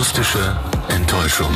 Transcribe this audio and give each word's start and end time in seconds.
Akustische 0.00 0.56
Enttäuschung. 0.88 1.52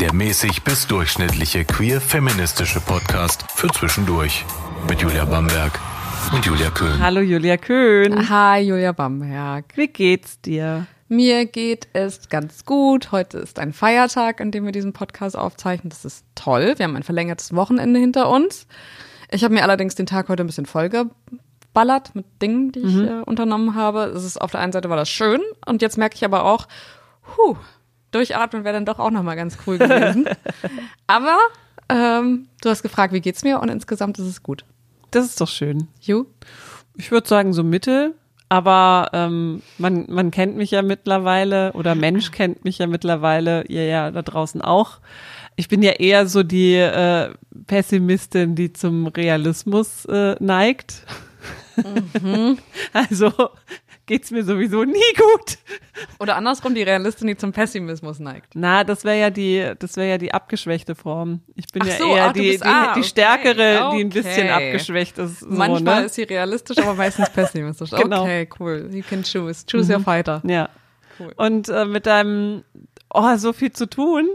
Der 0.00 0.14
mäßig 0.14 0.64
bis 0.64 0.86
durchschnittliche 0.86 1.66
queer-feministische 1.66 2.80
Podcast 2.80 3.44
für 3.54 3.68
zwischendurch. 3.68 4.46
Mit 4.88 5.02
Julia 5.02 5.26
Bamberg 5.26 5.78
und 6.32 6.46
Julia 6.46 6.70
Köhn. 6.70 6.98
Hallo 6.98 7.20
Julia 7.20 7.58
Köhn. 7.58 8.30
Hi, 8.30 8.62
Julia 8.62 8.92
Bamberg. 8.92 9.66
Wie 9.74 9.88
geht's 9.88 10.40
dir? 10.40 10.86
Mir 11.08 11.44
geht 11.44 11.88
es 11.92 12.30
ganz 12.30 12.64
gut. 12.64 13.12
Heute 13.12 13.36
ist 13.36 13.58
ein 13.58 13.74
Feiertag, 13.74 14.40
an 14.40 14.52
dem 14.52 14.64
wir 14.64 14.72
diesen 14.72 14.94
Podcast 14.94 15.36
aufzeichnen. 15.36 15.90
Das 15.90 16.06
ist 16.06 16.24
toll. 16.34 16.72
Wir 16.78 16.84
haben 16.84 16.96
ein 16.96 17.02
verlängertes 17.02 17.54
Wochenende 17.54 18.00
hinter 18.00 18.30
uns. 18.30 18.66
Ich 19.30 19.44
habe 19.44 19.52
mir 19.52 19.64
allerdings 19.64 19.94
den 19.94 20.06
Tag 20.06 20.30
heute 20.30 20.44
ein 20.44 20.46
bisschen 20.46 20.64
vollgeballert 20.64 22.14
mit 22.14 22.24
Dingen, 22.40 22.72
die 22.72 22.80
ich 22.80 22.96
äh, 22.96 23.20
unternommen 23.26 23.74
habe. 23.74 24.04
Es 24.04 24.24
ist 24.24 24.40
auf 24.40 24.50
der 24.50 24.60
einen 24.60 24.72
Seite 24.72 24.88
war 24.88 24.96
das 24.96 25.10
schön 25.10 25.42
und 25.66 25.82
jetzt 25.82 25.98
merke 25.98 26.14
ich 26.16 26.24
aber 26.24 26.46
auch, 26.46 26.68
huh, 27.36 27.56
durchatmen 28.10 28.64
wäre 28.64 28.74
dann 28.74 28.86
doch 28.86 28.98
auch 28.98 29.10
nochmal 29.10 29.36
ganz 29.36 29.58
cool 29.66 29.78
gewesen. 29.78 30.28
aber 31.06 31.38
ähm, 31.88 32.48
du 32.60 32.68
hast 32.68 32.82
gefragt, 32.82 33.12
wie 33.12 33.20
geht's 33.20 33.44
mir 33.44 33.60
und 33.60 33.68
insgesamt 33.68 34.18
ist 34.18 34.26
es 34.26 34.42
gut. 34.42 34.64
Das 35.10 35.24
ist 35.24 35.40
doch 35.40 35.48
schön. 35.48 35.88
You? 36.00 36.26
Ich 36.96 37.10
würde 37.10 37.28
sagen 37.28 37.52
so 37.52 37.62
Mittel, 37.62 38.14
aber 38.48 39.10
ähm, 39.12 39.62
man, 39.78 40.06
man 40.08 40.30
kennt 40.30 40.56
mich 40.56 40.70
ja 40.70 40.82
mittlerweile 40.82 41.72
oder 41.72 41.94
Mensch 41.94 42.30
kennt 42.30 42.64
mich 42.64 42.78
ja 42.78 42.86
mittlerweile, 42.86 43.64
ihr 43.64 43.86
ja 43.86 44.10
da 44.10 44.22
draußen 44.22 44.62
auch. 44.62 44.98
Ich 45.56 45.68
bin 45.68 45.82
ja 45.82 45.92
eher 45.92 46.26
so 46.26 46.42
die 46.42 46.74
äh, 46.74 47.30
Pessimistin, 47.66 48.54
die 48.54 48.72
zum 48.72 49.06
Realismus 49.08 50.04
äh, 50.06 50.36
neigt. 50.40 51.02
Also 52.92 53.30
geht's 54.06 54.30
mir 54.30 54.44
sowieso 54.44 54.84
nie 54.84 55.12
gut. 55.16 55.58
Oder 56.18 56.36
andersrum, 56.36 56.74
die 56.74 56.82
Realistin, 56.82 57.26
die 57.26 57.36
zum 57.36 57.52
Pessimismus 57.52 58.18
neigt. 58.20 58.54
Na, 58.54 58.84
das 58.84 59.04
wäre 59.04 59.18
ja 59.18 59.30
die, 59.30 59.72
das 59.78 59.96
wäre 59.96 60.10
ja 60.10 60.18
die 60.18 60.32
abgeschwächte 60.32 60.94
Form. 60.94 61.40
Ich 61.54 61.66
bin 61.72 61.82
Ach 61.82 61.86
ja 61.86 61.96
so, 61.96 62.14
eher 62.14 62.32
du 62.32 62.40
die, 62.40 62.50
bist- 62.52 62.64
die, 62.64 62.68
ah, 62.68 62.94
die 62.94 63.00
okay, 63.00 63.08
stärkere, 63.08 63.90
die 63.94 64.00
ein 64.04 64.08
bisschen 64.08 64.48
okay. 64.48 64.68
abgeschwächt 64.68 65.18
ist. 65.18 65.40
So, 65.40 65.48
Manchmal 65.48 66.00
ne? 66.00 66.06
ist 66.06 66.14
sie 66.14 66.22
realistisch, 66.22 66.78
aber 66.78 66.94
meistens 66.94 67.30
pessimistisch. 67.30 67.90
Genau. 67.96 68.22
Okay, 68.22 68.48
cool. 68.60 68.88
You 68.92 69.02
can 69.02 69.22
choose. 69.22 69.64
Choose 69.66 69.92
your 69.92 70.00
fighter. 70.00 70.42
Ja. 70.46 70.68
Cool. 71.18 71.32
Und 71.36 71.68
äh, 71.68 71.84
mit 71.84 72.06
deinem, 72.06 72.62
oh, 73.12 73.36
so 73.36 73.52
viel 73.52 73.72
zu 73.72 73.88
tun, 73.88 74.28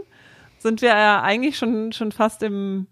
sind 0.58 0.82
wir 0.82 0.90
ja 0.90 1.22
eigentlich 1.22 1.56
schon, 1.56 1.92
schon 1.92 2.12
fast 2.12 2.42
im, 2.42 2.86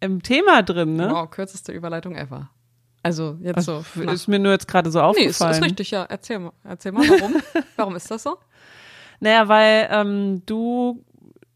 im 0.00 0.22
Thema 0.22 0.62
drin, 0.62 0.94
ne? 0.96 1.10
Wow, 1.10 1.30
kürzeste 1.30 1.72
Überleitung 1.72 2.16
ever. 2.16 2.50
Also 3.02 3.38
jetzt 3.42 3.64
so. 3.64 3.84
nach- 3.94 4.12
Ist 4.12 4.28
mir 4.28 4.38
nur 4.38 4.52
jetzt 4.52 4.68
gerade 4.68 4.90
so 4.90 4.98
nee, 4.98 5.04
ist, 5.24 5.40
aufgefallen. 5.40 5.52
ist 5.54 5.62
richtig, 5.64 5.90
ja. 5.90 6.04
Erzähl 6.04 6.38
mal. 6.38 6.52
Erzähl 6.64 6.92
mal, 6.92 7.08
warum? 7.08 7.34
warum 7.76 7.96
ist 7.96 8.10
das 8.10 8.22
so? 8.22 8.36
Naja, 9.20 9.48
weil 9.48 9.88
ähm, 9.90 10.42
du 10.46 11.02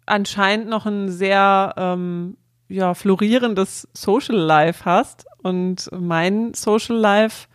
anscheinend 0.06 0.68
noch 0.68 0.86
ein 0.86 1.10
sehr 1.10 1.74
ähm, 1.76 2.36
ja, 2.68 2.94
florierendes 2.94 3.88
Social 3.94 4.36
Life 4.36 4.84
hast 4.84 5.26
und 5.42 5.90
mein 5.92 6.54
Social 6.54 6.96
Life 6.96 7.46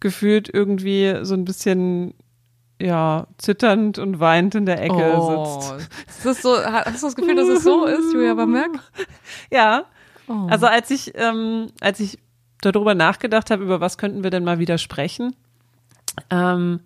gefühlt 0.00 0.52
irgendwie 0.52 1.18
so 1.22 1.34
ein 1.34 1.44
bisschen 1.44 2.14
ja, 2.80 3.26
zitternd 3.38 3.98
und 3.98 4.20
weinend 4.20 4.54
in 4.54 4.64
der 4.64 4.80
Ecke 4.80 4.94
sitzt. 4.94 5.72
Oh. 5.72 5.76
Ist 6.08 6.24
das 6.24 6.42
so, 6.42 6.56
hast 6.56 7.02
du 7.02 7.06
das 7.08 7.16
Gefühl, 7.16 7.34
dass 7.34 7.48
es 7.48 7.64
so 7.64 7.84
ist, 7.86 8.12
Julia 8.12 8.34
Bamberg? 8.34 8.70
Ja, 9.50 9.84
Oh. 10.30 10.46
also 10.50 10.66
als 10.66 10.90
ich, 10.90 11.12
ähm, 11.14 11.68
als 11.80 12.00
ich 12.00 12.18
darüber 12.60 12.94
nachgedacht 12.94 13.50
habe, 13.50 13.62
über 13.62 13.80
was 13.80 13.98
könnten 13.98 14.22
wir 14.22 14.30
denn 14.30 14.44
mal 14.44 14.58
wieder 14.58 14.78
sprechen, 14.78 15.34
ähm, 16.30 16.80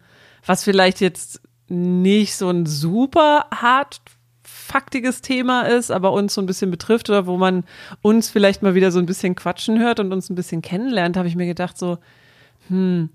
was 0.45 0.65
vielleicht 0.65 1.01
jetzt 1.01 1.41
nicht 1.69 2.37
so 2.37 2.51
ein 2.51 2.67
super 2.67 3.47
hart 3.55 4.01
faktiges 4.43 5.21
Thema 5.23 5.63
ist, 5.63 5.91
aber 5.91 6.13
uns 6.13 6.35
so 6.35 6.41
ein 6.41 6.47
bisschen 6.47 6.71
betrifft 6.71 7.11
oder 7.11 7.27
wo 7.27 7.37
man 7.37 7.65
uns 8.01 8.31
vielleicht 8.31 8.63
mal 8.63 8.75
wieder 8.75 8.91
so 8.91 8.99
ein 8.99 9.07
bisschen 9.07 9.35
quatschen 9.35 9.79
hört 9.81 10.01
und 10.01 10.13
uns 10.13 10.31
ein 10.31 10.35
bisschen 10.35 10.63
kennenlernt, 10.63 11.17
habe 11.17 11.29
ich 11.29 11.37
mir 11.37 11.47
gedacht 11.47 11.79
so, 11.79 11.99
hm, 12.69 13.11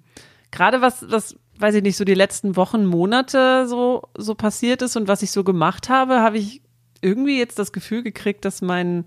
gerade 0.52 0.82
was, 0.82 1.10
was, 1.10 1.36
weiß 1.60 1.76
ich 1.76 1.84
nicht, 1.84 1.98
so 1.98 2.06
die 2.06 2.14
letzten 2.14 2.56
Wochen, 2.56 2.86
Monate 2.86 3.68
so, 3.68 4.04
so 4.18 4.36
passiert 4.36 4.82
ist 4.82 4.96
und 4.96 5.08
was 5.08 5.22
ich 5.22 5.32
so 5.32 5.44
gemacht 5.44 5.90
habe, 5.90 6.20
habe 6.22 6.38
ich 6.38 6.62
irgendwie 7.02 7.38
jetzt 7.38 7.60
das 7.60 7.72
Gefühl 7.72 8.04
gekriegt, 8.04 8.46
dass 8.46 8.62
mein 8.62 9.06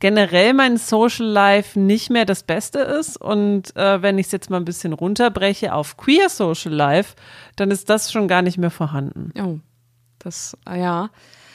generell 0.00 0.54
mein 0.54 0.78
Social 0.78 1.26
Life 1.26 1.78
nicht 1.78 2.10
mehr 2.10 2.24
das 2.24 2.42
Beste 2.42 2.80
ist. 2.80 3.20
Und 3.20 3.76
äh, 3.76 4.02
wenn 4.02 4.18
ich 4.18 4.26
es 4.26 4.32
jetzt 4.32 4.50
mal 4.50 4.56
ein 4.56 4.64
bisschen 4.64 4.92
runterbreche 4.92 5.72
auf 5.74 5.96
Queer 5.96 6.28
Social 6.28 6.72
Life, 6.72 7.14
dann 7.56 7.70
ist 7.70 7.88
das 7.88 8.10
schon 8.10 8.26
gar 8.26 8.42
nicht 8.42 8.58
mehr 8.58 8.70
vorhanden. 8.70 9.32
Oh. 9.40 9.58
Das, 10.18 10.56
ja. 10.66 11.10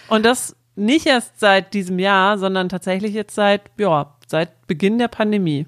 Und 0.08 0.26
das 0.26 0.56
nicht 0.76 1.06
erst 1.06 1.40
seit 1.40 1.74
diesem 1.74 2.00
Jahr, 2.00 2.38
sondern 2.38 2.70
tatsächlich 2.70 3.14
jetzt 3.14 3.36
seit, 3.36 3.62
ja, 3.78 4.16
seit 4.28 4.68
Beginn 4.68 4.98
der 4.98 5.08
Pandemie. 5.08 5.66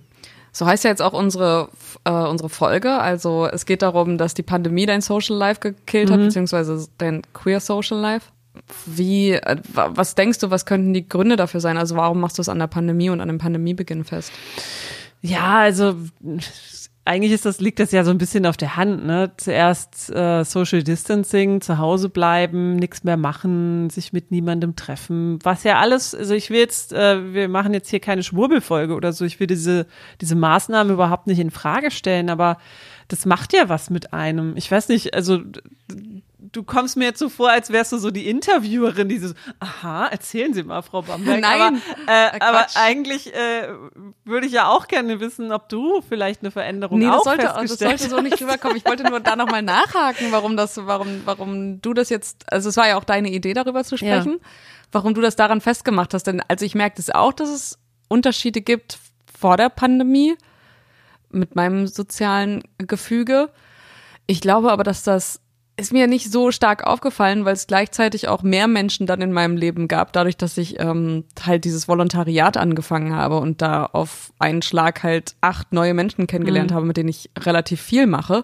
So 0.51 0.65
heißt 0.65 0.83
ja 0.83 0.89
jetzt 0.89 1.01
auch 1.01 1.13
unsere, 1.13 1.69
äh, 2.03 2.11
unsere 2.11 2.49
Folge. 2.49 2.99
Also 2.99 3.47
es 3.47 3.65
geht 3.65 3.83
darum, 3.83 4.17
dass 4.17 4.33
die 4.33 4.43
Pandemie 4.43 4.85
dein 4.85 5.01
Social 5.01 5.35
Life 5.35 5.59
gekillt 5.59 6.09
hat, 6.09 6.19
beziehungsweise 6.19 6.87
dein 6.97 7.21
queer 7.33 7.59
Social 7.59 7.97
Life. 7.99 8.31
Wie, 8.85 9.31
äh, 9.31 9.57
wa- 9.73 9.91
was 9.93 10.15
denkst 10.15 10.39
du, 10.39 10.49
was 10.49 10.65
könnten 10.65 10.93
die 10.93 11.07
Gründe 11.07 11.35
dafür 11.35 11.59
sein? 11.59 11.77
Also 11.77 11.95
warum 11.95 12.19
machst 12.19 12.37
du 12.37 12.41
es 12.41 12.49
an 12.49 12.59
der 12.59 12.67
Pandemie 12.67 13.09
und 13.09 13.21
an 13.21 13.27
dem 13.27 13.37
Pandemiebeginn 13.37 14.03
fest? 14.03 14.31
Ja, 15.21 15.59
also 15.59 15.95
eigentlich 17.05 17.31
ist 17.31 17.45
das, 17.45 17.61
liegt 17.61 17.79
das 17.79 17.93
ja 17.93 18.03
so 18.03 18.11
ein 18.11 18.17
bisschen 18.17 18.45
auf 18.45 18.57
der 18.57 18.75
Hand, 18.75 19.05
ne? 19.05 19.31
Zuerst 19.37 20.09
äh, 20.13 20.43
Social 20.43 20.83
Distancing, 20.83 21.61
zu 21.61 21.77
Hause 21.77 22.09
bleiben, 22.09 22.75
nichts 22.75 23.05
mehr 23.05 23.15
machen, 23.15 23.89
sich 23.89 24.11
mit 24.11 24.29
niemandem 24.29 24.75
treffen. 24.75 25.39
Was 25.41 25.63
ja 25.63 25.79
alles, 25.79 26.13
also 26.13 26.33
ich 26.33 26.49
will 26.49 26.59
jetzt, 26.59 26.91
äh, 26.91 27.33
wir 27.33 27.47
machen 27.47 27.73
jetzt 27.73 27.89
hier 27.89 28.01
keine 28.01 28.23
Schwurbelfolge 28.23 28.93
oder 28.93 29.13
so, 29.13 29.23
ich 29.23 29.39
will 29.39 29.47
diese, 29.47 29.87
diese 30.19 30.35
Maßnahmen 30.35 30.91
überhaupt 30.93 31.27
nicht 31.27 31.39
in 31.39 31.49
Frage 31.49 31.91
stellen, 31.91 32.29
aber 32.29 32.57
das 33.07 33.25
macht 33.25 33.53
ja 33.53 33.69
was 33.69 33.89
mit 33.89 34.11
einem. 34.11 34.57
Ich 34.57 34.69
weiß 34.69 34.89
nicht, 34.89 35.13
also 35.13 35.39
du 36.39 36.63
kommst 36.63 36.97
mir 36.97 37.05
jetzt 37.05 37.19
so 37.19 37.29
vor, 37.29 37.49
als 37.49 37.71
wärst 37.71 37.91
du 37.91 37.97
so 37.97 38.11
die 38.11 38.29
Interviewerin, 38.29 39.09
die 39.09 39.17
so, 39.17 39.33
aha, 39.59 40.07
erzählen 40.07 40.53
Sie 40.53 40.63
mal, 40.63 40.81
Frau 40.81 41.01
Bamberg. 41.01 41.41
Nein, 41.41 41.61
aber, 41.61 41.77
äh, 42.07 42.37
äh, 42.37 42.39
aber 42.39 42.67
eigentlich 42.75 43.33
äh, 43.33 43.69
würde 44.23 44.45
ich 44.45 44.53
ja 44.53 44.67
auch 44.67 44.87
gerne 44.87 45.19
wissen, 45.19 45.51
ob 45.51 45.69
du 45.69 46.01
vielleicht 46.07 46.41
eine 46.41 46.51
Veränderung 46.51 46.99
Nee, 46.99 47.07
auch 47.07 47.15
das 47.15 47.23
sollte, 47.23 47.43
das 47.43 47.57
festgestellt 47.57 47.99
sollte 47.99 48.15
so 48.15 48.21
nicht 48.21 48.41
rüberkommen. 48.41 48.77
Ich 48.77 48.85
wollte 48.85 49.03
nur 49.03 49.19
da 49.19 49.35
nochmal 49.35 49.63
nachhaken, 49.63 50.31
warum 50.31 50.55
das, 50.57 50.77
warum, 50.77 51.21
warum 51.25 51.81
du 51.81 51.93
das 51.93 52.09
jetzt, 52.09 52.51
also 52.51 52.69
es 52.69 52.77
war 52.77 52.87
ja 52.87 52.97
auch 52.97 53.03
deine 53.03 53.29
Idee, 53.29 53.53
darüber 53.53 53.83
zu 53.83 53.97
sprechen, 53.97 54.39
warum 54.91 55.13
du 55.13 55.21
das 55.21 55.35
daran 55.35 55.61
festgemacht 55.61 56.13
hast. 56.13 56.27
Denn 56.27 56.41
also 56.47 56.65
ich 56.65 56.75
merke 56.75 56.97
das 56.97 57.09
auch, 57.09 57.33
dass 57.33 57.49
es 57.49 57.79
Unterschiede 58.09 58.61
gibt 58.61 58.99
vor 59.39 59.57
der 59.57 59.69
Pandemie 59.69 60.35
mit 61.29 61.55
meinem 61.55 61.87
sozialen 61.87 62.63
Gefüge. 62.77 63.49
Ich 64.27 64.39
glaube 64.39 64.71
aber, 64.71 64.83
dass 64.83 65.03
das 65.03 65.41
ist 65.79 65.93
mir 65.93 66.07
nicht 66.07 66.31
so 66.31 66.51
stark 66.51 66.85
aufgefallen, 66.85 67.45
weil 67.45 67.53
es 67.53 67.67
gleichzeitig 67.67 68.27
auch 68.27 68.41
mehr 68.41 68.67
Menschen 68.67 69.05
dann 69.05 69.21
in 69.21 69.31
meinem 69.31 69.55
Leben 69.55 69.87
gab, 69.87 70.11
dadurch, 70.11 70.35
dass 70.35 70.57
ich 70.57 70.79
ähm, 70.79 71.23
halt 71.45 71.65
dieses 71.65 71.87
Volontariat 71.87 72.57
angefangen 72.57 73.15
habe 73.15 73.37
und 73.37 73.61
da 73.61 73.85
auf 73.85 74.33
einen 74.39 74.63
Schlag 74.63 75.03
halt 75.03 75.35
acht 75.41 75.73
neue 75.73 75.93
Menschen 75.93 76.25
kennengelernt 76.25 76.71
habe, 76.71 76.85
mit 76.85 76.97
denen 76.97 77.09
ich 77.09 77.29
relativ 77.37 77.79
viel 77.79 78.07
mache, 78.07 78.43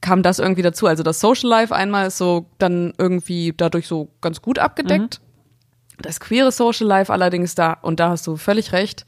kam 0.00 0.22
das 0.22 0.38
irgendwie 0.38 0.62
dazu. 0.62 0.86
Also 0.86 1.02
das 1.02 1.20
Social 1.20 1.50
Life 1.50 1.74
einmal 1.74 2.06
ist 2.06 2.16
so 2.16 2.46
dann 2.56 2.94
irgendwie 2.96 3.52
dadurch 3.54 3.86
so 3.86 4.08
ganz 4.22 4.40
gut 4.40 4.58
abgedeckt. 4.58 5.20
Das 6.00 6.18
queere 6.18 6.50
Social 6.50 6.86
Life 6.86 7.12
allerdings 7.12 7.56
da, 7.56 7.74
und 7.74 8.00
da 8.00 8.10
hast 8.10 8.26
du 8.26 8.36
völlig 8.36 8.72
recht, 8.72 9.04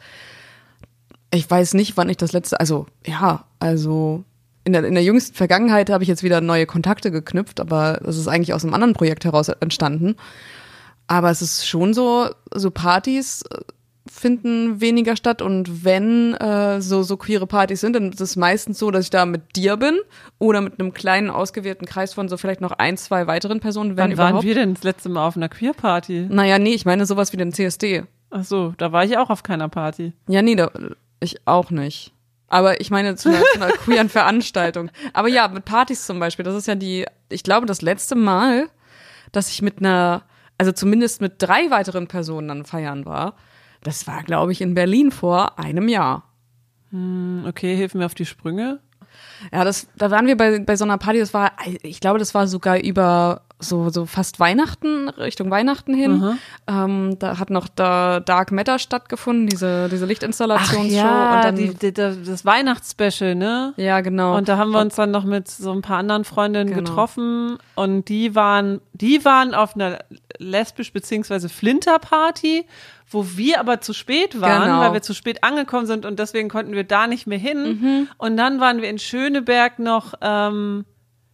ich 1.33 1.49
weiß 1.51 1.75
nicht, 1.75 1.97
wann 1.97 2.09
ich 2.11 2.17
das 2.19 2.33
letzte, 2.33 2.61
also 2.61 2.87
ja, 3.07 3.47
also 3.61 4.25
in 4.71 4.73
der, 4.73 4.85
in 4.85 4.95
der 4.95 5.03
jüngsten 5.03 5.35
Vergangenheit 5.35 5.91
habe 5.91 6.05
ich 6.05 6.09
jetzt 6.09 6.23
wieder 6.23 6.41
neue 6.41 6.67
Kontakte 6.67 7.11
geknüpft, 7.11 7.59
aber 7.59 8.01
das 8.05 8.17
ist 8.17 8.29
eigentlich 8.29 8.55
aus 8.55 8.65
einem 8.65 8.75
anderen 8.75 8.95
Projekt 8.95 9.25
heraus 9.25 9.49
entstanden. 9.49 10.15
Aber 11.09 11.31
es 11.31 11.43
ist 11.43 11.67
schon 11.67 11.93
so, 11.93 12.29
so 12.55 12.71
Partys 12.71 13.43
äh, 13.43 13.59
finden 14.09 14.81
weniger 14.81 15.17
statt 15.17 15.43
und 15.43 15.85
wenn 15.85 16.35
äh, 16.35 16.81
so, 16.81 17.03
so 17.03 17.17
queere 17.17 17.49
Partys 17.49 17.81
sind, 17.81 17.97
dann 17.97 18.13
ist 18.13 18.21
es 18.21 18.37
meistens 18.37 18.79
so, 18.79 18.93
dass 18.93 19.07
ich 19.07 19.11
da 19.11 19.27
mit 19.27 19.57
dir 19.57 19.77
bin 19.77 19.99
oder 20.39 20.61
mit 20.61 20.79
einem 20.79 20.95
kleinen 20.95 21.31
ausgewählten 21.31 21.85
Kreis 21.85 22.15
von 22.15 22.29
so 22.29 22.37
vielleicht 22.37 22.61
noch 22.61 22.73
ein, 22.73 22.97
zwei 22.97 23.27
weiteren 23.27 23.59
Personen, 23.59 23.97
Wann 23.97 24.17
waren 24.17 24.29
überhaupt. 24.31 24.45
wir 24.45 24.55
denn 24.55 24.75
das 24.75 24.85
letzte 24.85 25.09
Mal 25.09 25.27
auf 25.27 25.37
einer 25.37 25.49
Queer-Party? 25.49 26.29
Naja, 26.31 26.61
nee, 26.61 26.75
ich 26.75 26.85
meine 26.85 27.07
sowas 27.07 27.33
wie 27.33 27.39
den 27.39 27.53
CSD. 27.53 28.05
Ach 28.31 28.45
so, 28.45 28.73
da 28.79 28.93
war 28.93 29.05
ich 29.05 29.19
auch 29.19 29.31
auf 29.31 29.43
keiner 29.43 29.69
Party. 29.69 30.13
Ja, 30.29 30.43
nee, 30.43 30.55
da, 30.55 30.71
ich 31.19 31.45
auch 31.47 31.73
nicht. 31.73 32.13
Aber 32.51 32.81
ich 32.81 32.91
meine 32.91 33.17
zu 33.17 33.31
einer, 33.31 33.43
zu 33.43 33.63
einer 33.63 33.73
queeren 33.85 34.09
Veranstaltung. 34.11 34.91
Aber 35.15 35.29
ja, 35.29 35.49
mit 35.49 35.65
Partys 35.65 36.05
zum 36.05 36.21
Beispiel, 36.21 36.45
das 36.45 36.55
ist 36.55 36.67
ja 36.67 36.75
die, 36.75 37.07
ich 37.31 37.43
glaube, 37.43 37.67
das 37.67 37.81
letzte 37.81 38.17
Mal, 38.17 38.69
dass 39.33 39.49
ich 39.49 39.63
mit 39.63 39.79
einer, 39.79 40.23
also 40.59 40.73
zumindest 40.73 41.21
mit 41.23 41.35
drei 41.39 41.71
weiteren 41.71 42.09
Personen 42.09 42.49
dann 42.49 42.65
feiern 42.65 43.07
war, 43.07 43.37
das 43.83 44.07
war, 44.07 44.23
glaube 44.25 44.53
ich, 44.53 44.61
in 44.61 44.75
Berlin 44.75 45.11
vor 45.11 45.59
einem 45.59 45.89
Jahr. 45.89 46.25
Hm, 46.91 47.45
Okay, 47.49 47.75
hilf 47.77 47.95
mir 47.95 48.05
auf 48.05 48.15
die 48.15 48.27
Sprünge. 48.27 48.81
Ja, 49.53 49.65
das, 49.65 49.87
da 49.97 50.11
waren 50.11 50.27
wir 50.27 50.37
bei, 50.37 50.59
bei 50.59 50.77
so 50.77 50.85
einer 50.85 50.99
Party, 50.99 51.19
das 51.19 51.33
war, 51.33 51.53
ich 51.83 52.01
glaube, 52.01 52.19
das 52.19 52.35
war 52.35 52.47
sogar 52.47 52.79
über 52.79 53.43
so, 53.61 53.91
so 53.91 54.07
fast 54.07 54.41
Weihnachten, 54.41 55.09
Richtung 55.11 55.51
Weihnachten 55.51 55.95
hin. 55.95 56.39
Ähm, 56.67 57.17
da 57.19 57.39
hat 57.39 57.51
noch 57.51 57.69
da 57.69 58.21
Dark 58.21 58.53
Matter 58.53 58.79
stattgefunden, 58.79 59.47
diese, 59.47 59.89
diese 59.91 60.07
Lichtinstallationsshow. 60.07 60.97
ja, 60.97 61.37
und 61.37 61.45
dann, 61.45 61.57
die, 61.57 61.75
die, 61.75 61.93
das 61.93 62.45
Weihnachtsspecial, 62.45 63.35
ne? 63.35 63.75
ja, 63.77 64.01
genau. 64.01 64.37
Und 64.37 64.49
da 64.49 64.57
haben 64.57 64.71
wir 64.71 64.81
uns 64.81 64.95
dann 64.97 65.11
noch 65.11 65.25
mit 65.25 65.49
so 65.49 65.71
ein 65.73 65.83
paar 65.83 65.99
anderen 65.99 66.25
Freundinnen 66.25 66.69
Genau. 66.69 66.81
getroffen 66.81 67.59
und 67.75 68.09
die 68.09 68.35
waren, 68.35 68.81
die 68.93 69.25
waren 69.25 69.55
auf 69.55 69.75
einer 69.75 69.99
lesbisch 70.39 70.93
beziehungsweise 70.93 71.49
Flinter-Party, 71.49 72.67
wo 73.11 73.27
wir 73.37 73.61
aber 73.61 73.81
zu 73.81 73.93
spät 73.93 74.41
waren, 74.41 74.63
Genau. 74.63 74.81
weil 74.81 74.93
wir 74.95 75.03
zu 75.03 75.15
spät 75.15 75.43
angekommen 75.43 75.87
sind 75.87 76.07
und 76.07 76.19
deswegen 76.19 76.49
konnten 76.49 76.73
wir 76.73 76.85
da 76.85 77.07
nicht 77.07 77.27
mehr 77.27 77.39
hin. 77.39 77.63
Mhm. 77.81 78.09
Und 78.19 78.37
dann 78.37 78.61
waren 78.61 78.81
wir 78.81 78.89
in 78.89 78.99
Schöneberg 78.99 79.79
noch, 79.79 80.15
ähm, 80.21 80.85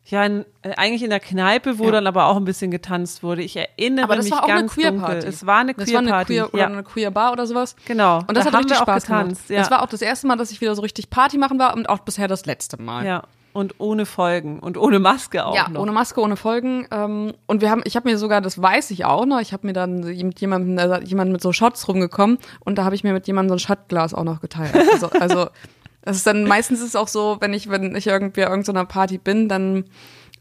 ja, 0.08 0.24
in, 0.24 0.44
äh, 0.62 0.70
eigentlich 0.76 1.02
in 1.02 1.10
der 1.10 1.18
Kneipe, 1.20 1.78
wo 1.78 1.86
Ja. 1.86 1.90
dann 1.92 2.06
aber 2.06 2.26
auch 2.26 2.36
ein 2.36 2.44
bisschen 2.44 2.70
getanzt 2.70 3.22
wurde. 3.24 3.42
Ich 3.42 3.56
erinnere 3.56 4.04
aber 4.04 4.16
das 4.16 4.26
mich 4.26 4.32
war 4.34 4.44
auch 4.44 4.48
eine 4.48 4.66
Queer 4.66 4.92
dunkel. 4.92 5.06
Party. 5.14 5.26
Es 5.26 5.46
war 5.46 5.58
eine 5.58 5.74
das 5.74 5.84
Queer 5.84 5.94
war 5.94 6.00
eine 6.02 6.10
Party. 6.10 6.32
Queer 6.34 6.48
oder 6.54 6.58
ja. 6.62 6.66
eine 6.68 6.82
Queer 6.84 7.10
Bar 7.10 7.32
oder 7.32 7.46
sowas. 7.46 7.74
Genau. 7.86 8.18
Und 8.26 8.36
das 8.36 8.44
da 8.44 8.52
hat 8.52 8.58
richtig 8.60 8.70
wir 8.76 8.78
auch 8.78 8.82
Spaß 8.84 9.02
getanzt. 9.06 9.48
gemacht. 9.48 9.50
Ja. 9.50 9.58
Das 9.60 9.70
war 9.70 9.82
auch 9.82 9.88
das 9.88 10.02
erste 10.02 10.26
Mal, 10.28 10.36
dass 10.36 10.50
ich 10.52 10.60
wieder 10.60 10.74
so 10.76 10.82
richtig 10.82 11.10
Party 11.10 11.38
machen 11.38 11.58
war 11.58 11.74
und 11.74 11.88
auch 11.88 11.98
bisher 12.00 12.28
das 12.28 12.46
letzte 12.46 12.80
Mal. 12.80 13.04
ja. 13.04 13.22
Und 13.52 13.76
ohne 13.78 14.04
Folgen 14.04 14.58
und 14.60 14.76
ohne 14.76 14.98
Maske 14.98 15.46
auch 15.46 15.54
Ja, 15.56 15.70
noch. 15.70 15.80
ohne 15.80 15.90
Maske, 15.90 16.20
ohne 16.20 16.36
Folgen. 16.36 16.86
Ähm, 16.90 17.32
und 17.46 17.62
wir 17.62 17.70
haben, 17.70 17.80
ich 17.86 17.96
habe 17.96 18.06
mir 18.06 18.18
sogar, 18.18 18.42
das 18.42 18.60
weiß 18.60 18.90
ich 18.90 19.06
auch 19.06 19.24
noch, 19.24 19.40
ich 19.40 19.54
habe 19.54 19.66
mir 19.66 19.72
dann 19.72 20.00
mit 20.00 20.38
jemandem, 20.40 20.76
ist 21.02 21.08
jemand 21.08 21.32
mit 21.32 21.40
so 21.40 21.54
Shots 21.54 21.88
rumgekommen 21.88 22.36
und 22.60 22.76
da 22.76 22.84
habe 22.84 22.94
ich 22.94 23.02
mir 23.02 23.14
mit 23.14 23.26
jemandem 23.26 23.48
so 23.48 23.54
ein 23.56 23.66
Shotglas 23.66 24.12
auch 24.12 24.24
noch 24.24 24.42
geteilt. 24.42 24.74
Also, 24.92 25.08
also 25.08 25.46
das 26.06 26.16
ist 26.16 26.26
dann 26.26 26.44
meistens 26.44 26.80
ist 26.80 26.86
es 26.88 26.96
auch 26.96 27.08
so, 27.08 27.36
wenn 27.40 27.52
ich, 27.52 27.68
wenn 27.68 27.94
ich 27.94 28.06
irgendwie 28.06 28.44
auf 28.44 28.50
irgendeiner 28.50 28.86
Party 28.86 29.18
bin, 29.18 29.48
dann 29.48 29.84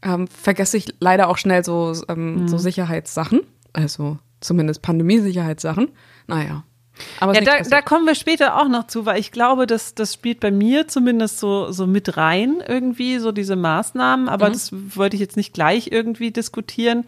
ähm, 0.02 0.26
vergesse 0.28 0.76
ich 0.78 0.94
leider 1.00 1.28
auch 1.28 1.36
schnell 1.36 1.64
so, 1.64 1.92
ähm, 2.08 2.42
Mhm. 2.42 2.48
so 2.48 2.56
Sicherheitssachen. 2.56 3.40
Also 3.74 4.18
zumindest 4.40 4.80
Pandemiesicherheitssachen. 4.82 5.88
Naja. 6.26 6.64
Aber 7.20 7.34
Ja, 7.34 7.42
da, 7.42 7.60
da 7.60 7.82
kommen 7.82 8.06
wir 8.06 8.14
später 8.14 8.58
auch 8.58 8.68
noch 8.68 8.86
zu, 8.86 9.04
weil 9.04 9.18
ich 9.20 9.30
glaube, 9.32 9.66
das, 9.66 9.94
das 9.94 10.14
spielt 10.14 10.40
bei 10.40 10.50
mir 10.50 10.88
zumindest 10.88 11.38
so, 11.40 11.70
so 11.70 11.86
mit 11.86 12.16
rein 12.16 12.62
irgendwie, 12.66 13.18
so 13.18 13.32
diese 13.32 13.56
Maßnahmen, 13.56 14.28
aber 14.30 14.48
das 14.48 14.70
wollte 14.72 15.16
ich 15.16 15.20
jetzt 15.20 15.36
nicht 15.36 15.52
gleich 15.52 15.90
irgendwie 15.92 16.30
diskutieren. 16.30 17.04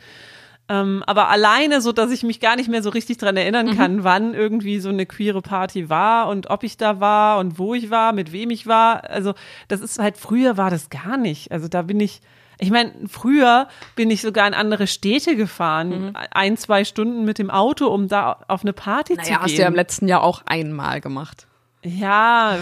Ähm, 0.70 1.02
aber 1.06 1.28
alleine, 1.28 1.80
so 1.80 1.92
dass 1.92 2.10
ich 2.10 2.22
mich 2.22 2.40
gar 2.40 2.56
nicht 2.56 2.68
mehr 2.68 2.82
so 2.82 2.90
richtig 2.90 3.16
dran 3.16 3.36
erinnern 3.36 3.76
kann, 3.76 4.04
wann 4.04 4.34
irgendwie 4.34 4.80
so 4.80 4.90
eine 4.90 5.06
queere 5.06 5.40
Party 5.40 5.88
war 5.88 6.28
und 6.28 6.50
ob 6.50 6.62
ich 6.62 6.76
da 6.76 7.00
war 7.00 7.38
und 7.38 7.58
wo 7.58 7.74
ich 7.74 7.90
war, 7.90 8.12
mit 8.12 8.32
wem 8.32 8.50
ich 8.50 8.66
war. 8.66 9.08
Also 9.08 9.34
das 9.68 9.80
ist 9.80 9.98
halt, 9.98 10.18
früher 10.18 10.56
war 10.56 10.70
das 10.70 10.90
gar 10.90 11.16
nicht. 11.16 11.52
Also 11.52 11.68
da 11.68 11.82
bin 11.82 12.00
ich, 12.00 12.20
ich 12.58 12.70
meine, 12.70 12.92
früher 13.06 13.68
bin 13.96 14.10
ich 14.10 14.20
sogar 14.20 14.46
in 14.46 14.52
andere 14.52 14.86
Städte 14.86 15.36
gefahren, 15.36 16.14
ein, 16.32 16.56
zwei 16.58 16.84
Stunden 16.84 17.24
mit 17.24 17.38
dem 17.38 17.50
Auto, 17.50 17.86
um 17.86 18.08
da 18.08 18.40
auf 18.48 18.62
eine 18.62 18.74
Party 18.74 19.14
zu 19.14 19.20
naja, 19.20 19.28
gehen. 19.28 19.42
hast 19.42 19.56
du 19.56 19.62
ja 19.62 19.68
im 19.68 19.74
letzten 19.74 20.06
Jahr 20.06 20.22
auch 20.22 20.42
einmal 20.44 21.00
gemacht. 21.00 21.46
Ja, 21.82 22.58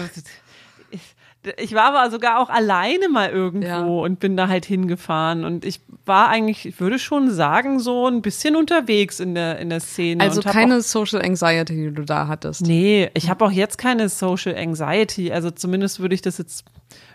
ich, 1.57 1.73
war 1.73 1.93
aber 1.95 2.11
sogar 2.11 2.39
auch 2.39 2.49
alleine 2.49 3.09
mal 3.09 3.29
irgendwo 3.29 3.67
Ja. 3.67 3.81
und 3.81 4.19
bin 4.19 4.35
da 4.37 4.47
halt 4.47 4.65
hingefahren 4.65 5.45
und 5.45 5.63
ich 5.65 5.81
war 6.05 6.29
eigentlich, 6.29 6.65
ich 6.65 6.79
würde 6.79 6.99
schon 6.99 7.29
sagen, 7.31 7.79
so 7.79 8.07
ein 8.07 8.21
bisschen 8.21 8.55
unterwegs 8.55 9.19
in 9.19 9.35
der 9.35 9.59
in 9.59 9.69
der 9.69 9.79
Szene. 9.79 10.23
Also 10.23 10.41
keine 10.41 10.77
Auch, 10.77 10.81
Social 10.81 11.21
Anxiety, 11.21 11.75
die 11.75 11.91
du 11.93 12.03
da 12.03 12.27
hattest. 12.27 12.61
nee, 12.65 13.09
ich 13.13 13.29
habe 13.29 13.45
auch 13.45 13.51
jetzt 13.51 13.77
keine 13.77 14.09
Social 14.09 14.55
Anxiety. 14.55 15.31
Also 15.31 15.51
zumindest 15.51 15.99
würde 15.99 16.15
ich 16.15 16.21
das 16.21 16.37
jetzt, 16.37 16.65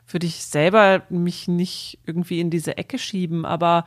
würde 0.09 0.27
ich 0.27 0.45
selber 0.45 1.03
mich 1.09 1.49
nicht 1.49 1.99
irgendwie 2.07 2.41
in 2.41 2.51
diese 2.51 2.77
Ecke 2.77 2.99
schieben. 2.99 3.45
Aber 3.47 3.85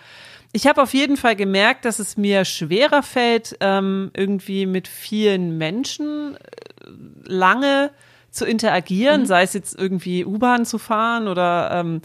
ich 0.54 0.66
habe 0.68 0.82
auf 0.82 0.94
jeden 0.94 1.18
Fall 1.18 1.36
gemerkt, 1.36 1.86
dass 1.86 2.00
es 2.00 2.18
mir 2.18 2.46
schwerer 2.46 3.04
fällt, 3.04 3.58
ähm, 3.60 4.10
irgendwie 4.16 4.66
mit 4.66 4.88
vielen 4.88 5.58
Menschen 5.58 6.36
äh, 6.36 6.90
lange 7.26 7.92
zu 8.36 8.46
interagieren, 8.46 9.26
sei 9.26 9.44
es 9.44 9.54
jetzt 9.54 9.78
irgendwie 9.78 10.26
U-Bahn 10.26 10.66
zu 10.66 10.78
fahren 10.78 11.28
oder 11.28 11.72
ähm, 11.72 12.02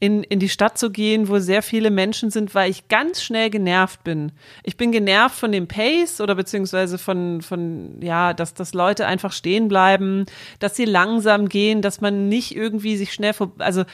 in, 0.00 0.22
in 0.24 0.38
die 0.38 0.48
Stadt 0.48 0.78
zu 0.78 0.90
gehen, 0.90 1.28
wo 1.28 1.38
sehr 1.38 1.62
viele 1.62 1.90
Menschen 1.90 2.30
sind, 2.30 2.54
weil 2.54 2.70
ich 2.70 2.88
ganz 2.88 3.22
schnell 3.22 3.50
genervt 3.50 4.02
bin. 4.02 4.32
Ich 4.62 4.78
bin 4.78 4.92
genervt 4.92 5.36
von 5.36 5.52
dem 5.52 5.68
Pace 5.68 6.22
oder 6.22 6.34
beziehungsweise 6.34 6.96
von, 6.96 7.42
von 7.42 8.00
ja, 8.00 8.32
dass, 8.32 8.54
dass 8.54 8.72
Leute 8.72 9.06
einfach 9.06 9.32
stehen 9.32 9.68
bleiben, 9.68 10.24
dass 10.58 10.74
sie 10.74 10.86
langsam 10.86 11.50
gehen, 11.50 11.82
dass 11.82 12.00
man 12.00 12.30
nicht 12.30 12.56
irgendwie 12.56 12.96
sich 12.96 13.12
schnell 13.12 13.34
vor, 13.34 13.52
also 13.58 13.84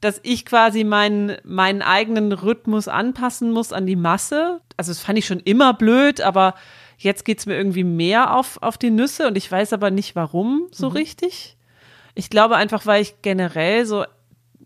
dass 0.00 0.18
ich 0.22 0.46
quasi 0.46 0.82
meinen, 0.82 1.36
meinen 1.44 1.82
eigenen 1.82 2.32
Rhythmus 2.32 2.88
anpassen 2.88 3.52
muss 3.52 3.74
an 3.74 3.84
die 3.84 3.96
Masse. 3.96 4.62
Also 4.78 4.92
das 4.92 5.00
fand 5.00 5.18
ich 5.18 5.26
schon 5.26 5.40
immer 5.40 5.74
blöd, 5.74 6.22
aber 6.22 6.54
jetzt 7.02 7.24
geht's 7.24 7.46
mir 7.46 7.56
irgendwie 7.56 7.84
mehr 7.84 8.36
auf, 8.36 8.58
auf 8.62 8.76
die 8.76 8.90
Nüsse 8.90 9.26
und 9.26 9.36
ich 9.36 9.50
weiß 9.50 9.72
aber 9.72 9.90
nicht 9.90 10.14
warum 10.16 10.68
so 10.70 10.88
richtig. 10.88 11.56
Ich 12.14 12.28
glaube 12.28 12.56
einfach, 12.56 12.86
weil 12.86 13.00
ich 13.00 13.22
generell 13.22 13.86
so 13.86 14.04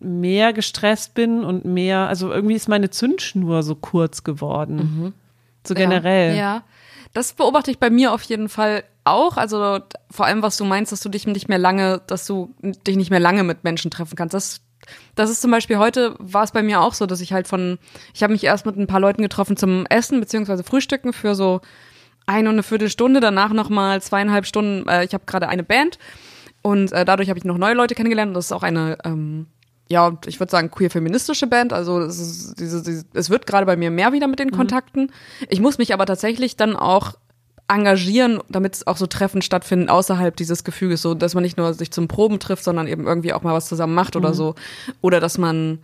mehr 0.00 0.52
gestresst 0.52 1.14
bin 1.14 1.44
und 1.44 1.64
mehr, 1.64 2.08
also 2.08 2.32
irgendwie 2.32 2.56
ist 2.56 2.69
meine 2.69 2.90
Zündschnur 2.90 3.62
so 3.62 3.76
kurz 3.76 4.25
geworden. 4.25 5.14
So 5.66 5.75
generell. 5.75 6.31
Ja, 6.31 6.36
ja, 6.36 6.62
das 7.12 7.32
beobachte 7.32 7.70
ich 7.70 7.78
bei 7.78 7.88
mir 7.88 8.12
auf 8.12 8.22
jeden 8.22 8.48
Fall 8.48 8.82
auch. 9.04 9.36
Also 9.36 9.81
vor 10.10 10.26
allem, 10.26 10.42
was 10.42 10.56
du 10.56 10.64
meinst, 10.64 10.90
dass 10.90 11.00
du 11.00 11.08
dich 11.08 11.26
nicht 11.26 11.48
mehr 11.48 11.58
lange, 11.58 12.02
dass 12.06 12.26
du 12.26 12.52
dich 12.86 12.96
nicht 12.96 13.10
mehr 13.10 13.20
lange 13.20 13.44
mit 13.44 13.62
Menschen 13.62 13.90
treffen 13.92 14.16
kannst. 14.16 14.34
Das, 14.34 14.60
das 15.14 15.31
ist 15.31 15.40
zum 15.40 15.52
Beispiel 15.52 15.78
heute 15.78 16.16
war 16.19 16.42
es 16.42 16.50
bei 16.50 16.62
mir 16.62 16.81
auch 16.81 16.94
so, 16.94 17.06
dass 17.06 17.20
ich 17.20 17.32
halt 17.32 17.46
von, 17.46 17.78
ich 18.12 18.25
habe 18.25 18.32
mich 18.32 18.42
erst 18.42 18.66
mit 18.66 18.76
ein 18.76 18.88
paar 18.88 19.00
Leuten 19.00 19.22
getroffen 19.22 19.56
zum 19.56 19.86
Essen 19.86 20.19
beziehungsweise 20.19 20.64
Frühstücken 20.64 21.12
für 21.12 21.36
so 21.36 21.60
eine 22.26 22.49
und 22.49 22.55
eine 22.56 22.62
Viertelstunde, 22.62 23.21
danach 23.21 23.53
noch 23.53 23.69
mal 23.69 24.00
zweieinhalb 24.03 24.47
Stunden. 24.47 24.88
Äh, 24.88 25.05
ich 25.05 25.15
habe 25.15 25.25
gerade 25.26 25.49
eine 25.49 25.62
Band 25.62 25.99
und 26.62 26.93
äh, 26.93 27.05
dadurch 27.05 27.29
habe 27.29 27.38
ich 27.38 27.44
noch 27.44 27.59
neue 27.59 27.75
Leute 27.75 27.94
kennengelernt. 27.94 28.31
Und 28.31 28.35
das 28.35 28.47
ist 28.47 28.53
auch 28.53 28.62
eine 28.62 28.99
ähm, 29.05 29.47
ja, 29.88 30.17
ich 30.26 30.41
würde 30.41 30.50
sagen, 30.50 30.71
queer-feministische 30.71 31.47
Band. 31.47 31.73
Also 31.73 32.00
es, 32.00 32.19
ist 32.19 32.61
diese, 32.61 32.82
diese, 32.82 33.05
es 33.12 33.29
wird 33.31 33.47
gerade 33.47 33.67
bei 33.67 33.76
mir 33.76 33.91
mehr 33.91 34.12
wieder 34.12 34.29
mit 34.29 34.38
den 34.38 34.50
Kontakten. 34.50 35.12
Ich 35.49 35.61
muss 35.61 35.79
mich 35.79 35.93
aber 35.93 36.06
tatsächlich 36.06 36.56
dann 36.56 36.75
auch 36.75 37.15
engagieren, 37.69 38.41
damit 38.49 38.77
es 38.77 38.87
auch 38.87 38.97
so 38.97 39.06
Treffen 39.06 39.41
stattfinden 39.41 39.88
außerhalb 39.88 40.37
dieses 40.37 40.65
Gefüges, 40.65 41.00
so 41.03 41.15
dass 41.15 41.35
man 41.35 41.43
nicht 41.43 41.56
nur 41.56 41.73
sich 41.73 41.91
zum 41.91 42.09
Proben 42.09 42.38
trifft, 42.38 42.65
sondern 42.65 42.87
eben 42.87 43.06
irgendwie 43.06 43.32
auch 43.32 43.43
mal 43.43 43.55
was 43.55 43.69
zusammen 43.69 43.94
macht 43.94 44.17
oder 44.17 44.35
so. 44.35 44.55
Oder 45.00 45.20
dass 45.20 45.38
man 45.38 45.79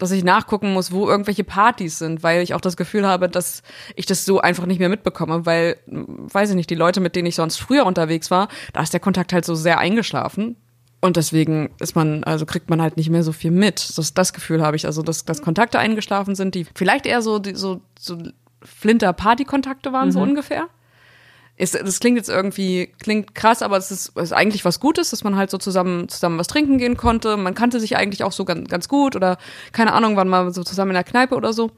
dass 0.00 0.10
ich 0.10 0.24
nachgucken 0.24 0.72
muss, 0.72 0.92
wo 0.92 1.08
irgendwelche 1.08 1.44
Partys 1.44 1.98
sind, 1.98 2.22
weil 2.22 2.42
ich 2.42 2.54
auch 2.54 2.60
das 2.60 2.76
Gefühl 2.76 3.06
habe, 3.06 3.28
dass 3.28 3.62
ich 3.94 4.06
das 4.06 4.24
so 4.24 4.40
einfach 4.40 4.66
nicht 4.66 4.80
mehr 4.80 4.88
mitbekomme, 4.88 5.46
weil, 5.46 5.76
weiß 5.86 6.50
ich 6.50 6.56
nicht, 6.56 6.70
die 6.70 6.74
Leute, 6.74 7.00
mit 7.00 7.14
denen 7.14 7.26
ich 7.26 7.36
sonst 7.36 7.58
früher 7.58 7.86
unterwegs 7.86 8.30
war, 8.30 8.48
da 8.72 8.82
ist 8.82 8.92
der 8.92 9.00
Kontakt 9.00 9.32
halt 9.32 9.44
so 9.44 9.54
sehr 9.54 9.78
eingeschlafen. 9.78 10.56
Und 11.02 11.16
deswegen 11.16 11.70
ist 11.80 11.96
man, 11.96 12.24
also 12.24 12.44
kriegt 12.44 12.68
man 12.68 12.82
halt 12.82 12.96
nicht 12.96 13.08
mehr 13.08 13.22
so 13.22 13.32
viel 13.32 13.50
mit. 13.50 13.96
Das, 13.96 14.12
das 14.12 14.32
Gefühl 14.32 14.62
habe 14.62 14.76
ich, 14.76 14.86
also 14.86 15.02
dass, 15.02 15.24
dass 15.24 15.40
Kontakte 15.40 15.78
eingeschlafen 15.78 16.34
sind, 16.34 16.54
die 16.54 16.66
vielleicht 16.74 17.06
eher 17.06 17.22
so, 17.22 17.38
die, 17.38 17.54
so, 17.54 17.80
so 17.98 18.18
Flinter-Party-Kontakte 18.62 19.92
waren, 19.92 20.12
so 20.12 20.20
ungefähr. 20.20 20.68
Ist, 21.60 21.74
das 21.74 22.00
klingt 22.00 22.16
jetzt 22.16 22.30
irgendwie, 22.30 22.90
klingt 23.02 23.34
krass, 23.34 23.60
aber 23.60 23.76
es 23.76 23.90
ist, 23.90 24.16
ist 24.16 24.32
eigentlich 24.32 24.64
was 24.64 24.80
Gutes, 24.80 25.10
dass 25.10 25.24
man 25.24 25.36
halt 25.36 25.50
so 25.50 25.58
zusammen, 25.58 26.08
zusammen 26.08 26.38
was 26.38 26.46
trinken 26.46 26.78
gehen 26.78 26.96
konnte. 26.96 27.36
Man 27.36 27.54
kannte 27.54 27.80
sich 27.80 27.98
eigentlich 27.98 28.24
auch 28.24 28.32
so 28.32 28.46
ganz, 28.46 28.66
ganz 28.70 28.88
gut 28.88 29.14
oder 29.14 29.36
keine 29.72 29.92
Ahnung, 29.92 30.16
waren 30.16 30.28
mal 30.28 30.50
so 30.54 30.64
zusammen 30.64 30.92
in 30.92 30.94
der 30.94 31.04
Kneipe 31.04 31.34
oder 31.34 31.52
so. 31.52 31.70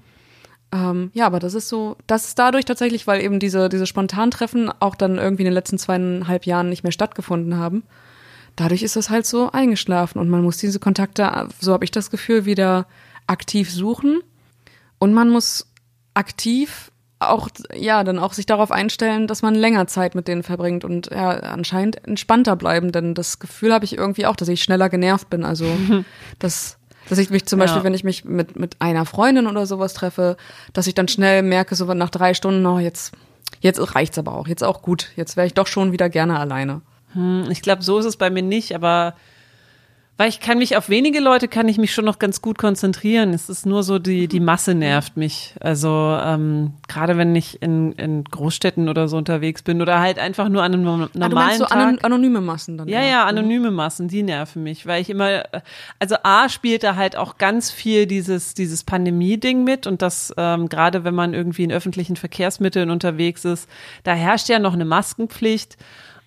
Ähm, 0.73 1.11
ja, 1.15 1.27
aber 1.27 1.41
das 1.41 1.55
ist 1.55 1.69
so, 1.69 1.97
das 2.07 2.29
ist 2.29 2.39
dadurch 2.39 2.65
tatsächlich, 2.65 3.09
weil 3.09 3.25
eben 3.25 3.41
diese, 3.41 3.69
diese 3.69 3.87
Spontantreffen 3.87 4.71
auch 4.79 4.95
dann 4.95 5.19
irgendwie 5.19 5.43
in 5.43 5.47
den 5.47 5.55
letzten 5.55 5.79
zweieinhalb 5.79 6.47
Jahren 6.47 6.69
nicht 6.69 6.85
mehr 6.85 6.93
stattgefunden 6.93 7.57
haben. 7.57 7.83
Dadurch 8.55 8.85
ist 8.85 8.95
das 8.95 9.11
halt 9.11 9.27
so 9.27 9.51
eingeschlafen 9.51 10.21
und 10.21 10.31
man 10.31 10.45
muss 10.45 10.59
diese 10.59 10.79
Kontakte, 10.79 11.49
so 11.59 11.73
habe 11.73 11.85
ich 11.85 11.91
das 11.91 12.09
Gefühl, 12.09 12.45
wieder 12.45 12.87
aktiv 13.27 13.69
suchen. 13.69 14.21
Und 15.01 15.13
man 15.13 15.29
muss 15.29 15.67
aktiv 16.15 16.92
auch, 17.31 17.49
ja, 17.75 18.05
dann 18.05 18.19
auch 18.19 18.33
sich 18.33 18.47
darauf 18.47 18.71
einstellen, 18.71 19.27
dass 19.27 19.43
man 19.43 19.55
länger 19.55 19.87
Zeit 19.87 20.15
mit 20.15 20.29
denen 20.29 20.43
verbringt 20.43 20.85
und 20.85 21.11
ja, 21.11 21.31
anscheinend 21.31 22.07
entspannter 22.07 22.57
bleiben, 22.57 22.93
denn 22.93 23.15
das 23.15 23.39
Gefühl 23.39 23.73
habe 23.73 23.85
ich 23.85 23.97
irgendwie 23.97 24.27
auch, 24.27 24.37
dass 24.37 24.49
ich 24.49 24.63
schneller 24.63 24.89
genervt 24.89 25.31
bin. 25.31 25.45
Also, 25.45 25.65
dass, 26.39 26.79
dass 27.09 27.19
ich 27.19 27.31
mich 27.31 27.47
zum 27.47 27.59
Ja. 27.59 27.65
Beispiel, 27.67 27.85
wenn 27.85 27.95
ich 27.95 28.05
mich 28.05 28.25
mit, 28.25 28.57
mit 28.59 28.77
einer 28.81 29.07
Freundin 29.07 29.47
oder 29.47 29.67
sowas 29.67 29.95
treffe, 29.95 30.37
dass 30.73 30.87
ich 30.87 30.95
dann 30.95 31.09
schnell 31.09 31.43
merke, 31.43 31.75
so 31.75 31.93
nach 31.95 32.11
drei 32.11 32.35
Stunden, 32.35 32.65
oh, 32.67 32.79
jetzt, 32.79 33.13
jetzt 33.61 33.95
reicht's 33.95 34.19
aber 34.19 34.35
auch, 34.35 34.47
jetzt 34.49 34.65
auch 34.65 34.83
gut, 34.83 35.11
jetzt 35.17 35.37
wäre 35.37 35.47
ich 35.47 35.55
doch 35.55 35.67
schon 35.67 35.93
wieder 35.93 36.09
gerne 36.09 36.39
alleine. 36.39 36.81
Hm, 37.15 37.47
Ich 37.51 37.63
glaube, 37.63 37.83
so 37.83 37.99
ist 37.99 38.07
es 38.07 38.17
bei 38.17 38.31
mir 38.31 38.43
nicht, 38.43 38.75
aber 38.75 39.15
Weil 40.23 40.29
ich 40.29 40.39
kann 40.39 40.59
mich 40.59 40.77
auf 40.77 40.89
wenige 40.89 41.19
Leute 41.19 41.49
kann 41.49 41.67
ich 41.67 41.79
mich 41.79 41.93
schon 41.93 42.05
noch 42.05 42.21
ganz 42.21 42.41
gut 42.41 42.57
konzentrieren. 42.57 43.35
Es 43.35 43.49
ist 43.49 43.67
nur 43.67 43.83
so 43.83 43.99
die 43.99 44.29
die 44.29 44.39
Masse 44.39 44.73
nervt 44.73 45.17
mich. 45.17 45.57
Also 45.59 46.17
ähm, 46.23 46.75
gerade 46.87 47.17
wenn 47.17 47.35
ich 47.35 47.61
in, 47.61 47.91
in 47.95 48.23
Großstädten 48.23 48.89
oder 48.89 49.09
so 49.09 49.17
unterwegs 49.17 49.63
bin 49.63 49.83
oder 49.83 49.99
halt 49.99 50.21
einfach 50.21 50.49
nur 50.49 50.63
an 50.63 50.75
einem 50.75 50.85
normalen 50.85 51.11
ah, 51.21 51.29
du 51.29 51.35
meinst 51.35 51.59
so 51.59 51.65
Tag. 51.65 52.05
anonyme 52.05 52.41
Massen 52.41 52.79
dann. 52.79 52.87
Ja, 52.87 53.01
ja, 53.01 53.09
ja, 53.09 53.25
anonyme 53.25 53.73
Massen, 53.73 54.07
die 54.07 54.23
nerven 54.23 54.63
mich, 54.63 54.87
weil 54.87 55.03
ich 55.03 55.11
immer, 55.11 55.43
also 55.99 56.15
A 56.23 56.49
spielt 56.49 56.85
da 56.85 56.95
halt 56.95 57.17
auch 57.17 57.37
ganz 57.37 57.73
viel 57.73 58.07
dieses 58.07 58.55
dieses 58.55 58.85
Pandemie-Ding 58.85 59.65
mit 59.65 59.89
und 59.89 60.03
das 60.03 60.33
ähm, 60.37 60.69
gerade 60.69 61.03
wenn 61.03 61.17
man 61.17 61.35
irgendwie 61.35 61.65
in 61.65 61.73
öffentlichen 61.73 62.15
Verkehrsmitteln 62.15 62.91
unterwegs 62.91 63.45
ist, 63.45 63.69
da 64.05 64.13
herrscht 64.13 64.49
ja 64.49 64.61
noch 64.61 64.75
eine 64.75 64.85
Maskenpflicht. 64.85 65.79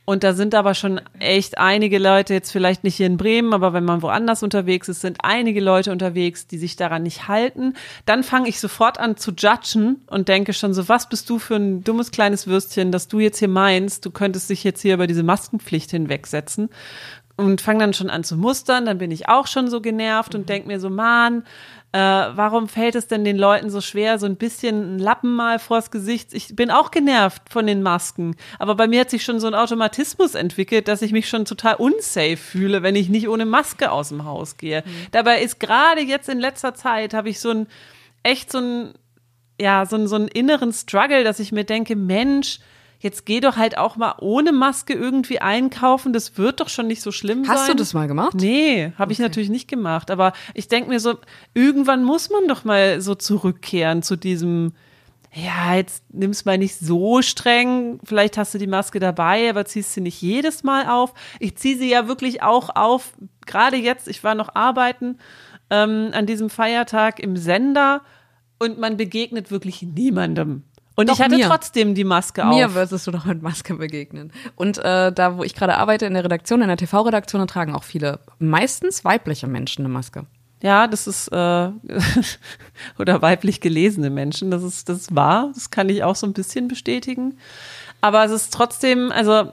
Und 0.06 0.24
da 0.24 0.34
sind 0.34 0.54
aber 0.54 0.76
schon 0.76 1.02
echt 1.20 1.58
einige 1.58 1.98
Leute, 1.98 2.36
jetzt 2.36 2.52
vielleicht 2.52 2.84
nicht 2.84 2.96
hier 2.96 3.08
in 3.08 3.18
Bremen, 3.18 3.54
aber 3.54 3.74
wenn 3.74 3.84
man 3.84 4.04
woanders 4.04 4.44
unterwegs 4.44 4.88
ist, 4.88 5.02
sind 5.02 5.18
einige 5.24 5.60
Leute 5.60 5.92
unterwegs, 5.92 6.46
die 6.46 6.60
sich 6.60 6.76
daran 6.76 7.04
nicht 7.04 7.28
halten. 7.28 7.74
Dann 8.06 8.24
fange 8.24 8.48
ich 8.48 8.60
sofort 8.60 9.00
an 9.00 9.18
zu 9.18 9.32
judgen 9.32 10.02
und 10.08 10.28
denke 10.28 10.54
schon 10.54 10.76
so, 10.76 10.88
was 10.88 11.10
bist 11.10 11.28
du 11.30 11.40
für 11.40 11.56
ein 11.56 11.84
dummes 11.84 12.12
kleines 12.12 12.46
Würstchen, 12.46 12.92
dass 12.92 13.08
du 13.08 13.20
jetzt 13.20 13.40
hier 13.40 13.48
meinst, 13.48 14.06
du 14.06 14.12
könntest 14.12 14.50
dich 14.52 14.64
jetzt 14.64 14.82
hier 14.82 14.94
über 14.94 15.08
diese 15.08 15.24
Maskenpflicht 15.24 15.90
hinwegsetzen. 15.90 16.70
Und 17.38 17.60
fange 17.60 17.80
dann 17.80 17.94
schon 17.94 18.10
an 18.10 18.24
zu 18.24 18.38
mustern, 18.38 18.86
dann 18.86 18.98
bin 18.98 19.12
ich 19.12 19.28
auch 19.28 19.48
schon 19.48 19.70
so 19.70 19.82
genervt 19.82 20.36
und 20.36 20.42
mhm. 20.42 20.46
denke 20.46 20.68
mir 20.70 20.80
so, 20.80 20.90
Mann, 20.90 21.44
äh, 21.92 21.98
warum 21.98 22.68
fällt 22.68 22.96
es 22.96 23.08
denn 23.08 23.24
den 23.24 23.38
Leuten 23.38 23.70
so 23.70 23.80
schwer, 23.80 24.20
so 24.20 24.26
ein 24.26 24.36
bisschen 24.36 24.96
ein 24.96 25.00
Lappen 25.00 25.34
mal 25.34 25.60
vors 25.60 25.92
Gesicht? 25.92 26.34
Ich 26.34 26.56
bin 26.56 26.72
auch 26.72 26.92
genervt 26.92 27.44
von 27.50 27.68
den 27.68 27.82
Masken, 27.82 28.36
aber 28.60 28.76
bei 28.76 28.88
mir 28.88 29.02
hat 29.02 29.10
sich 29.10 29.24
schon 29.24 29.40
so 29.40 29.48
ein 29.48 29.56
Automatismus 29.56 30.36
entwickelt, 30.36 30.88
dass 30.88 31.02
ich 31.02 31.14
mich 31.14 31.30
schon 31.30 31.46
total 31.46 31.76
unsafe 31.76 32.38
fühle, 32.38 32.84
wenn 32.84 32.96
ich 32.96 33.08
nicht 33.10 33.30
ohne 33.30 33.46
Maske 33.46 33.92
aus 33.92 34.10
dem 34.10 34.26
Haus 34.26 34.58
gehe. 34.58 34.84
Mhm. 34.86 35.08
Dabei 35.12 35.42
ist 35.42 35.60
gerade 35.60 36.02
jetzt 36.02 36.28
in 36.28 36.40
letzter 36.40 36.74
Zeit 36.74 37.14
habe 37.14 37.30
ich 37.30 37.40
so 37.40 37.52
ein 37.52 37.68
echt 38.24 38.52
so 38.52 38.60
ein 38.60 38.94
ja, 39.60 39.86
so, 39.86 40.06
so 40.08 40.16
einen 40.16 40.28
inneren 40.28 40.74
Struggle, 40.74 41.24
dass 41.24 41.40
ich 41.40 41.52
mir 41.52 41.64
denke, 41.64 41.96
Mensch, 41.96 42.60
jetzt 43.06 43.26
geh 43.26 43.40
doch 43.40 43.56
halt 43.56 43.78
auch 43.78 43.96
mal 43.96 44.16
ohne 44.20 44.52
Maske 44.52 44.94
irgendwie 44.94 45.40
einkaufen. 45.40 46.12
Das 46.12 46.38
wird 46.38 46.60
doch 46.60 46.68
schon 46.68 46.88
nicht 46.88 47.02
so 47.02 47.14
schlimm 47.14 47.44
Hast 47.44 47.48
sein. 47.48 47.58
Hast 47.58 47.70
du 47.70 47.76
das 47.76 47.94
mal 47.94 48.08
gemacht? 48.08 48.34
Nee, 48.36 48.92
habe 48.98 49.04
okay. 49.04 49.14
ich 49.14 49.20
natürlich 49.20 49.50
nicht 49.50 49.70
gemacht. 49.70 50.12
Aber 50.12 50.34
ich 50.54 50.68
denke 50.68 50.90
mir 50.90 51.00
so, 51.00 51.16
irgendwann 51.54 52.04
muss 52.04 52.30
man 52.30 52.50
doch 52.50 52.66
mal 52.66 53.00
so 53.00 53.16
zurückkehren 53.16 54.04
zu 54.04 54.18
diesem, 54.18 54.74
ja, 55.34 55.76
jetzt 55.76 56.04
nimm's 56.12 56.44
mal 56.44 56.58
nicht 56.58 56.78
so 56.78 57.22
streng. 57.22 58.00
Vielleicht 58.04 58.38
hast 58.38 58.54
du 58.54 58.58
die 58.58 58.68
Maske 58.68 59.00
dabei, 59.00 59.50
aber 59.50 59.66
ziehst 59.66 59.94
sie 59.94 60.02
nicht 60.02 60.22
jedes 60.22 60.64
Mal 60.64 60.90
auf. 60.90 61.14
Ich 61.40 61.56
ziehe 61.56 61.78
sie 61.78 61.90
ja 61.90 62.08
wirklich 62.08 62.42
auch 62.42 62.76
auf. 62.76 63.14
Gerade 63.46 63.78
jetzt, 63.78 64.08
ich 64.10 64.24
war 64.24 64.36
noch 64.36 64.56
arbeiten 64.56 65.20
ähm, 65.70 66.10
an 66.12 66.26
diesem 66.26 66.50
Feiertag 66.50 67.20
im 67.20 67.38
Sender 67.38 68.02
und 68.60 68.80
man 68.80 68.98
begegnet 68.98 69.52
wirklich 69.52 69.84
niemandem. 69.84 70.64
Und 70.96 71.10
Doch, 71.10 71.16
ich 71.16 71.22
hatte 71.22 71.36
mir. 71.36 71.48
trotzdem 71.48 71.94
die 71.94 72.06
Maske 72.06 72.46
auf. 72.46 72.56
Mir 72.56 72.74
würdest 72.74 73.06
du 73.06 73.12
doch 73.12 73.26
mit 73.26 73.42
Maske 73.42 73.76
begegnen. 73.76 74.32
Und 74.56 74.78
äh, 74.78 75.12
da, 75.12 75.38
wo 75.38 75.44
ich 75.44 75.54
gerade 75.54 75.76
arbeite, 75.78 76.06
in 76.06 76.14
der 76.14 76.24
Redaktion, 76.24 76.62
in 76.62 76.70
der 76.70 76.78
TV-Redaktion, 76.78 77.46
tragen 77.48 77.76
auch 77.76 77.84
viele, 77.84 78.20
meistens 78.40 79.04
weibliche 79.04 79.48
Menschen 79.48 79.86
eine 79.86 79.94
Maske. 79.94 80.26
Ja, 80.62 80.88
das 80.88 81.06
ist 81.06 81.28
äh, 81.28 81.70
oder 82.98 83.22
weiblich 83.22 83.60
gelesene 83.60 84.10
Menschen. 84.10 84.52
Das 84.52 84.64
ist 84.64 84.88
das 84.88 85.00
ist 85.00 85.16
wahr. 85.16 85.52
Das 85.54 85.70
kann 85.70 85.90
ich 85.90 86.04
auch 86.04 86.16
so 86.16 86.26
ein 86.26 86.34
bisschen 86.34 86.68
bestätigen. 86.68 87.38
Aber 88.02 88.24
es 88.24 88.32
ist 88.32 88.54
trotzdem, 88.54 89.12
also 89.12 89.52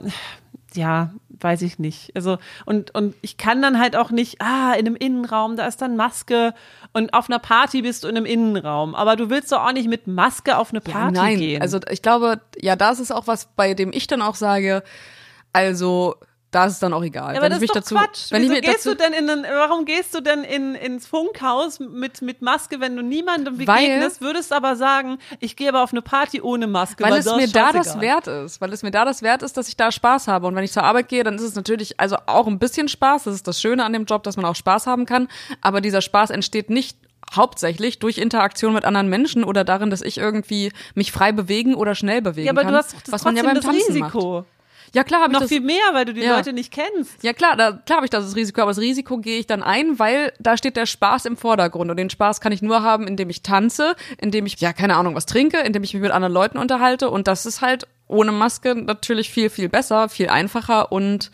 ja, 0.75 1.11
weiß 1.29 1.61
ich 1.61 1.79
nicht. 1.79 2.15
Also, 2.15 2.37
und, 2.65 2.93
und 2.95 3.15
ich 3.21 3.37
kann 3.37 3.61
dann 3.61 3.79
halt 3.79 3.95
auch 3.95 4.11
nicht, 4.11 4.41
ah, 4.41 4.73
in 4.73 4.87
einem 4.87 4.95
Innenraum, 4.95 5.55
da 5.55 5.67
ist 5.67 5.81
dann 5.81 5.95
Maske 5.95 6.53
und 6.93 7.13
auf 7.13 7.29
einer 7.29 7.39
Party 7.39 7.81
bist 7.81 8.03
du 8.03 8.07
in 8.07 8.17
einem 8.17 8.25
Innenraum. 8.25 8.95
Aber 8.95 9.15
du 9.15 9.29
willst 9.29 9.51
doch 9.51 9.65
auch 9.65 9.73
nicht 9.73 9.89
mit 9.89 10.07
Maske 10.07 10.57
auf 10.57 10.71
eine 10.71 10.81
Party 10.81 11.15
ja, 11.15 11.23
nein. 11.23 11.37
gehen. 11.37 11.61
Also 11.61 11.79
ich 11.89 12.01
glaube, 12.01 12.41
ja, 12.61 12.75
das 12.75 12.99
ist 12.99 13.11
auch 13.11 13.27
was, 13.27 13.47
bei 13.55 13.73
dem 13.73 13.91
ich 13.93 14.07
dann 14.07 14.21
auch 14.21 14.35
sage, 14.35 14.83
also 15.51 16.15
da 16.53 16.65
ist 16.65 16.73
es 16.73 16.79
dann 16.79 16.93
auch 16.93 17.03
egal. 17.03 17.33
Ja, 17.33 17.39
aber 17.39 17.43
wenn 17.43 17.51
das 17.51 17.61
ist 17.61 17.69
doch 17.69 17.75
dazu, 17.75 17.95
Quatsch. 17.95 18.31
Wenn 18.31 18.43
Wieso 18.43 18.61
gehst 18.61 18.85
du 18.85 18.95
denn 18.95 19.13
in 19.13 19.27
den, 19.27 19.43
warum 19.43 19.85
gehst 19.85 20.13
du 20.13 20.21
denn 20.21 20.43
in, 20.43 20.75
ins 20.75 21.07
Funkhaus 21.07 21.79
mit, 21.79 22.21
mit 22.21 22.41
Maske, 22.41 22.79
wenn 22.79 22.95
du 22.95 23.01
niemandem 23.01 23.57
begegnest, 23.57 24.21
weil, 24.21 24.27
würdest 24.27 24.53
aber 24.53 24.75
sagen, 24.75 25.17
ich 25.39 25.55
gehe 25.55 25.69
aber 25.69 25.83
auf 25.83 25.91
eine 25.91 26.01
Party 26.01 26.41
ohne 26.41 26.67
Maske. 26.67 27.03
Weil, 27.03 27.11
weil 27.11 27.19
es 27.19 27.35
mir 27.35 27.47
da 27.47 27.71
das 27.71 27.99
wert 27.99 28.27
ist. 28.27 28.61
Weil 28.61 28.71
es 28.71 28.83
mir 28.83 28.91
da 28.91 29.03
das 29.03 29.21
wert 29.21 29.41
ist, 29.41 29.57
dass 29.57 29.67
ich 29.67 29.77
da 29.77 29.91
Spaß 29.91 30.27
habe. 30.27 30.47
Und 30.47 30.55
wenn 30.55 30.63
ich 30.63 30.71
zur 30.71 30.83
Arbeit 30.83 31.09
gehe, 31.09 31.23
dann 31.23 31.35
ist 31.35 31.41
es 31.41 31.55
natürlich 31.55 31.99
also 31.99 32.17
auch 32.27 32.47
ein 32.47 32.59
bisschen 32.59 32.87
Spaß. 32.87 33.23
Das 33.23 33.33
ist 33.33 33.47
das 33.47 33.59
Schöne 33.59 33.83
an 33.83 33.93
dem 33.93 34.05
Job, 34.05 34.23
dass 34.23 34.37
man 34.37 34.45
auch 34.45 34.55
Spaß 34.55 34.85
haben 34.85 35.05
kann. 35.05 35.27
Aber 35.61 35.81
dieser 35.81 36.01
Spaß 36.01 36.29
entsteht 36.29 36.69
nicht 36.69 36.97
hauptsächlich 37.35 37.99
durch 37.99 38.17
Interaktion 38.17 38.73
mit 38.73 38.85
anderen 38.85 39.09
Menschen 39.09 39.43
oder 39.43 39.63
darin, 39.63 39.89
dass 39.89 40.01
ich 40.01 40.17
irgendwie 40.17 40.71
mich 40.93 41.11
frei 41.11 41.31
bewegen 41.31 41.73
oder 41.75 41.95
schnell 41.95 42.21
bewegen 42.21 42.47
kann. 42.47 42.55
Ja, 42.55 42.61
aber 42.61 42.63
kann, 42.63 42.73
du 42.73 42.77
hast 42.77 42.95
das 43.05 43.11
was 43.11 43.23
man 43.23 43.35
ja 43.35 43.43
beim 43.43 43.59
Tanzen 43.59 43.93
Risiko. 43.93 44.39
Macht. 44.39 44.52
Ja, 44.93 45.03
klar, 45.03 45.21
habe 45.21 45.33
ich 45.33 45.39
noch 45.39 45.47
viel 45.47 45.61
mehr, 45.61 45.83
weil 45.93 46.05
du 46.05 46.13
die 46.13 46.21
ja. 46.21 46.35
Leute 46.35 46.53
nicht 46.53 46.71
kennst. 46.71 47.23
Ja, 47.23 47.33
klar, 47.33 47.57
da, 47.57 47.71
klar 47.71 47.97
habe 47.97 48.05
ich 48.05 48.11
das 48.11 48.35
Risiko, 48.35 48.61
aber 48.61 48.71
das 48.71 48.79
Risiko 48.79 49.17
gehe 49.17 49.39
ich 49.39 49.47
dann 49.47 49.63
ein, 49.63 49.97
weil 49.97 50.33
da 50.39 50.55
steht 50.55 50.77
der 50.77 50.85
Spaß 50.85 51.25
im 51.25 51.35
Vordergrund 51.35 51.89
und 51.89 51.97
den 51.97 52.11
Spaß 52.11 52.41
kann 52.41 52.51
ich 52.51 52.61
nur 52.61 52.83
haben, 52.83 53.07
indem 53.07 53.29
ich 53.31 53.41
tanze, 53.41 53.95
indem 54.19 54.45
ich 54.45 54.59
ja 54.61 54.71
keine 54.71 54.95
Ahnung 54.95 55.15
was 55.15 55.25
trinke, 55.25 55.57
indem 55.59 55.83
ich 55.83 55.93
mich 55.93 56.03
mit 56.03 56.11
anderen 56.11 56.33
Leuten 56.33 56.59
unterhalte 56.59 57.09
und 57.09 57.27
das 57.27 57.47
ist 57.47 57.61
halt 57.61 57.87
ohne 58.07 58.31
Maske 58.31 58.75
natürlich 58.75 59.31
viel 59.31 59.49
viel 59.49 59.69
besser, 59.69 60.09
viel 60.09 60.29
einfacher 60.29 60.91
und 60.91 61.31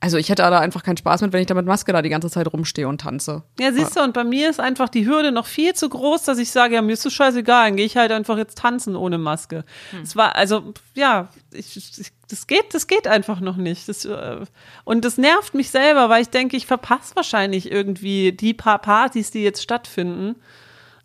also 0.00 0.18
ich 0.18 0.28
hätte 0.28 0.42
da 0.42 0.58
einfach 0.58 0.82
keinen 0.82 0.98
Spaß 0.98 1.22
mit, 1.22 1.32
wenn 1.32 1.40
ich 1.40 1.46
da 1.46 1.54
mit 1.54 1.66
Maske 1.66 1.92
da 1.92 2.02
die 2.02 2.10
ganze 2.10 2.30
Zeit 2.30 2.52
rumstehe 2.52 2.86
und 2.86 3.00
tanze. 3.00 3.42
Ja, 3.58 3.72
siehst 3.72 3.96
du, 3.96 4.02
und 4.02 4.12
bei 4.12 4.24
mir 4.24 4.50
ist 4.50 4.60
einfach 4.60 4.88
die 4.88 5.06
Hürde 5.06 5.32
noch 5.32 5.46
viel 5.46 5.74
zu 5.74 5.88
groß, 5.88 6.24
dass 6.24 6.38
ich 6.38 6.50
sage, 6.50 6.74
ja, 6.74 6.82
mir 6.82 6.92
ist 6.92 7.02
so 7.02 7.10
scheißegal, 7.10 7.68
dann 7.68 7.76
gehe 7.76 7.86
ich 7.86 7.96
halt 7.96 8.12
einfach 8.12 8.36
jetzt 8.36 8.58
tanzen 8.58 8.94
ohne 8.94 9.18
Maske. 9.18 9.64
Hm. 9.90 10.02
Es 10.02 10.14
war, 10.14 10.36
also, 10.36 10.74
ja, 10.94 11.28
ich, 11.50 11.76
ich, 11.76 12.12
das 12.28 12.46
geht, 12.46 12.74
das 12.74 12.86
geht 12.86 13.08
einfach 13.08 13.40
noch 13.40 13.56
nicht. 13.56 13.88
Das, 13.88 14.04
äh, 14.04 14.40
und 14.84 15.04
das 15.04 15.16
nervt 15.16 15.54
mich 15.54 15.70
selber, 15.70 16.10
weil 16.10 16.22
ich 16.22 16.28
denke, 16.28 16.56
ich 16.56 16.66
verpasse 16.66 17.16
wahrscheinlich 17.16 17.70
irgendwie 17.70 18.32
die 18.32 18.54
paar 18.54 18.78
Partys, 18.78 19.30
die 19.30 19.42
jetzt 19.42 19.62
stattfinden. 19.62 20.36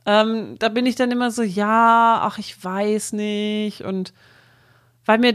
Ähm, 0.05 0.55
da 0.59 0.69
bin 0.69 0.85
ich 0.85 0.95
dann 0.95 1.11
immer 1.11 1.31
so, 1.31 1.43
ja, 1.43 2.19
ach, 2.23 2.39
ich 2.39 2.61
weiß 2.61 3.13
nicht 3.13 3.81
und 3.81 4.13
weil 5.05 5.17
mir, 5.17 5.33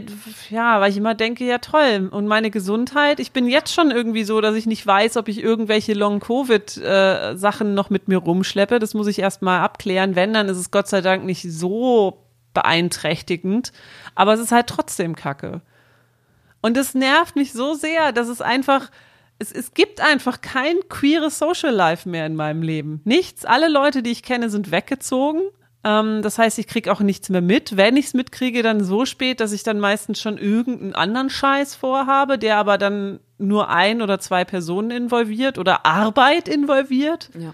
ja, 0.49 0.79
weil 0.79 0.91
ich 0.91 0.97
immer 0.97 1.13
denke, 1.13 1.43
ja 1.43 1.57
toll. 1.57 2.07
Und 2.11 2.25
meine 2.27 2.51
Gesundheit, 2.51 3.19
ich 3.19 3.33
bin 3.33 3.47
jetzt 3.47 3.73
schon 3.73 3.91
irgendwie 3.91 4.23
so, 4.23 4.39
dass 4.39 4.55
ich 4.55 4.65
nicht 4.65 4.87
weiß, 4.87 5.17
ob 5.17 5.27
ich 5.27 5.43
irgendwelche 5.43 5.93
Long-Covid-Sachen 5.93 7.73
noch 7.73 7.89
mit 7.89 8.07
mir 8.07 8.17
rumschleppe. 8.17 8.79
Das 8.79 8.93
muss 8.93 9.07
ich 9.07 9.19
erst 9.19 9.41
mal 9.41 9.59
abklären. 9.61 10.15
Wenn, 10.15 10.33
dann 10.33 10.47
ist 10.47 10.57
es 10.57 10.71
Gott 10.71 10.87
sei 10.87 11.01
Dank 11.01 11.25
nicht 11.25 11.43
so 11.51 12.23
beeinträchtigend. 12.53 13.73
Aber 14.15 14.33
es 14.33 14.39
ist 14.39 14.53
halt 14.53 14.67
trotzdem 14.67 15.15
Kacke. 15.15 15.61
Und 16.61 16.77
es 16.77 16.95
nervt 16.95 17.35
mich 17.35 17.51
so 17.51 17.73
sehr, 17.73 18.13
dass 18.13 18.29
es 18.29 18.41
einfach, 18.41 18.89
es, 19.37 19.51
es 19.51 19.73
gibt 19.73 19.99
einfach 19.99 20.39
kein 20.39 20.77
queeres 20.87 21.39
Social 21.39 21.73
Life 21.73 22.07
mehr 22.07 22.25
in 22.25 22.35
meinem 22.35 22.61
Leben. 22.61 23.01
Nichts. 23.03 23.43
Alle 23.43 23.67
Leute, 23.67 24.01
die 24.01 24.11
ich 24.11 24.23
kenne, 24.23 24.49
sind 24.49 24.71
weggezogen. 24.71 25.41
Ähm, 25.87 26.21
das 26.21 26.37
heißt, 26.37 26.59
ich 26.59 26.67
kriege 26.67 26.91
auch 26.91 26.99
nichts 26.99 27.29
mehr 27.29 27.41
mit. 27.41 27.77
Wenn 27.77 27.95
ich 27.95 28.07
es 28.07 28.13
mitkriege, 28.13 28.61
dann 28.61 28.83
so 28.83 29.05
spät, 29.05 29.39
dass 29.39 29.53
ich 29.53 29.63
dann 29.63 29.79
meistens 29.79 30.19
schon 30.19 30.37
irgendeinen 30.37 30.95
anderen 30.95 31.29
Scheiß 31.29 31.75
vorhabe, 31.75 32.37
der 32.37 32.57
aber 32.57 32.77
dann 32.77 33.21
nur 33.37 33.69
ein 33.69 34.01
oder 34.01 34.19
zwei 34.19 34.43
Personen 34.43 34.91
involviert 34.91 35.57
oder 35.57 35.85
Arbeit 35.85 36.49
involviert. 36.49 37.29
Ja. 37.39 37.53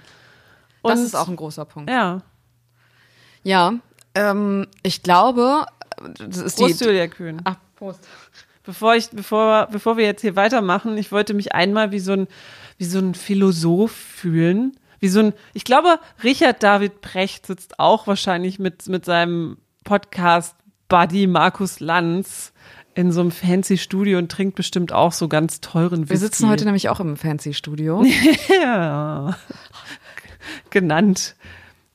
Das 0.82 1.00
Und, 1.00 1.06
ist 1.06 1.16
auch 1.16 1.28
ein 1.28 1.36
großer 1.36 1.66
Punkt. 1.66 1.92
Ja. 1.92 2.22
Ja, 3.44 3.74
ähm, 4.16 4.68
ich 4.82 5.04
glaube, 5.04 5.66
das 6.18 6.38
ist 6.38 6.58
Prost, 6.58 6.82
die. 6.82 6.86
Julia 6.86 7.08
Kühn. 7.08 7.42
Ach, 7.44 7.58
Prost. 7.76 8.00
Bevor 8.64 8.96
ich, 8.96 9.10
bevor, 9.10 9.68
bevor 9.72 9.98
wir 9.98 10.06
jetzt 10.06 10.22
hier 10.22 10.38
weitermachen, 10.38 10.98
ich 10.98 11.12
wollte 11.12 11.34
mich 11.34 11.54
einmal 11.54 11.92
wie 11.92 12.00
so 12.00 12.14
ein, 12.14 12.28
wie 12.78 12.86
so 12.86 13.00
ein 13.00 13.14
Philosoph 13.14 13.92
fühlen 13.92 14.78
wie 15.04 15.10
so 15.10 15.20
ein, 15.20 15.34
ich 15.54 15.66
glaube, 15.66 16.00
Richard 16.24 16.64
David 16.64 17.02
Precht 17.02 17.46
sitzt 17.46 17.78
auch 17.78 18.08
wahrscheinlich 18.08 18.58
mit, 18.58 18.88
mit 18.88 19.04
seinem 19.04 19.58
Podcast 19.84 20.56
Buddy 20.88 21.28
Markus 21.28 21.82
Lanz 21.82 22.54
in 22.96 23.12
so 23.12 23.20
einem 23.20 23.32
fancy 23.32 23.78
Studio 23.78 24.18
und 24.18 24.32
trinkt 24.32 24.56
bestimmt 24.56 24.94
auch 24.94 25.12
so 25.12 25.28
ganz 25.28 25.60
teuren 25.60 26.04
Whisky. 26.04 26.12
Wir 26.12 26.18
sitzen 26.20 26.48
heute 26.48 26.64
nämlich 26.64 26.88
auch 26.88 27.02
im 27.02 27.18
fancy 27.18 27.54
Studio. 27.54 28.02
ja. 28.62 29.36
Genannt 30.70 31.36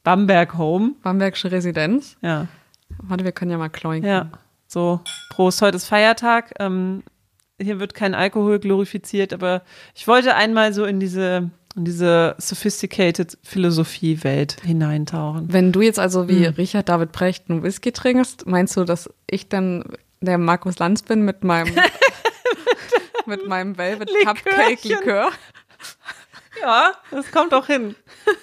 Bamberg 0.04 0.58
Home. 0.58 0.92
Bambergsche 1.02 1.50
Residenz. 1.50 2.18
Ja. 2.20 2.46
Warte, 2.98 3.24
wir 3.24 3.32
können 3.32 3.50
ja 3.50 3.56
mal 3.56 3.70
kloinken. 3.70 4.10
Ja. 4.10 4.30
So, 4.66 5.00
Prost, 5.30 5.62
heute 5.62 5.78
ist 5.78 5.86
Feiertag. 5.86 6.52
Ähm, 6.58 7.02
hier 7.58 7.80
wird 7.80 7.94
kein 7.94 8.14
Alkohol 8.14 8.58
glorifiziert, 8.58 9.32
aber 9.32 9.62
ich 9.94 10.06
wollte 10.06 10.34
einmal 10.34 10.74
so 10.74 10.84
in 10.84 11.00
diese 11.00 11.50
in 11.78 11.84
diese 11.84 12.34
sophisticated 12.38 13.38
Philosophie-Welt 13.44 14.56
hineintauchen. 14.64 15.50
Wenn 15.52 15.70
du 15.70 15.80
jetzt 15.80 16.00
also 16.00 16.28
wie 16.28 16.48
mhm. 16.48 16.54
Richard 16.54 16.88
David 16.88 17.12
Precht 17.12 17.48
einen 17.48 17.62
Whisky 17.62 17.92
trinkst, 17.92 18.46
meinst 18.46 18.76
du, 18.76 18.84
dass 18.84 19.08
ich 19.30 19.48
dann 19.48 19.84
der 20.20 20.38
Markus 20.38 20.78
Lanz 20.80 21.02
bin 21.02 21.22
mit 21.22 21.44
meinem 21.44 21.72
mit 23.26 23.46
meinem 23.46 23.78
Velvet 23.78 24.10
Cupcake 24.24 24.82
Likör? 24.88 25.30
Ja, 26.60 26.92
das 27.12 27.30
kommt 27.30 27.54
auch 27.54 27.66
hin. 27.66 27.94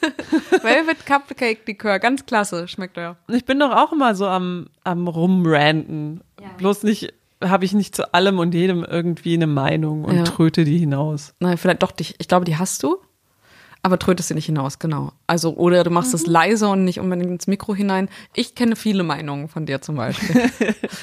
Velvet 0.61 1.05
Cupcake 1.05 1.59
Likör, 1.67 1.99
ganz 1.99 2.25
klasse, 2.25 2.69
schmeckt 2.69 2.97
er. 2.97 3.17
Ich 3.27 3.43
bin 3.43 3.59
doch 3.59 3.71
auch 3.71 3.91
immer 3.91 4.15
so 4.15 4.27
am, 4.27 4.67
am 4.85 5.09
rumranten. 5.09 6.21
Ja. 6.41 6.47
Bloß 6.57 6.83
nicht, 6.83 7.13
habe 7.43 7.65
ich 7.65 7.73
nicht 7.73 7.97
zu 7.97 8.13
allem 8.13 8.39
und 8.39 8.53
jedem 8.53 8.85
irgendwie 8.85 9.33
eine 9.33 9.47
Meinung 9.47 10.05
und 10.05 10.15
ja. 10.15 10.23
tröte 10.23 10.63
die 10.63 10.77
hinaus. 10.77 11.33
Nein, 11.41 11.57
vielleicht 11.57 11.83
doch, 11.83 11.91
dich, 11.91 12.15
ich 12.17 12.29
glaube, 12.29 12.45
die 12.45 12.55
hast 12.55 12.81
du, 12.81 13.01
aber 13.85 13.99
trötest 13.99 14.29
sie 14.29 14.33
nicht 14.33 14.47
hinaus, 14.47 14.79
genau. 14.79 15.11
Also, 15.27 15.53
oder 15.53 15.83
du 15.83 15.91
machst 15.91 16.15
es 16.15 16.25
mhm. 16.25 16.33
leise 16.33 16.67
und 16.69 16.85
nicht 16.85 16.99
unbedingt 16.99 17.29
ins 17.29 17.45
Mikro 17.45 17.75
hinein. 17.75 18.09
Ich 18.33 18.55
kenne 18.55 18.75
viele 18.75 19.03
Meinungen 19.03 19.47
von 19.47 19.67
dir 19.67 19.79
zum 19.79 19.95
Beispiel. 19.95 20.49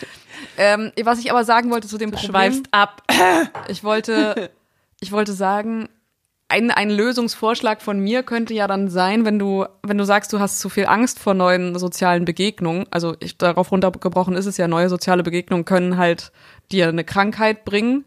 ähm, 0.59 0.91
was 1.05 1.21
ich 1.21 1.31
aber 1.31 1.45
sagen 1.45 1.71
wollte 1.71 1.87
zu 1.87 1.97
dem 1.97 2.11
du 2.11 2.17
Problem. 2.17 2.33
Schweifst 2.33 2.65
ab. 2.73 3.05
ich 3.69 3.85
wollte, 3.85 4.51
ich 4.99 5.13
wollte 5.13 5.33
sagen, 5.33 5.91
ein, 6.49 6.73
ein 6.73 6.91
Lösungsvorschlag 6.91 7.83
von 7.83 8.01
mir 8.01 8.25
könnte 8.25 8.53
ja 8.53 8.67
dann 8.67 8.89
sein, 8.89 9.25
wenn 9.25 9.39
du, 9.39 9.65
wenn 9.85 9.97
du 9.97 10.05
sagst, 10.05 10.33
du 10.33 10.41
hast 10.41 10.59
zu 10.59 10.69
viel 10.69 10.87
Angst 10.87 11.21
vor 11.21 11.35
neuen 11.35 11.79
sozialen 11.79 12.25
Begegnungen, 12.25 12.87
also 12.91 13.15
ich, 13.21 13.39
darauf 13.39 13.71
runtergebrochen 13.71 14.35
ist 14.35 14.47
es 14.47 14.57
ja, 14.57 14.67
neue 14.67 14.89
soziale 14.89 15.23
Begegnungen 15.23 15.65
können 15.65 15.99
halt 15.99 16.33
dir 16.73 16.89
eine 16.89 17.05
Krankheit 17.05 17.65
bringen, 17.65 18.05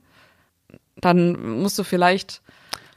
dann 0.98 1.62
musst 1.62 1.79
du 1.79 1.86
vielleicht. 1.86 2.41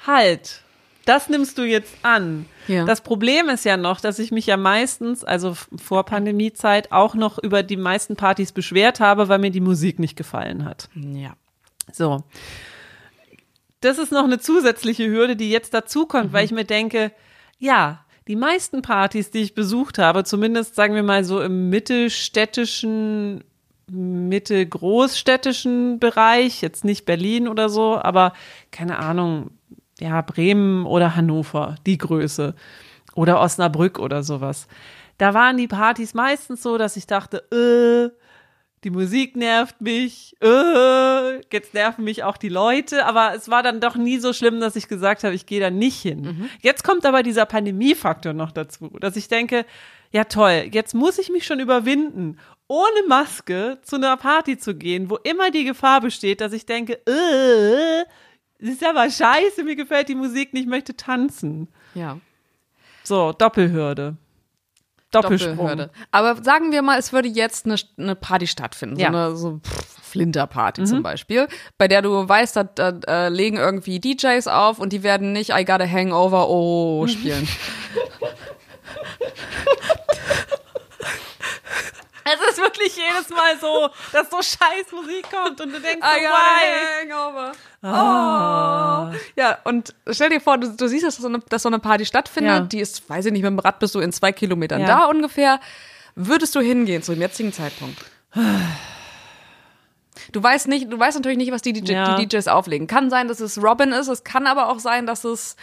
Halt! 0.05 0.65
Das 1.09 1.29
nimmst 1.29 1.59
du 1.59 1.63
jetzt 1.63 1.95
an. 2.03 2.47
Ja. 2.67 2.85
Das 2.85 3.01
Problem 3.01 3.49
ist 3.49 3.65
ja 3.65 3.77
noch, 3.77 4.01
dass 4.01 4.19
ich 4.19 4.31
mich 4.31 4.47
ja 4.47 4.57
meistens, 4.57 5.25
also 5.25 5.57
vor 5.77 6.05
Pandemiezeit, 6.05 6.93
auch 6.93 7.15
noch 7.15 7.39
über 7.39 7.63
die 7.63 7.77
meisten 7.77 8.17
Partys 8.17 8.53
beschwert 8.53 9.01
habe, 9.01 9.29
weil 9.29 9.39
mir 9.39 9.51
die 9.51 9.61
Musik 9.61 9.99
nicht 9.99 10.17
gefallen 10.17 10.65
hat. 10.65 10.89
Ja. 10.95 11.35
So 11.93 12.23
das 13.81 13.99
ist 13.99 14.13
noch 14.13 14.25
eine 14.25 14.39
zusätzliche 14.39 15.09
Hürde, 15.09 15.37
die 15.37 15.51
jetzt 15.51 15.75
dazukommt, 15.75 16.31
mhm. 16.31 16.33
weil 16.33 16.45
ich 16.45 16.53
mir 16.53 16.65
denke, 16.65 17.13
ja, 17.59 18.05
die 18.27 18.37
meisten 18.37 18.83
Partys, 18.83 19.31
die 19.31 19.41
ich 19.41 19.55
besucht 19.55 19.99
habe, 19.99 20.25
zumindest 20.25 20.75
sagen 20.75 20.95
wir 20.95 21.03
mal 21.03 21.25
so 21.25 21.41
im 21.41 21.71
mittelstädtischen, 21.71 23.43
mittelgroßstädtischen 23.91 25.99
Bereich, 25.99 26.61
jetzt 26.61 26.85
nicht 26.85 27.07
Berlin 27.07 27.49
oder 27.49 27.71
so, 27.71 27.97
aber 27.97 28.35
keine 28.71 28.99
Ahnung, 28.99 29.53
ja, 30.01 30.21
Bremen 30.23 30.87
oder 30.87 31.17
Hannover, 31.17 31.77
die 31.87 31.99
Größe. 31.99 32.55
Oder 33.15 33.41
Osnabrück 33.41 33.99
oder 33.99 34.23
sowas. 34.23 34.69
Da 35.17 35.35
waren 35.35 35.57
die 35.57 35.67
Partys 35.67 36.15
meistens 36.15 36.63
so, 36.63 36.79
dass 36.79 36.97
ich 36.97 37.07
dachte, 37.07 37.39
äh, 37.51 38.17
die 38.85 38.91
Musik 38.91 39.35
nervt 39.35 39.81
mich, 39.81 40.37
äh, 40.41 41.41
jetzt 41.53 41.75
nerven 41.75 42.05
mich 42.05 42.23
auch 42.23 42.37
die 42.37 42.49
Leute, 42.49 43.05
aber 43.07 43.35
es 43.35 43.49
war 43.49 43.65
dann 43.65 43.81
doch 43.81 43.97
nie 43.97 44.19
so 44.19 44.33
schlimm, 44.33 44.61
dass 44.61 44.77
ich 44.77 44.87
gesagt 44.87 45.25
habe, 45.25 45.35
ich 45.35 45.47
gehe 45.47 45.59
da 45.61 45.71
nicht 45.71 46.01
hin. 46.01 46.21
Mhm. 46.21 46.51
Jetzt 46.61 46.85
kommt 46.85 47.05
aber 47.05 47.25
dieser 47.25 47.45
Pandemiefaktor 47.45 48.35
noch 48.35 48.53
dazu, 48.53 48.89
dass 49.01 49.17
ich 49.17 49.27
denke, 49.27 49.67
ja 50.13 50.25
toll, 50.25 50.69
jetzt 50.71 50.95
muss 50.95 51.19
ich 51.19 51.29
mich 51.29 51.45
schon 51.45 51.59
überwinden, 51.59 52.39
ohne 52.69 53.09
Maske 53.09 53.79
zu 53.83 53.97
einer 53.97 54.17
Party 54.17 54.59
zu 54.59 54.77
gehen, 54.77 55.11
wo 55.11 55.17
immer 55.17 55.51
die 55.51 55.65
Gefahr 55.65 56.01
besteht, 56.01 56.41
dass 56.41 56.53
ich 56.53 56.65
denke, 56.65 57.01
äh, 57.07 58.05
das 58.61 58.71
ist 58.71 58.85
aber 58.85 59.09
scheiße, 59.11 59.63
mir 59.65 59.77
gefällt 59.77 60.09
die 60.09 60.15
Musik 60.15 60.53
nicht, 60.53 60.65
ich 60.65 60.69
möchte 60.69 60.97
tanzen. 60.97 61.69
Ja. 61.95 62.19
So, 63.05 63.33
Doppelhürde. 63.33 64.17
Doppelsprung. 65.11 65.57
Doppelhürde. 65.57 65.91
Aber 66.11 66.43
sagen 66.43 66.73
wir 66.73 66.83
mal, 66.83 66.99
es 66.99 67.13
würde 67.13 67.29
jetzt 67.29 67.67
eine, 67.67 67.77
eine 67.97 68.15
Party 68.15 68.47
stattfinden, 68.47 68.99
ja. 68.99 69.11
so 69.11 69.17
eine 69.17 69.37
so 69.37 69.61
Flinterparty 70.09 70.83
mhm. 70.83 70.87
zum 70.87 71.03
Beispiel, 71.03 71.49
bei 71.77 71.89
der 71.89 72.03
du 72.03 72.29
weißt, 72.29 72.57
da, 72.57 72.65
da 72.65 72.99
äh, 73.07 73.29
legen 73.29 73.57
irgendwie 73.57 74.01
DJs 74.01 74.47
auf 74.49 74.79
und 74.79 74.93
die 74.93 75.03
werden 75.03 75.33
nicht 75.33 75.51
I 75.51 75.65
Got 75.65 75.81
a 75.81 75.87
Hangover 75.87 76.49
Oh 76.49 77.07
spielen. 77.07 77.47
Es 82.35 82.51
ist 82.51 82.59
wirklich 82.59 82.97
jedes 82.97 83.31
Mal 83.31 83.59
so, 83.61 83.89
dass 84.13 84.31
so 84.31 84.37
scheiß 84.37 84.93
Musik 84.93 85.27
kommt 85.31 85.61
und 85.61 85.73
du 85.73 85.81
denkst 85.81 86.07
so, 86.07 86.21
why? 86.21 87.03
Hangover. 87.03 87.53
Oh. 87.83 89.17
Ja, 89.37 89.59
und 89.65 89.95
stell 90.11 90.31
dir 90.31 90.41
vor, 90.41 90.59
du, 90.59 90.69
du 90.71 90.89
siehst, 90.89 91.05
dass 91.05 91.17
so, 91.17 91.29
eine, 91.29 91.39
dass 91.49 91.63
so 91.63 91.69
eine 91.69 91.79
Party 91.79 92.05
stattfindet, 92.05 92.53
ja. 92.53 92.61
die 92.61 92.81
ist, 92.81 93.09
weiß 93.09 93.27
ich 93.27 93.33
nicht, 93.33 93.43
mit 93.43 93.51
dem 93.51 93.59
Rad 93.59 93.79
bist 93.79 93.95
du 93.95 94.01
in 94.01 94.13
zwei 94.13 94.33
Kilometern 94.33 94.81
ja. 94.81 94.87
da 94.87 95.05
ungefähr. 95.07 95.61
Würdest 96.15 96.55
du 96.55 96.61
hingehen 96.61 97.03
zu 97.03 97.13
dem 97.13 97.21
jetzigen 97.21 97.53
Zeitpunkt? 97.53 98.05
Du 100.33 100.43
weißt 100.43 100.69
nicht, 100.69 100.93
du 100.93 100.99
weißt 100.99 101.17
natürlich 101.17 101.39
nicht, 101.39 101.53
was 101.53 101.63
die, 101.63 101.73
DJ, 101.73 101.93
ja. 101.93 102.17
die 102.17 102.27
DJs 102.27 102.49
auflegen. 102.49 102.87
Kann 102.87 103.11
sein, 103.11 103.29
dass 103.29 103.41
es 103.41 103.63
Robin 103.63 103.93
ist, 103.93 104.09
es 104.09 104.25
kann 104.25 104.47
aber 104.47 104.69
auch 104.69 104.79
sein, 104.79 105.07
dass 105.07 105.25
es 105.25 105.57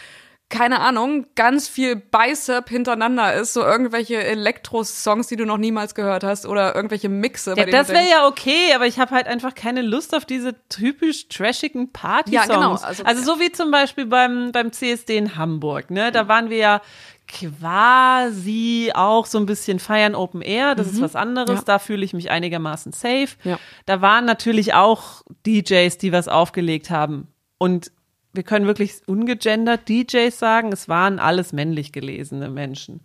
keine 0.48 0.80
Ahnung, 0.80 1.26
ganz 1.34 1.66
viel 1.66 1.96
Bicep 1.96 2.68
hintereinander 2.68 3.34
ist, 3.34 3.52
so 3.52 3.62
irgendwelche 3.62 4.22
Elektro-Songs, 4.22 5.26
die 5.26 5.34
du 5.34 5.44
noch 5.44 5.58
niemals 5.58 5.96
gehört 5.96 6.22
hast 6.22 6.46
oder 6.46 6.76
irgendwelche 6.76 7.08
Mixe. 7.08 7.54
Ja, 7.56 7.66
das 7.66 7.88
wäre 7.88 8.08
ja 8.08 8.26
okay, 8.28 8.72
aber 8.74 8.86
ich 8.86 9.00
habe 9.00 9.10
halt 9.12 9.26
einfach 9.26 9.56
keine 9.56 9.82
Lust 9.82 10.14
auf 10.14 10.24
diese 10.24 10.54
typisch 10.68 11.28
trashigen 11.28 11.90
Party-Songs. 11.92 12.48
Ja, 12.48 12.54
genau. 12.54 12.74
Also, 12.76 13.02
also, 13.02 13.22
so 13.22 13.40
wie 13.40 13.50
zum 13.50 13.72
Beispiel 13.72 14.06
beim, 14.06 14.52
beim 14.52 14.72
CSD 14.72 15.16
in 15.16 15.36
Hamburg, 15.36 15.90
ne? 15.90 16.12
Da 16.12 16.28
waren 16.28 16.48
wir 16.48 16.58
ja 16.58 16.80
quasi 17.26 18.92
auch 18.94 19.26
so 19.26 19.38
ein 19.38 19.46
bisschen 19.46 19.80
feiern 19.80 20.14
Open 20.14 20.42
Air, 20.42 20.76
das 20.76 20.86
mhm. 20.86 20.92
ist 20.94 21.00
was 21.00 21.16
anderes, 21.16 21.58
ja. 21.58 21.64
da 21.64 21.78
fühle 21.80 22.04
ich 22.04 22.14
mich 22.14 22.30
einigermaßen 22.30 22.92
safe. 22.92 23.30
Ja. 23.42 23.58
Da 23.84 24.00
waren 24.00 24.24
natürlich 24.24 24.74
auch 24.74 25.22
DJs, 25.44 25.98
die 25.98 26.12
was 26.12 26.28
aufgelegt 26.28 26.90
haben 26.90 27.26
und 27.58 27.90
wir 28.36 28.42
können 28.42 28.66
wirklich 28.66 29.06
ungegendert 29.06 29.88
DJs 29.88 30.38
sagen, 30.38 30.72
es 30.72 30.88
waren 30.88 31.18
alles 31.18 31.52
männlich 31.52 31.92
gelesene 31.92 32.50
Menschen. 32.50 33.00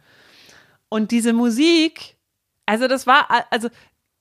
Und 0.89 1.11
diese 1.11 1.33
Musik, 1.33 2.17
also 2.65 2.87
das 2.87 3.07
war, 3.07 3.27
also 3.49 3.69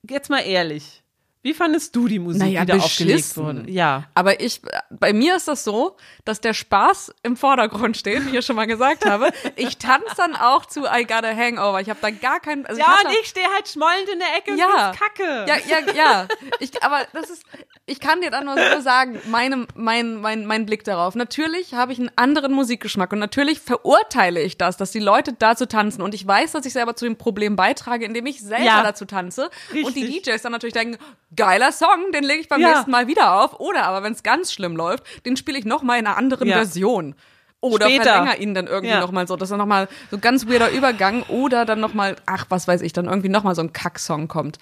jetzt 0.09 0.31
mal 0.31 0.41
ehrlich, 0.41 1.00
wie 1.43 1.55
fandest 1.55 1.97
du 1.97 2.07
die 2.07 2.19
Musik, 2.19 2.43
naja, 2.43 2.67
die 2.67 2.73
da 2.73 2.79
aufgelegt 2.79 3.35
wurde? 3.39 3.65
Ja. 3.71 4.05
Aber 4.15 4.41
ich, 4.41 4.61
bei 4.91 5.15
mir 5.15 5.37
ist 5.37 5.49
das 5.49 5.65
so, 5.65 5.97
dass 6.27 6.43
der 6.43 6.53
Spaß 6.53 7.15
im 7.23 7.35
Vordergrund 7.35 7.97
steht, 7.97 8.31
wie 8.31 8.37
ich 8.37 8.45
schon 8.45 8.57
mal 8.57 8.67
gesagt 8.67 9.07
habe. 9.07 9.31
Ich 9.57 9.79
tanze 9.79 10.15
dann 10.19 10.37
auch 10.37 10.67
zu 10.67 10.81
I 10.85 11.05
Got 11.05 11.25
a 11.25 11.35
Hangover. 11.35 11.81
Ich 11.81 11.89
habe 11.89 11.99
da 12.03 12.11
gar 12.11 12.41
keinen. 12.41 12.67
Also 12.67 12.79
ja, 12.79 12.95
ich 13.01 13.09
und 13.09 13.15
ich 13.23 13.29
stehe 13.29 13.47
halt 13.55 13.69
schmollend 13.69 14.09
in 14.13 14.19
der 14.19 14.37
Ecke 14.37 14.55
ja, 14.55 14.91
und 14.91 14.99
kacke. 14.99 15.47
Ja, 15.47 15.57
ja, 15.67 15.95
ja. 15.95 16.29
Ich, 16.59 16.83
aber 16.83 17.07
das 17.15 17.31
ist, 17.31 17.43
ich 17.87 18.01
kann 18.01 18.21
dir 18.21 18.31
dann 18.31 18.45
nur 18.45 18.57
so 18.57 18.81
sagen, 18.83 19.19
meine, 19.31 19.67
mein, 19.75 20.21
mein, 20.21 20.45
mein 20.45 20.67
Blick 20.67 20.85
darauf. 20.85 21.15
Natürlich 21.15 21.73
habe 21.73 21.93
ich 21.93 21.99
einen 21.99 22.11
anderen 22.17 22.53
Musikgeschmack 22.53 23.13
und 23.13 23.19
natürlich 23.19 23.61
verurteile 23.61 24.43
ich 24.43 24.59
das, 24.59 24.77
dass 24.77 24.91
die 24.91 24.99
Leute 24.99 25.33
dazu 25.33 25.65
tanzen. 25.65 26.03
Und 26.03 26.15
ich 26.15 26.27
weiß, 26.27 26.53
dass 26.53 26.67
ich 26.67 26.75
selber 26.75 26.97
zu 26.97 27.07
dem 27.07 27.17
Problem 27.17 27.57
beitrage, 27.57 28.05
indem 28.05 28.27
ich 28.27 28.41
selber 28.43 28.65
ja, 28.65 28.83
dazu 28.83 29.07
tanze. 29.07 29.51
Richtig. 29.73 29.87
Und 29.87 29.97
die 29.97 30.21
DJs 30.21 30.43
dann 30.43 30.53
natürlich 30.53 30.75
denken, 30.75 30.99
geiler 31.37 31.73
Song, 31.73 32.13
den 32.13 32.25
lege 32.25 32.41
ich 32.41 32.49
beim 32.49 32.61
ja. 32.61 32.71
nächsten 32.71 32.91
Mal 32.91 33.07
wieder 33.07 33.41
auf. 33.41 33.61
Oder 33.61 33.85
aber, 33.85 34.03
wenn 34.03 34.13
es 34.13 34.23
ganz 34.23 34.53
schlimm 34.53 34.77
läuft, 34.77 35.05
den 35.25 35.37
spiele 35.37 35.59
ich 35.59 35.65
noch 35.65 35.83
mal 35.83 35.99
in 35.99 36.07
einer 36.07 36.17
anderen 36.17 36.49
ja. 36.49 36.57
Version. 36.57 37.15
Oder 37.61 37.87
Später. 37.87 38.05
verlänger 38.05 38.39
ihn 38.39 38.55
dann 38.55 38.67
irgendwie 38.67 38.95
ja. 38.95 39.01
noch 39.01 39.13
mal 39.13 39.27
so, 39.27 39.37
dass 39.37 39.51
er 39.51 39.59
noch 39.59 39.67
mal 39.67 39.89
so 40.11 40.19
ganz 40.19 40.49
weirder 40.49 40.71
Übergang 40.71 41.23
oder 41.25 41.67
dann 41.67 41.79
noch 41.79 41.93
mal, 41.93 42.17
ach, 42.25 42.47
was 42.49 42.67
weiß 42.67 42.81
ich, 42.81 42.95
dann 42.95 43.05
irgendwie 43.05 43.29
noch 43.29 43.43
mal 43.43 43.55
so 43.55 43.61
ein 43.61 43.73
Kacksong 43.73 44.29
kommt. 44.29 44.59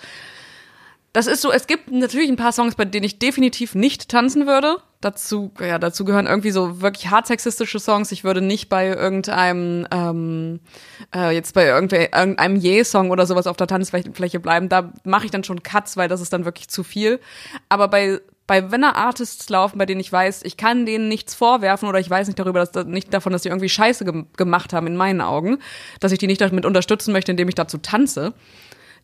Das 1.12 1.27
ist 1.27 1.40
so, 1.40 1.51
es 1.51 1.66
gibt 1.66 1.90
natürlich 1.90 2.29
ein 2.29 2.37
paar 2.37 2.53
Songs, 2.53 2.75
bei 2.75 2.85
denen 2.85 3.05
ich 3.05 3.18
definitiv 3.18 3.75
nicht 3.75 4.09
tanzen 4.09 4.47
würde. 4.47 4.77
Dazu, 5.01 5.53
ja, 5.61 5.79
dazu 5.79 6.05
gehören 6.05 6.27
irgendwie 6.27 6.51
so 6.51 6.81
wirklich 6.81 7.09
hart 7.09 7.27
sexistische 7.27 7.79
Songs. 7.79 8.12
Ich 8.12 8.25
würde 8.25 8.40
nicht 8.40 8.68
bei 8.68 8.88
irgendeinem, 8.88 9.87
ähm, 9.90 10.61
äh, 11.14 11.35
jetzt 11.35 11.55
bei 11.55 11.66
irgendeinem 11.66 12.61
Yeah-Song 12.61 13.11
oder 13.11 13.25
sowas 13.25 13.47
auf 13.47 13.57
der 13.57 13.68
Tanzfläche 13.68 14.40
bleiben. 14.40 14.68
Da 14.68 14.92
mache 15.05 15.25
ich 15.25 15.31
dann 15.31 15.44
schon 15.44 15.62
Cuts, 15.62 15.97
weil 15.97 16.09
das 16.09 16.21
ist 16.21 16.33
dann 16.33 16.44
wirklich 16.44 16.68
zu 16.68 16.83
viel. 16.83 17.21
Aber 17.68 17.88
bei 17.88 18.21
bei 18.49 18.73
wenn 18.73 18.81
da 18.81 18.92
Artists 18.92 19.49
laufen, 19.51 19.79
bei 19.79 19.87
denen 19.87 20.01
ich 20.01 20.11
weiß, 20.11 20.42
ich 20.42 20.57
kann 20.57 20.87
denen 20.87 21.09
nichts 21.09 21.35
vorwerfen 21.35 21.87
oder 21.88 22.01
ich 22.01 22.11
weiß 22.11 22.27
nicht 22.27 22.38
darüber, 22.38 22.64
dass 22.64 22.87
nicht 22.87 23.12
davon, 23.14 23.31
dass 23.33 23.44
sie 23.44 23.51
irgendwie 23.51 23.68
Scheiße 23.68 24.05
ge 24.05 24.25
gemacht 24.37 24.73
haben 24.73 24.87
in 24.88 24.97
meinen 24.97 25.21
Augen, 25.21 25.59
dass 26.01 26.12
ich 26.12 26.18
die 26.18 26.27
nicht 26.27 26.40
damit 26.40 26.64
unterstützen 26.64 27.12
möchte, 27.12 27.31
indem 27.31 27.49
ich 27.49 27.55
dazu 27.55 27.79
tanze, 27.79 28.33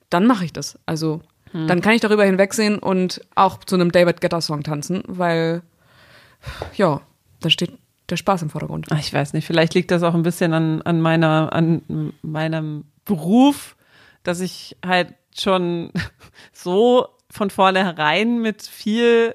dann 0.08 0.26
mache 0.26 0.46
ich 0.46 0.52
das. 0.52 0.78
Also 0.86 1.20
hm. 1.54 1.68
dann 1.68 1.80
kann 1.80 1.92
ich 1.92 2.00
darüber 2.00 2.24
hinwegsehen 2.24 2.80
und 2.80 3.20
auch 3.36 3.62
zu 3.62 3.76
einem 3.76 3.92
David 3.92 4.20
Guetta 4.20 4.40
Song 4.40 4.64
tanzen, 4.64 5.04
weil 5.06 5.62
ja, 6.76 7.00
da 7.40 7.48
steht 7.48 7.78
der 8.10 8.16
Spaß 8.16 8.42
im 8.42 8.50
Vordergrund. 8.50 8.86
Ach, 8.90 8.98
ich 8.98 9.14
weiß 9.14 9.32
nicht, 9.32 9.46
vielleicht 9.46 9.72
liegt 9.74 9.90
das 9.90 10.02
auch 10.02 10.14
ein 10.14 10.24
bisschen 10.24 10.52
an, 10.52 10.82
an 10.82 11.00
meiner, 11.00 11.52
an 11.52 12.12
meinem 12.22 12.84
Beruf, 13.04 13.76
dass 14.24 14.40
ich 14.40 14.76
halt 14.84 15.14
schon 15.38 15.90
so 16.52 17.08
von 17.30 17.50
vornherein 17.50 18.42
mit 18.42 18.62
viel 18.62 19.34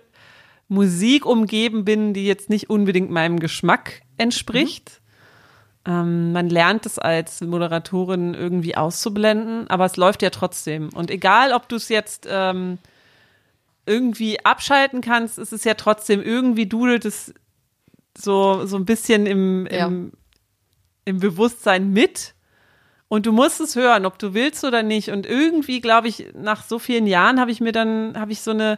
Musik 0.67 1.25
umgeben 1.25 1.85
bin, 1.85 2.13
die 2.13 2.25
jetzt 2.25 2.49
nicht 2.49 2.69
unbedingt 2.69 3.09
meinem 3.09 3.39
Geschmack 3.39 4.01
entspricht. 4.17 4.91
Mhm. 4.91 5.08
Ähm, 5.89 6.33
man 6.33 6.49
lernt 6.49 6.85
es 6.85 6.99
als 6.99 7.41
Moderatorin 7.41 8.35
irgendwie 8.35 8.77
auszublenden, 8.77 9.67
aber 9.71 9.85
es 9.85 9.97
läuft 9.97 10.21
ja 10.21 10.29
trotzdem. 10.29 10.89
Und 10.93 11.09
egal, 11.09 11.51
ob 11.51 11.67
du 11.67 11.77
es 11.77 11.89
jetzt 11.89 12.27
ähm, 12.29 12.77
irgendwie 13.87 14.45
abschalten 14.45 15.01
kannst, 15.01 15.39
ist 15.39 15.51
es 15.51 15.63
ja 15.63 15.73
trotzdem 15.73 16.21
irgendwie 16.21 16.67
dudelt 16.67 17.05
es 17.05 17.33
so, 18.15 18.67
so 18.67 18.77
ein 18.77 18.85
bisschen 18.85 19.25
im, 19.25 19.65
im, 19.65 19.75
ja. 19.75 19.91
im 21.05 21.19
Bewusstsein 21.19 21.91
mit. 21.91 22.35
Und 23.07 23.25
du 23.25 23.31
musst 23.31 23.59
es 23.59 23.75
hören, 23.75 24.05
ob 24.05 24.19
du 24.19 24.35
willst 24.35 24.63
oder 24.63 24.83
nicht. 24.83 25.09
Und 25.09 25.25
irgendwie, 25.25 25.81
glaube 25.81 26.07
ich, 26.07 26.27
nach 26.35 26.63
so 26.63 26.77
vielen 26.77 27.07
Jahren 27.07 27.39
habe 27.39 27.49
ich 27.49 27.61
mir 27.61 27.71
dann, 27.71 28.15
habe 28.15 28.31
ich 28.31 28.41
so 28.41 28.51
eine, 28.51 28.77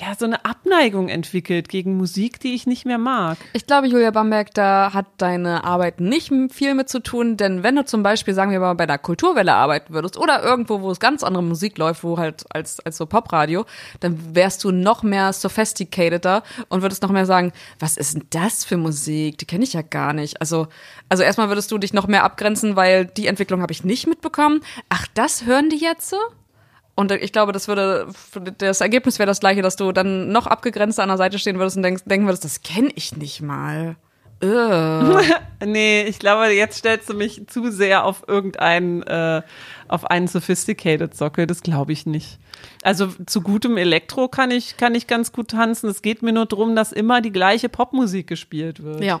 ja, 0.00 0.14
so 0.16 0.26
eine 0.26 0.44
Abneigung 0.44 1.08
entwickelt 1.08 1.68
gegen 1.68 1.96
Musik, 1.96 2.38
die 2.38 2.54
ich 2.54 2.66
nicht 2.66 2.86
mehr 2.86 2.98
mag. 2.98 3.36
Ich 3.52 3.66
glaube, 3.66 3.88
Julia 3.88 4.12
Bamberg, 4.12 4.54
da 4.54 4.92
hat 4.94 5.06
deine 5.18 5.64
Arbeit 5.64 6.00
nicht 6.00 6.32
viel 6.50 6.74
mit 6.74 6.88
zu 6.88 7.00
tun, 7.00 7.36
denn 7.36 7.64
wenn 7.64 7.74
du 7.74 7.84
zum 7.84 8.02
Beispiel, 8.04 8.32
sagen 8.32 8.52
wir 8.52 8.60
mal, 8.60 8.74
bei 8.74 8.86
der 8.86 8.98
Kulturwelle 8.98 9.54
arbeiten 9.54 9.92
würdest 9.92 10.16
oder 10.16 10.42
irgendwo, 10.44 10.82
wo 10.82 10.90
es 10.90 11.00
ganz 11.00 11.24
andere 11.24 11.42
Musik 11.42 11.78
läuft, 11.78 12.04
wo 12.04 12.16
halt 12.16 12.44
als, 12.50 12.78
als 12.80 12.96
so 12.96 13.06
Popradio, 13.06 13.64
dann 13.98 14.34
wärst 14.34 14.62
du 14.62 14.70
noch 14.70 15.02
mehr 15.02 15.32
sophisticateder 15.32 16.44
und 16.68 16.82
würdest 16.82 17.02
noch 17.02 17.10
mehr 17.10 17.26
sagen, 17.26 17.52
was 17.80 17.96
ist 17.96 18.14
denn 18.14 18.24
das 18.30 18.64
für 18.64 18.76
Musik? 18.76 19.38
Die 19.38 19.46
kenne 19.46 19.64
ich 19.64 19.72
ja 19.72 19.82
gar 19.82 20.12
nicht. 20.12 20.40
Also, 20.40 20.68
also 21.08 21.24
erstmal 21.24 21.48
würdest 21.48 21.72
du 21.72 21.78
dich 21.78 21.92
noch 21.92 22.06
mehr 22.06 22.22
abgrenzen, 22.22 22.76
weil 22.76 23.06
die 23.06 23.26
Entwicklung 23.26 23.62
habe 23.62 23.72
ich 23.72 23.82
nicht 23.82 24.06
mitbekommen. 24.06 24.60
Ach, 24.88 25.06
das 25.14 25.44
hören 25.44 25.70
die 25.70 25.78
jetzt 25.78 26.08
so? 26.08 26.18
Und 26.98 27.12
ich 27.12 27.30
glaube, 27.30 27.52
das 27.52 27.68
würde, 27.68 28.08
das 28.58 28.80
Ergebnis 28.80 29.20
wäre 29.20 29.28
das 29.28 29.38
gleiche, 29.38 29.62
dass 29.62 29.76
du 29.76 29.92
dann 29.92 30.32
noch 30.32 30.48
abgegrenzt 30.48 30.98
an 30.98 31.06
der 31.06 31.16
Seite 31.16 31.38
stehen 31.38 31.60
würdest 31.60 31.76
und 31.76 31.84
denkst, 31.84 32.02
denken 32.06 32.26
würdest, 32.26 32.44
das 32.44 32.62
kenne 32.62 32.90
ich 32.96 33.16
nicht 33.16 33.40
mal. 33.40 33.94
nee, 35.64 36.02
ich 36.02 36.18
glaube, 36.18 36.46
jetzt 36.46 36.78
stellst 36.78 37.08
du 37.08 37.14
mich 37.14 37.46
zu 37.46 37.70
sehr 37.70 38.04
auf 38.04 38.24
irgendeinen, 38.26 39.04
äh, 39.04 39.42
auf 39.86 40.10
einen 40.10 40.26
sophisticated 40.26 41.14
Sockel. 41.14 41.46
Das 41.46 41.62
glaube 41.62 41.92
ich 41.92 42.04
nicht. 42.04 42.40
Also 42.82 43.06
zu 43.26 43.42
gutem 43.42 43.76
Elektro 43.76 44.26
kann 44.26 44.50
ich, 44.50 44.76
kann 44.76 44.96
ich 44.96 45.06
ganz 45.06 45.30
gut 45.30 45.52
tanzen. 45.52 45.88
Es 45.88 46.02
geht 46.02 46.22
mir 46.22 46.32
nur 46.32 46.46
darum, 46.46 46.74
dass 46.74 46.90
immer 46.90 47.20
die 47.20 47.30
gleiche 47.30 47.68
Popmusik 47.68 48.26
gespielt 48.26 48.82
wird. 48.82 49.04
Ja, 49.04 49.20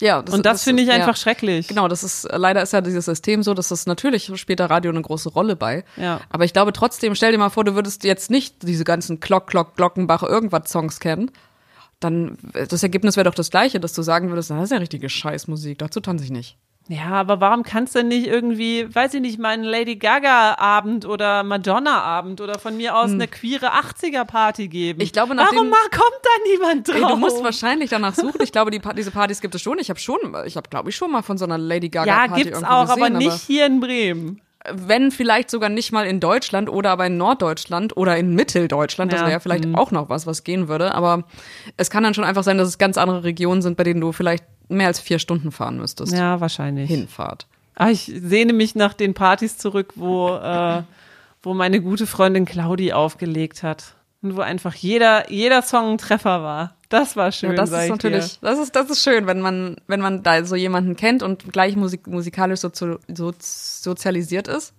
ja, 0.00 0.22
das, 0.22 0.34
und 0.34 0.44
das, 0.44 0.54
das 0.54 0.64
finde 0.64 0.82
ich 0.82 0.90
einfach 0.90 1.08
ja. 1.08 1.16
schrecklich. 1.16 1.68
Genau, 1.68 1.86
das 1.86 2.02
ist 2.02 2.28
leider 2.30 2.62
ist 2.62 2.72
ja 2.72 2.80
dieses 2.80 3.04
System 3.04 3.42
so, 3.42 3.54
dass 3.54 3.68
das 3.68 3.86
natürlich 3.86 4.30
spielt 4.38 4.60
da 4.60 4.66
Radio 4.66 4.90
eine 4.90 5.00
große 5.00 5.28
Rolle 5.28 5.54
bei. 5.54 5.84
Ja. 5.96 6.20
Aber 6.30 6.44
ich 6.44 6.52
glaube 6.52 6.72
trotzdem, 6.72 7.14
stell 7.14 7.32
dir 7.32 7.38
mal 7.38 7.50
vor, 7.50 7.64
du 7.64 7.74
würdest 7.74 8.02
jetzt 8.04 8.30
nicht 8.30 8.62
diese 8.62 8.84
ganzen 8.84 9.20
Glock, 9.20 9.46
Glock, 9.46 9.76
Glockenbach 9.76 10.22
irgendwas 10.22 10.70
Songs 10.70 10.98
kennen. 10.98 11.30
Dann 12.00 12.36
das 12.52 12.82
Ergebnis 12.82 13.16
wäre 13.16 13.24
doch 13.24 13.34
das 13.34 13.50
gleiche, 13.50 13.78
dass 13.78 13.92
du 13.92 14.02
sagen 14.02 14.30
würdest, 14.30 14.50
das 14.50 14.64
ist 14.64 14.72
ja 14.72 14.78
richtige 14.78 15.08
Scheißmusik, 15.08 15.78
dazu 15.78 16.00
tanze 16.00 16.24
ich 16.24 16.30
nicht. 16.30 16.58
Ja, 16.88 17.12
aber 17.12 17.40
warum 17.40 17.62
kannst 17.62 17.94
du 17.94 18.00
denn 18.00 18.08
nicht 18.08 18.26
irgendwie, 18.26 18.94
weiß 18.94 19.14
ich 19.14 19.22
nicht, 19.22 19.38
meinen 19.38 19.64
Lady 19.64 19.96
Gaga-Abend 19.96 21.06
oder 21.06 21.42
Madonna-Abend 21.42 22.42
oder 22.42 22.58
von 22.58 22.76
mir 22.76 22.94
aus 22.94 23.06
hm. 23.06 23.14
eine 23.14 23.28
queere 23.28 23.72
80er-Party 23.72 24.68
geben? 24.68 25.00
Ich 25.00 25.12
glaube, 25.12 25.34
nach 25.34 25.50
Warum 25.50 25.70
kommt 25.70 26.20
da 26.22 26.50
niemand 26.52 26.88
drauf? 26.88 26.96
Ey, 26.96 27.02
du 27.02 27.16
musst 27.16 27.42
wahrscheinlich 27.42 27.88
danach 27.88 28.14
suchen. 28.14 28.42
Ich 28.42 28.52
glaube, 28.52 28.70
die, 28.70 28.82
diese 28.96 29.10
Partys 29.10 29.40
gibt 29.40 29.54
es 29.54 29.62
schon. 29.62 29.78
Ich 29.78 29.88
habe 29.88 29.98
schon, 29.98 30.18
ich 30.44 30.56
habe, 30.58 30.68
glaube 30.68 30.90
ich, 30.90 30.96
schon 30.96 31.10
mal 31.10 31.22
von 31.22 31.38
so 31.38 31.46
einer 31.46 31.56
Lady 31.56 31.88
Gaga-Party 31.88 32.30
Ja, 32.30 32.44
gibt's 32.44 32.62
auch, 32.62 32.86
gesehen, 32.86 33.02
aber 33.02 33.10
nicht 33.10 33.30
aber 33.30 33.40
hier 33.46 33.66
in 33.66 33.80
Bremen 33.80 34.40
wenn 34.72 35.10
vielleicht 35.10 35.50
sogar 35.50 35.68
nicht 35.68 35.92
mal 35.92 36.06
in 36.06 36.20
Deutschland 36.20 36.68
oder 36.68 36.90
aber 36.90 37.06
in 37.06 37.16
Norddeutschland 37.16 37.96
oder 37.96 38.16
in 38.16 38.34
Mitteldeutschland, 38.34 39.12
das 39.12 39.20
wäre 39.20 39.32
ja 39.32 39.40
vielleicht 39.40 39.66
mhm. 39.66 39.76
auch 39.76 39.90
noch 39.90 40.08
was, 40.08 40.26
was 40.26 40.44
gehen 40.44 40.68
würde. 40.68 40.94
Aber 40.94 41.24
es 41.76 41.90
kann 41.90 42.02
dann 42.02 42.14
schon 42.14 42.24
einfach 42.24 42.44
sein, 42.44 42.56
dass 42.56 42.68
es 42.68 42.78
ganz 42.78 42.96
andere 42.96 43.24
Regionen 43.24 43.62
sind, 43.62 43.76
bei 43.76 43.84
denen 43.84 44.00
du 44.00 44.12
vielleicht 44.12 44.44
mehr 44.68 44.86
als 44.86 45.00
vier 45.00 45.18
Stunden 45.18 45.52
fahren 45.52 45.76
müsstest. 45.76 46.12
Ja, 46.12 46.40
wahrscheinlich. 46.40 46.88
Hinfahrt. 46.88 47.46
Ah, 47.74 47.90
ich 47.90 48.10
sehne 48.22 48.52
mich 48.52 48.74
nach 48.74 48.94
den 48.94 49.14
Partys 49.14 49.58
zurück, 49.58 49.92
wo, 49.96 50.30
äh, 50.30 50.82
wo 51.42 51.54
meine 51.54 51.80
gute 51.80 52.06
Freundin 52.06 52.44
Claudi 52.46 52.92
aufgelegt 52.92 53.62
hat. 53.62 53.94
Und 54.24 54.36
wo 54.36 54.40
einfach 54.40 54.74
jeder, 54.74 55.30
jeder 55.30 55.60
Song 55.60 55.92
ein 55.92 55.98
Treffer 55.98 56.42
war. 56.42 56.76
Das 56.88 57.14
war 57.14 57.30
schön. 57.30 57.50
Ja, 57.50 57.56
das 57.56 57.70
ist 57.70 57.90
natürlich, 57.90 58.38
das 58.40 58.58
ist, 58.58 58.74
das 58.74 58.88
ist 58.88 59.04
schön, 59.04 59.26
wenn 59.26 59.42
man, 59.42 59.76
wenn 59.86 60.00
man 60.00 60.22
da 60.22 60.42
so 60.46 60.56
jemanden 60.56 60.96
kennt 60.96 61.22
und 61.22 61.52
gleich 61.52 61.76
musik, 61.76 62.06
musikalisch 62.06 62.60
so, 62.60 62.70
so 62.72 63.32
sozialisiert 63.38 64.48
ist. 64.48 64.72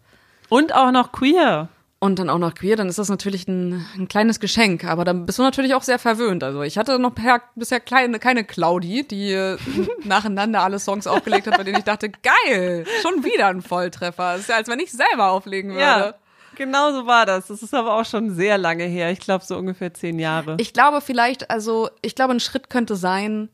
Und 0.50 0.74
auch 0.74 0.92
noch 0.92 1.12
queer 1.12 1.70
und 2.00 2.18
dann 2.18 2.32
auch 2.32 2.40
noch 2.40 2.56
queer, 2.56 2.76
dann 2.76 2.90
ist 2.90 2.98
das 2.98 3.08
natürlich 3.10 3.48
ein, 3.48 3.86
ein, 3.96 4.08
kleines 4.08 4.40
Geschenk. 4.40 4.84
Aber 4.84 5.06
dann 5.06 5.28
bist 5.28 5.38
du 5.38 5.44
natürlich 5.44 5.76
auch 5.76 5.84
sehr 5.84 6.00
verwöhnt. 6.00 6.44
Also 6.44 6.64
ich 6.64 6.80
hatte 6.80 6.98
noch 6.98 7.14
per, 7.14 7.44
bisher 7.54 7.80
kleine, 7.80 8.18
keine 8.18 8.46
Claudi, 8.46 9.08
die 9.08 9.56
nacheinander 10.04 10.64
alle 10.64 10.80
Songs 10.80 11.06
aufgelegt 11.06 11.46
hat, 11.46 11.56
bei 11.56 11.64
denen 11.64 11.78
ich 11.78 11.84
dachte, 11.84 12.10
geil, 12.10 12.86
schon 13.04 13.24
wieder 13.24 13.46
ein 13.46 13.62
Volltreffer. 13.62 14.34
Das 14.34 14.42
ist 14.42 14.50
ja, 14.50 14.56
als 14.56 14.68
wenn 14.70 14.80
ich 14.80 14.92
selber 14.92 15.30
auflegen 15.30 15.70
würde. 15.72 15.82
Ja. 15.82 16.16
Genau 16.56 16.92
so 16.92 17.06
war 17.06 17.26
das. 17.26 17.48
Das 17.48 17.62
ist 17.62 17.74
aber 17.74 18.00
auch 18.00 18.06
schon 18.06 18.34
sehr 18.34 18.58
lange 18.58 18.86
her. 18.86 19.12
Ich 19.12 19.20
glaube, 19.20 19.46
so 19.46 19.58
ungefähr 19.58 19.94
zehn 19.94 20.20
Jahre. 20.20 20.58
Ich 20.60 20.74
glaube 20.74 21.02
vielleicht, 21.02 21.50
also 21.50 21.90
ich 22.02 22.16
glaube, 22.16 22.34
ein 22.34 22.40
Schritt 22.40 22.70
könnte 22.70 22.96
sein, 22.96 23.50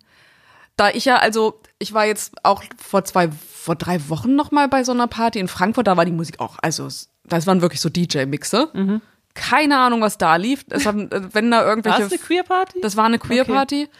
da 0.77 0.89
ich 0.89 1.05
ja, 1.05 1.17
also 1.17 1.59
ich 1.79 1.93
war 1.93 2.05
jetzt 2.05 2.33
auch 2.43 2.63
vor 2.77 3.03
zwei, 3.03 3.29
vor 3.29 3.75
drei 3.75 4.09
Wochen 4.09 4.35
noch 4.35 4.51
mal 4.51 4.67
bei 4.67 4.83
so 4.83 4.91
einer 4.91 5.07
Party 5.07 5.39
in 5.39 5.47
Frankfurt, 5.47 5.87
da 5.87 5.97
war 5.97 6.05
die 6.05 6.11
Musik 6.11 6.39
auch, 6.39 6.57
also 6.61 6.87
das 7.23 7.47
waren 7.47 7.61
wirklich 7.61 7.81
so 7.81 7.89
DJ-Mixe. 7.89 8.69
Mhm. 8.73 9.01
Keine 9.33 9.77
Ahnung, 9.77 10.01
was 10.01 10.17
da 10.17 10.35
lief. 10.35 10.65
Es 10.69 10.85
haben, 10.85 11.09
wenn 11.33 11.51
da 11.51 11.65
irgendwelche. 11.65 11.99
War 11.99 12.09
das 12.09 12.11
eine 12.11 12.21
Queer-Party? 12.21 12.81
Das 12.81 12.97
war 12.97 13.05
eine 13.05 13.19
Queer-Party. 13.19 13.83
Okay. 13.83 13.97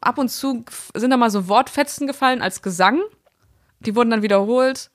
Ab 0.00 0.18
und 0.18 0.28
zu 0.28 0.64
sind 0.94 1.10
da 1.10 1.16
mal 1.16 1.30
so 1.30 1.48
Wortfetzen 1.48 2.06
gefallen 2.06 2.42
als 2.42 2.60
Gesang. 2.60 3.00
Die 3.80 3.94
wurden 3.96 4.10
dann 4.10 4.22
wiederholt. 4.22 4.90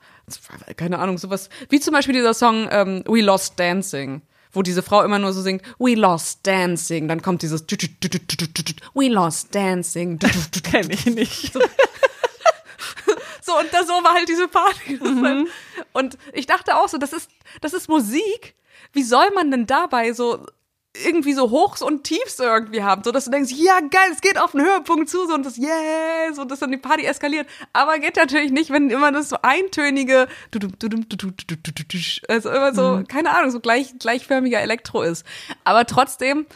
Keine 0.76 0.98
Ahnung, 0.98 1.18
sowas. 1.18 1.48
Wie 1.68 1.80
zum 1.80 1.92
Beispiel 1.92 2.14
dieser 2.14 2.34
Song 2.34 2.68
ähm, 2.70 3.02
We 3.06 3.20
Lost 3.20 3.58
Dancing 3.58 4.22
wo 4.52 4.62
diese 4.62 4.82
Frau 4.82 5.02
immer 5.02 5.18
nur 5.18 5.32
so 5.32 5.42
singt, 5.42 5.62
We 5.78 5.94
lost 5.94 6.46
dancing, 6.46 7.08
dann 7.08 7.22
kommt 7.22 7.42
dieses 7.42 7.62
We 7.62 9.08
lost 9.08 9.54
dancing. 9.54 10.18
Kenn 10.64 10.90
ich 10.90 11.06
nicht. 11.06 11.52
So. 11.52 11.60
so, 13.42 13.58
und 13.58 13.72
da 13.72 13.84
so 13.84 13.92
war 13.92 14.14
halt 14.14 14.28
diese 14.28 14.48
Party. 14.48 14.98
Mhm. 15.02 15.48
Und 15.92 16.18
ich 16.32 16.46
dachte 16.46 16.76
auch 16.76 16.88
so, 16.88 16.98
das 16.98 17.12
ist, 17.12 17.30
das 17.60 17.72
ist 17.72 17.88
Musik. 17.88 18.54
Wie 18.92 19.02
soll 19.02 19.30
man 19.34 19.50
denn 19.50 19.66
dabei 19.66 20.12
so 20.12 20.46
irgendwie 20.96 21.34
so 21.34 21.50
Hochs 21.50 21.82
und 21.82 22.02
Tiefs 22.02 22.40
irgendwie 22.40 22.82
haben, 22.82 23.04
so 23.04 23.12
dass 23.12 23.26
du 23.26 23.30
denkst, 23.30 23.52
ja 23.54 23.78
geil, 23.78 24.10
es 24.12 24.20
geht 24.20 24.40
auf 24.40 24.52
den 24.52 24.62
Höhepunkt 24.62 25.08
zu, 25.08 25.26
so 25.26 25.34
und 25.34 25.46
das 25.46 25.56
yes 25.56 26.38
und 26.38 26.50
das 26.50 26.58
dann 26.58 26.72
die 26.72 26.78
Party 26.78 27.04
eskaliert. 27.04 27.46
Aber 27.72 27.98
geht 27.98 28.16
natürlich 28.16 28.50
nicht, 28.50 28.70
wenn 28.70 28.90
immer 28.90 29.12
das 29.12 29.28
so 29.28 29.36
eintönige, 29.42 30.26
also 32.28 32.50
immer 32.50 32.74
so, 32.74 32.96
mhm. 32.96 33.06
keine 33.06 33.30
Ahnung, 33.30 33.52
so 33.52 33.60
gleich 33.60 33.98
gleichförmiger 34.00 34.60
Elektro 34.60 35.02
ist. 35.02 35.24
Aber 35.62 35.86
trotzdem 35.86 36.46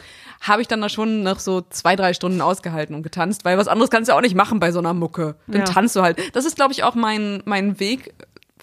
habe 0.41 0.61
ich 0.61 0.67
dann 0.67 0.81
da 0.81 0.89
schon 0.89 1.23
noch 1.23 1.39
so 1.39 1.61
zwei, 1.69 1.95
drei 1.95 2.13
Stunden 2.13 2.41
ausgehalten 2.41 2.93
und 2.93 3.03
getanzt, 3.03 3.45
weil 3.45 3.57
was 3.57 3.69
anderes 3.69 3.89
kannst 3.89 4.09
du 4.09 4.13
ja 4.13 4.17
auch 4.17 4.21
nicht 4.21 4.35
machen 4.35 4.59
bei 4.59 4.73
so 4.73 4.79
einer 4.79 4.93
Mucke. 4.93 5.35
Dann 5.47 5.61
ja. 5.61 5.65
tanzt 5.65 5.95
du 5.95 6.01
halt. 6.01 6.17
Das 6.35 6.43
ist, 6.43 6.57
glaube 6.57 6.73
ich, 6.73 6.83
auch 6.83 6.95
mein, 6.95 7.41
mein 7.45 7.79
Weg, 7.79 8.13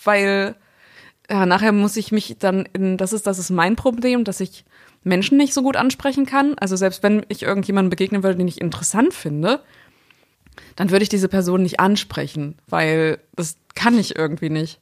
weil 0.04 0.54
ja, 1.30 1.46
nachher 1.46 1.72
muss 1.72 1.96
ich 1.96 2.12
mich 2.12 2.37
dann 2.38 2.66
in, 2.74 2.98
das 2.98 3.14
ist, 3.14 3.26
das 3.26 3.38
ist 3.38 3.50
mein 3.50 3.74
Problem, 3.74 4.24
dass 4.24 4.40
ich 4.40 4.66
Menschen 5.04 5.38
nicht 5.38 5.54
so 5.54 5.62
gut 5.62 5.76
ansprechen 5.76 6.26
kann. 6.26 6.54
Also 6.58 6.76
selbst 6.76 7.02
wenn 7.02 7.24
ich 7.28 7.42
irgendjemanden 7.42 7.90
begegnen 7.90 8.22
würde, 8.22 8.38
den 8.38 8.48
ich 8.48 8.60
interessant 8.60 9.14
finde, 9.14 9.60
dann 10.76 10.90
würde 10.90 11.02
ich 11.02 11.08
diese 11.08 11.28
Person 11.28 11.62
nicht 11.62 11.80
ansprechen, 11.80 12.56
weil 12.68 13.18
das 13.36 13.56
kann 13.74 13.98
ich 13.98 14.16
irgendwie 14.16 14.50
nicht. 14.50 14.80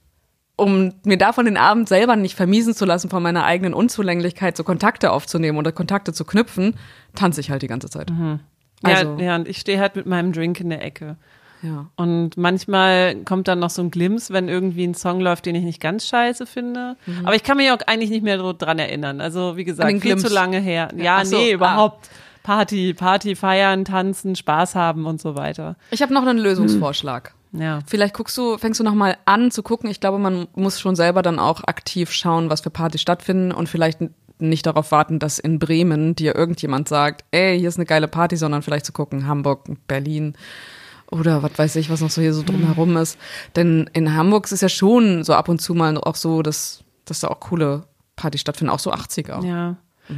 Um 0.57 0.93
mir 1.05 1.17
davon 1.17 1.47
den 1.47 1.57
Abend 1.57 1.89
selber 1.89 2.17
nicht 2.17 2.35
vermiesen 2.35 2.75
zu 2.75 2.85
lassen 2.85 3.09
von 3.09 3.23
meiner 3.23 3.45
eigenen 3.45 3.73
Unzulänglichkeit, 3.73 4.57
so 4.57 4.65
Kontakte 4.65 5.11
aufzunehmen 5.11 5.57
oder 5.57 5.73
Kontakte 5.73 6.13
zu 6.13 6.25
knüpfen, 6.25 6.75
tanze 7.15 7.41
ich 7.41 7.51
halt 7.51 7.63
die 7.63 7.67
ganze 7.67 7.89
Zeit. 7.89 8.11
Mhm. 8.11 8.41
Also, 8.83 9.17
ja, 9.19 9.25
ja, 9.25 9.37
und 9.37 9.49
ich 9.49 9.59
stehe 9.59 9.79
halt 9.79 9.97
mit 9.97 10.07
meinem 10.07 10.33
Drink 10.33 10.61
in 10.61 10.71
der 10.71 10.85
Ecke. 10.85 11.17
Ja. 11.63 11.87
Und 11.97 12.37
manchmal 12.37 13.17
kommt 13.25 13.49
dann 13.49 13.59
noch 13.59 13.71
so 13.71 13.83
ein 13.83 13.91
Glimps, 13.91 14.31
wenn 14.31 14.49
irgendwie 14.49 14.85
ein 14.85 14.95
Song 14.95 15.21
läuft, 15.21 15.47
den 15.47 15.55
ich 15.55 15.65
nicht 15.65 15.81
ganz 15.81 16.07
scheiße 16.07 16.47
finde. 16.47 16.97
Mhm. 17.07 17.27
Aber 17.27 17.35
ich 17.35 17.43
kann 17.43 17.57
mich 17.57 17.71
auch 17.71 17.79
eigentlich 17.87 18.11
nicht 18.11 18.23
mehr 18.23 18.39
dran 18.39 18.79
erinnern. 18.79 19.21
Also 19.21 19.57
wie 19.57 19.65
gesagt, 19.65 20.01
viel 20.01 20.17
zu 20.17 20.33
lange 20.33 20.59
her. 20.59 20.89
Ja, 20.97 21.25
so, 21.25 21.37
nee, 21.37 21.51
ah. 21.51 21.55
überhaupt. 21.55 22.09
Ah. 22.11 22.17
Party, 22.43 22.95
Party, 22.95 23.37
feiern, 23.37 23.85
tanzen, 23.85 24.35
Spaß 24.35 24.75
haben 24.75 25.05
und 25.05 25.21
so 25.21 25.35
weiter. 25.35 25.77
Ich 25.91 26.01
habe 26.01 26.15
noch 26.15 26.23
einen 26.27 26.39
Lösungsvorschlag. 26.39 27.35
Hm. 27.53 27.61
Ja. 27.61 27.81
Vielleicht 27.87 28.15
guckst 28.15 28.39
du, 28.39 28.57
fängst 28.59 28.81
du 28.81 28.85
noch 28.85 28.95
mal 28.95 29.17
an 29.25 29.51
zu 29.51 29.63
gucken. 29.63 29.91
Ich 29.91 30.01
glaube, 30.01 30.19
man 30.19 30.47
muss 30.55 30.81
schon 30.81 30.97
selber 30.97 31.23
dann 31.23 31.39
auch 31.39 31.65
aktiv 31.65 32.13
schauen, 32.13 32.49
was 32.49 32.63
für 32.63 32.71
Partys 32.71 33.03
stattfinden 33.03 33.53
und 33.53 33.69
vielleicht 33.69 33.99
nicht 34.39 34.67
darauf 34.67 34.91
warten, 34.93 35.19
dass 35.19 35.39
in 35.39 35.59
Bremen 35.59 36.15
dir 36.15 36.35
irgendjemand 36.35 36.89
sagt, 36.89 37.25
ey, 37.31 37.59
hier 37.59 37.69
ist 37.69 37.77
eine 37.77 37.87
geile 37.87 38.09
Party, 38.09 38.37
sondern 38.37 38.63
vielleicht 38.63 38.87
zu 38.87 38.93
gucken, 38.93 39.27
Hamburg, 39.27 39.65
Berlin, 39.87 40.35
oder 41.11 41.43
was 41.43 41.53
weiß 41.57 41.77
ich, 41.77 41.91
was 41.91 42.01
noch 42.01 42.11
so 42.11 42.21
hier 42.21 42.35
so 42.35 42.43
drumherum 42.43 42.97
ist. 42.97 43.19
Denn 43.57 43.91
in 43.93 44.15
Hamburg 44.15 44.47
ist 44.47 44.53
es 44.53 44.61
ja 44.61 44.69
schon 44.69 45.25
so 45.25 45.35
ab 45.35 45.49
und 45.49 45.61
zu 45.61 45.75
mal 45.75 45.99
auch 45.99 46.17
so, 46.17 46.43
dass, 46.43 46.85
dass 47.05 47.21
da 47.21 47.29
auch 47.29 47.41
coole 47.41 47.85
Partys 48.17 48.41
stattfinden, 48.41 48.71
auch 48.71 48.79
so 48.79 48.93
80er. 48.93 49.45
Ja. 49.45 49.77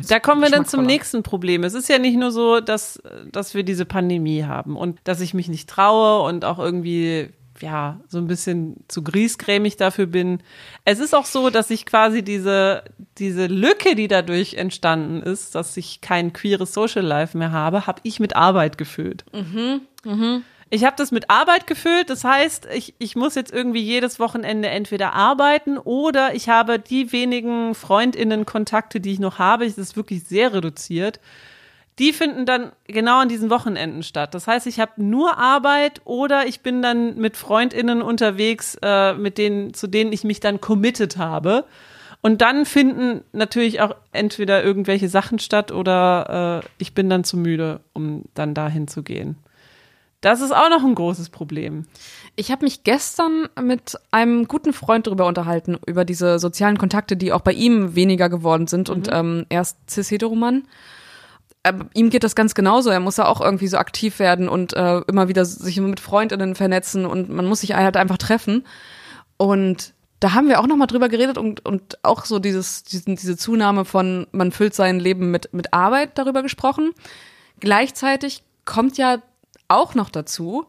Da 0.08 0.20
kommen 0.20 0.40
wir 0.40 0.50
dann 0.50 0.64
zum 0.64 0.84
nächsten 0.84 1.22
Problem. 1.22 1.64
Es 1.64 1.74
ist 1.74 1.88
ja 1.88 1.98
nicht 1.98 2.16
nur 2.16 2.30
so, 2.30 2.60
dass, 2.60 3.02
dass 3.30 3.54
wir 3.54 3.62
diese 3.62 3.84
Pandemie 3.84 4.44
haben 4.44 4.76
und 4.76 4.98
dass 5.04 5.20
ich 5.20 5.34
mich 5.34 5.48
nicht 5.48 5.68
traue 5.68 6.26
und 6.26 6.44
auch 6.44 6.58
irgendwie 6.58 7.28
ja, 7.60 8.00
so 8.08 8.18
ein 8.18 8.26
bisschen 8.26 8.84
zu 8.88 9.02
griesgrämig 9.02 9.76
dafür 9.76 10.06
bin. 10.06 10.42
Es 10.84 10.98
ist 10.98 11.14
auch 11.14 11.26
so, 11.26 11.50
dass 11.50 11.70
ich 11.70 11.86
quasi 11.86 12.22
diese, 12.22 12.82
diese 13.18 13.46
Lücke, 13.46 13.94
die 13.94 14.08
dadurch 14.08 14.54
entstanden 14.54 15.22
ist, 15.22 15.54
dass 15.54 15.76
ich 15.76 16.00
kein 16.00 16.32
queeres 16.32 16.72
Social 16.72 17.04
Life 17.04 17.36
mehr 17.36 17.52
habe, 17.52 17.86
habe 17.86 18.00
ich 18.02 18.18
mit 18.18 18.34
Arbeit 18.34 18.78
gefüllt. 18.78 19.24
Mhm. 19.32 19.82
Mhm. 20.04 20.42
Ich 20.74 20.84
habe 20.84 20.96
das 20.96 21.12
mit 21.12 21.28
Arbeit 21.28 21.66
gefüllt. 21.66 22.08
Das 22.08 22.24
heißt, 22.24 22.66
ich, 22.72 22.94
ich 22.96 23.14
muss 23.14 23.34
jetzt 23.34 23.52
irgendwie 23.52 23.82
jedes 23.82 24.18
Wochenende 24.18 24.70
entweder 24.70 25.12
arbeiten 25.12 25.76
oder 25.76 26.34
ich 26.34 26.48
habe 26.48 26.78
die 26.78 27.12
wenigen 27.12 27.74
Freundinnen-Kontakte, 27.74 28.98
die 28.98 29.12
ich 29.12 29.20
noch 29.20 29.38
habe, 29.38 29.66
das 29.66 29.76
ist 29.76 29.96
wirklich 29.98 30.24
sehr 30.24 30.54
reduziert. 30.54 31.20
Die 31.98 32.14
finden 32.14 32.46
dann 32.46 32.72
genau 32.86 33.18
an 33.18 33.28
diesen 33.28 33.50
Wochenenden 33.50 34.02
statt. 34.02 34.32
Das 34.32 34.46
heißt, 34.46 34.66
ich 34.66 34.80
habe 34.80 34.92
nur 34.96 35.36
Arbeit 35.36 36.00
oder 36.06 36.46
ich 36.46 36.62
bin 36.62 36.80
dann 36.80 37.18
mit 37.18 37.36
Freundinnen 37.36 38.00
unterwegs, 38.00 38.78
äh, 38.80 39.12
mit 39.12 39.36
denen, 39.36 39.74
zu 39.74 39.88
denen 39.88 40.10
ich 40.10 40.24
mich 40.24 40.40
dann 40.40 40.62
committed 40.62 41.18
habe. 41.18 41.66
Und 42.22 42.40
dann 42.40 42.64
finden 42.64 43.24
natürlich 43.32 43.82
auch 43.82 43.94
entweder 44.12 44.64
irgendwelche 44.64 45.10
Sachen 45.10 45.38
statt 45.38 45.70
oder 45.70 46.62
äh, 46.64 46.68
ich 46.78 46.94
bin 46.94 47.10
dann 47.10 47.24
zu 47.24 47.36
müde, 47.36 47.80
um 47.92 48.24
dann 48.32 48.54
dahin 48.54 48.88
zu 48.88 49.02
gehen. 49.02 49.36
Das 50.22 50.40
ist 50.40 50.52
auch 50.52 50.70
noch 50.70 50.84
ein 50.84 50.94
großes 50.94 51.30
Problem. 51.30 51.86
Ich 52.36 52.50
habe 52.52 52.64
mich 52.64 52.84
gestern 52.84 53.48
mit 53.60 53.98
einem 54.12 54.46
guten 54.46 54.72
Freund 54.72 55.06
darüber 55.06 55.26
unterhalten, 55.26 55.78
über 55.84 56.04
diese 56.04 56.38
sozialen 56.38 56.78
Kontakte, 56.78 57.16
die 57.16 57.32
auch 57.32 57.40
bei 57.40 57.52
ihm 57.52 57.96
weniger 57.96 58.28
geworden 58.28 58.68
sind. 58.68 58.88
Mhm. 58.88 58.94
Und 58.94 59.08
ähm, 59.12 59.46
er 59.48 59.62
ist 59.62 59.76
cis-heteroman. 59.90 60.62
Äh, 61.64 61.74
ihm 61.94 62.08
geht 62.08 62.22
das 62.22 62.36
ganz 62.36 62.54
genauso. 62.54 62.90
Er 62.90 63.00
muss 63.00 63.16
ja 63.16 63.26
auch 63.26 63.40
irgendwie 63.40 63.66
so 63.66 63.78
aktiv 63.78 64.20
werden 64.20 64.48
und 64.48 64.74
äh, 64.74 65.00
immer 65.08 65.26
wieder 65.26 65.44
sich 65.44 65.78
mit 65.80 65.98
Freundinnen 65.98 66.54
vernetzen 66.54 67.04
und 67.04 67.28
man 67.28 67.46
muss 67.46 67.60
sich 67.60 67.74
halt 67.74 67.96
einfach 67.96 68.18
treffen. 68.18 68.64
Und 69.38 69.92
da 70.20 70.34
haben 70.34 70.48
wir 70.48 70.60
auch 70.60 70.68
nochmal 70.68 70.86
drüber 70.86 71.08
geredet 71.08 71.36
und, 71.36 71.66
und 71.66 71.98
auch 72.04 72.26
so 72.26 72.38
dieses, 72.38 72.84
diesen, 72.84 73.16
diese 73.16 73.36
Zunahme 73.36 73.84
von 73.84 74.28
man 74.30 74.52
füllt 74.52 74.74
sein 74.74 75.00
Leben 75.00 75.32
mit, 75.32 75.52
mit 75.52 75.74
Arbeit 75.74 76.16
darüber 76.16 76.42
gesprochen. 76.42 76.92
Gleichzeitig 77.58 78.44
kommt 78.64 78.98
ja 78.98 79.18
auch 79.74 79.94
noch 79.94 80.10
dazu, 80.10 80.66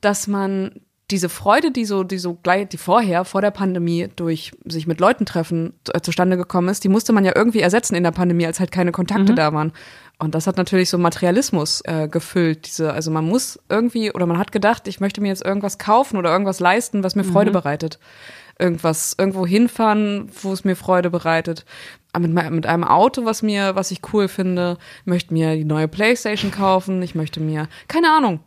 dass 0.00 0.26
man 0.26 0.80
diese 1.10 1.30
Freude, 1.30 1.70
die 1.70 1.86
so, 1.86 2.04
die 2.04 2.18
so 2.18 2.34
gleich, 2.34 2.68
die 2.68 2.76
vorher, 2.76 3.24
vor 3.24 3.40
der 3.40 3.50
Pandemie 3.50 4.08
durch 4.14 4.52
sich 4.66 4.86
mit 4.86 5.00
Leuten 5.00 5.24
treffen 5.24 5.72
äh, 5.92 6.00
zustande 6.02 6.36
gekommen 6.36 6.68
ist, 6.68 6.84
die 6.84 6.90
musste 6.90 7.14
man 7.14 7.24
ja 7.24 7.32
irgendwie 7.34 7.60
ersetzen 7.60 7.94
in 7.94 8.02
der 8.02 8.10
Pandemie, 8.10 8.46
als 8.46 8.60
halt 8.60 8.70
keine 8.72 8.92
Kontakte 8.92 9.32
mhm. 9.32 9.36
da 9.36 9.52
waren. 9.54 9.72
Und 10.18 10.34
das 10.34 10.46
hat 10.46 10.58
natürlich 10.58 10.90
so 10.90 10.98
Materialismus 10.98 11.80
äh, 11.86 12.08
gefüllt. 12.08 12.66
Diese, 12.66 12.92
also 12.92 13.10
man 13.10 13.24
muss 13.24 13.58
irgendwie, 13.70 14.12
oder 14.12 14.26
man 14.26 14.38
hat 14.38 14.52
gedacht, 14.52 14.86
ich 14.86 15.00
möchte 15.00 15.22
mir 15.22 15.28
jetzt 15.28 15.44
irgendwas 15.44 15.78
kaufen 15.78 16.18
oder 16.18 16.30
irgendwas 16.30 16.60
leisten, 16.60 17.02
was 17.02 17.14
mir 17.14 17.24
mhm. 17.24 17.32
Freude 17.32 17.50
bereitet. 17.52 17.98
Irgendwas, 18.58 19.14
irgendwo 19.16 19.46
hinfahren, 19.46 20.28
wo 20.42 20.52
es 20.52 20.64
mir 20.64 20.76
Freude 20.76 21.10
bereitet. 21.10 21.64
Mit, 22.18 22.32
mit 22.50 22.66
einem 22.66 22.84
Auto, 22.84 23.24
was 23.24 23.42
mir, 23.42 23.74
was 23.74 23.90
ich 23.90 24.00
cool 24.12 24.28
finde, 24.28 24.78
möchte 25.04 25.32
mir 25.32 25.54
die 25.56 25.64
neue 25.64 25.88
Playstation 25.88 26.50
kaufen, 26.50 27.02
ich 27.02 27.14
möchte 27.14 27.38
mir, 27.38 27.68
keine 27.86 28.10
Ahnung, 28.10 28.40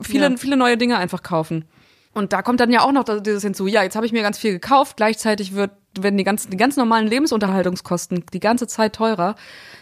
viele, 0.00 0.30
ja. 0.30 0.36
viele 0.36 0.56
neue 0.56 0.76
Dinge 0.76 0.98
einfach 0.98 1.22
kaufen. 1.22 1.64
Und 2.12 2.32
da 2.32 2.42
kommt 2.42 2.60
dann 2.60 2.70
ja 2.70 2.82
auch 2.82 2.92
noch 2.92 3.04
dieses 3.04 3.42
hinzu, 3.42 3.66
ja, 3.66 3.82
jetzt 3.82 3.96
habe 3.96 4.06
ich 4.06 4.12
mir 4.12 4.22
ganz 4.22 4.38
viel 4.38 4.52
gekauft, 4.52 4.96
gleichzeitig 4.96 5.54
wird, 5.54 5.70
werden 6.00 6.16
die 6.16 6.24
ganzen, 6.24 6.50
die 6.50 6.56
ganz 6.56 6.76
normalen 6.76 7.06
Lebensunterhaltungskosten 7.06 8.24
die 8.32 8.40
ganze 8.40 8.66
Zeit 8.66 8.94
teurer 8.94 9.36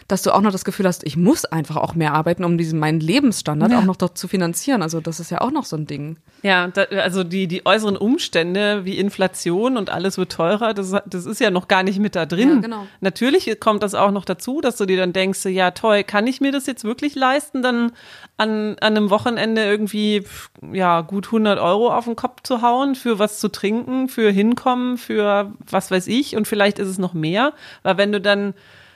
dass 0.07 0.21
du 0.21 0.31
auch 0.31 0.41
noch 0.41 0.51
das 0.51 0.65
Gefühl 0.65 0.85
hast, 0.87 1.03
ich 1.05 1.17
muss 1.17 1.45
einfach 1.45 1.77
auch 1.77 1.95
mehr 1.95 2.13
arbeiten, 2.13 2.43
um 2.43 2.57
diesen 2.57 2.79
meinen 2.79 2.99
Lebensstandard 2.99 3.71
ja. 3.71 3.79
auch 3.79 3.83
noch 3.83 3.95
dort 3.95 4.17
zu 4.17 4.27
finanzieren. 4.27 4.81
Also 4.81 5.01
das 5.01 5.19
ist 5.19 5.31
ja 5.31 5.41
auch 5.41 5.51
noch 5.51 5.65
so 5.65 5.75
ein 5.75 5.87
Ding. 5.87 6.17
Ja, 6.41 6.67
da, 6.67 6.83
also 6.83 7.23
die, 7.23 7.47
die 7.47 7.65
äußeren 7.65 7.97
Umstände 7.97 8.85
wie 8.85 8.97
Inflation 8.97 9.77
und 9.77 9.89
alles 9.89 10.17
wird 10.17 10.31
teurer, 10.31 10.73
das, 10.73 10.93
das 11.05 11.25
ist 11.25 11.39
ja 11.39 11.51
noch 11.51 11.67
gar 11.67 11.83
nicht 11.83 11.99
mit 11.99 12.15
da 12.15 12.25
drin. 12.25 12.49
Ja, 12.49 12.59
genau. 12.59 12.87
Natürlich 13.01 13.59
kommt 13.59 13.83
das 13.83 13.95
auch 13.95 14.11
noch 14.11 14.25
dazu, 14.25 14.61
dass 14.61 14.77
du 14.77 14.85
dir 14.85 14.97
dann 14.97 15.13
denkst, 15.13 15.45
ja 15.45 15.71
toll, 15.71 16.03
kann 16.03 16.27
ich 16.27 16.41
mir 16.41 16.51
das 16.51 16.65
jetzt 16.65 16.83
wirklich 16.83 17.15
leisten, 17.15 17.61
dann 17.61 17.91
an, 18.37 18.75
an 18.81 18.97
einem 18.97 19.09
Wochenende 19.09 19.63
irgendwie 19.63 20.25
ja 20.71 21.01
gut 21.01 21.27
100 21.27 21.59
Euro 21.59 21.93
auf 21.93 22.05
den 22.05 22.15
Kopf 22.15 22.41
zu 22.43 22.61
hauen 22.61 22.95
für 22.95 23.19
was 23.19 23.39
zu 23.39 23.49
trinken, 23.49 24.09
für 24.09 24.31
hinkommen, 24.31 24.97
für 24.97 25.51
was 25.69 25.91
weiß 25.91 26.02
ich 26.07 26.35
und 26.35 26.47
vielleicht 26.47 26.79
ist 26.79 26.87
es 26.87 26.97
noch 26.97 27.13
mehr, 27.13 27.53
weil 27.83 27.97
wenn 27.97 28.11
du 28.11 28.21
dann 28.21 28.53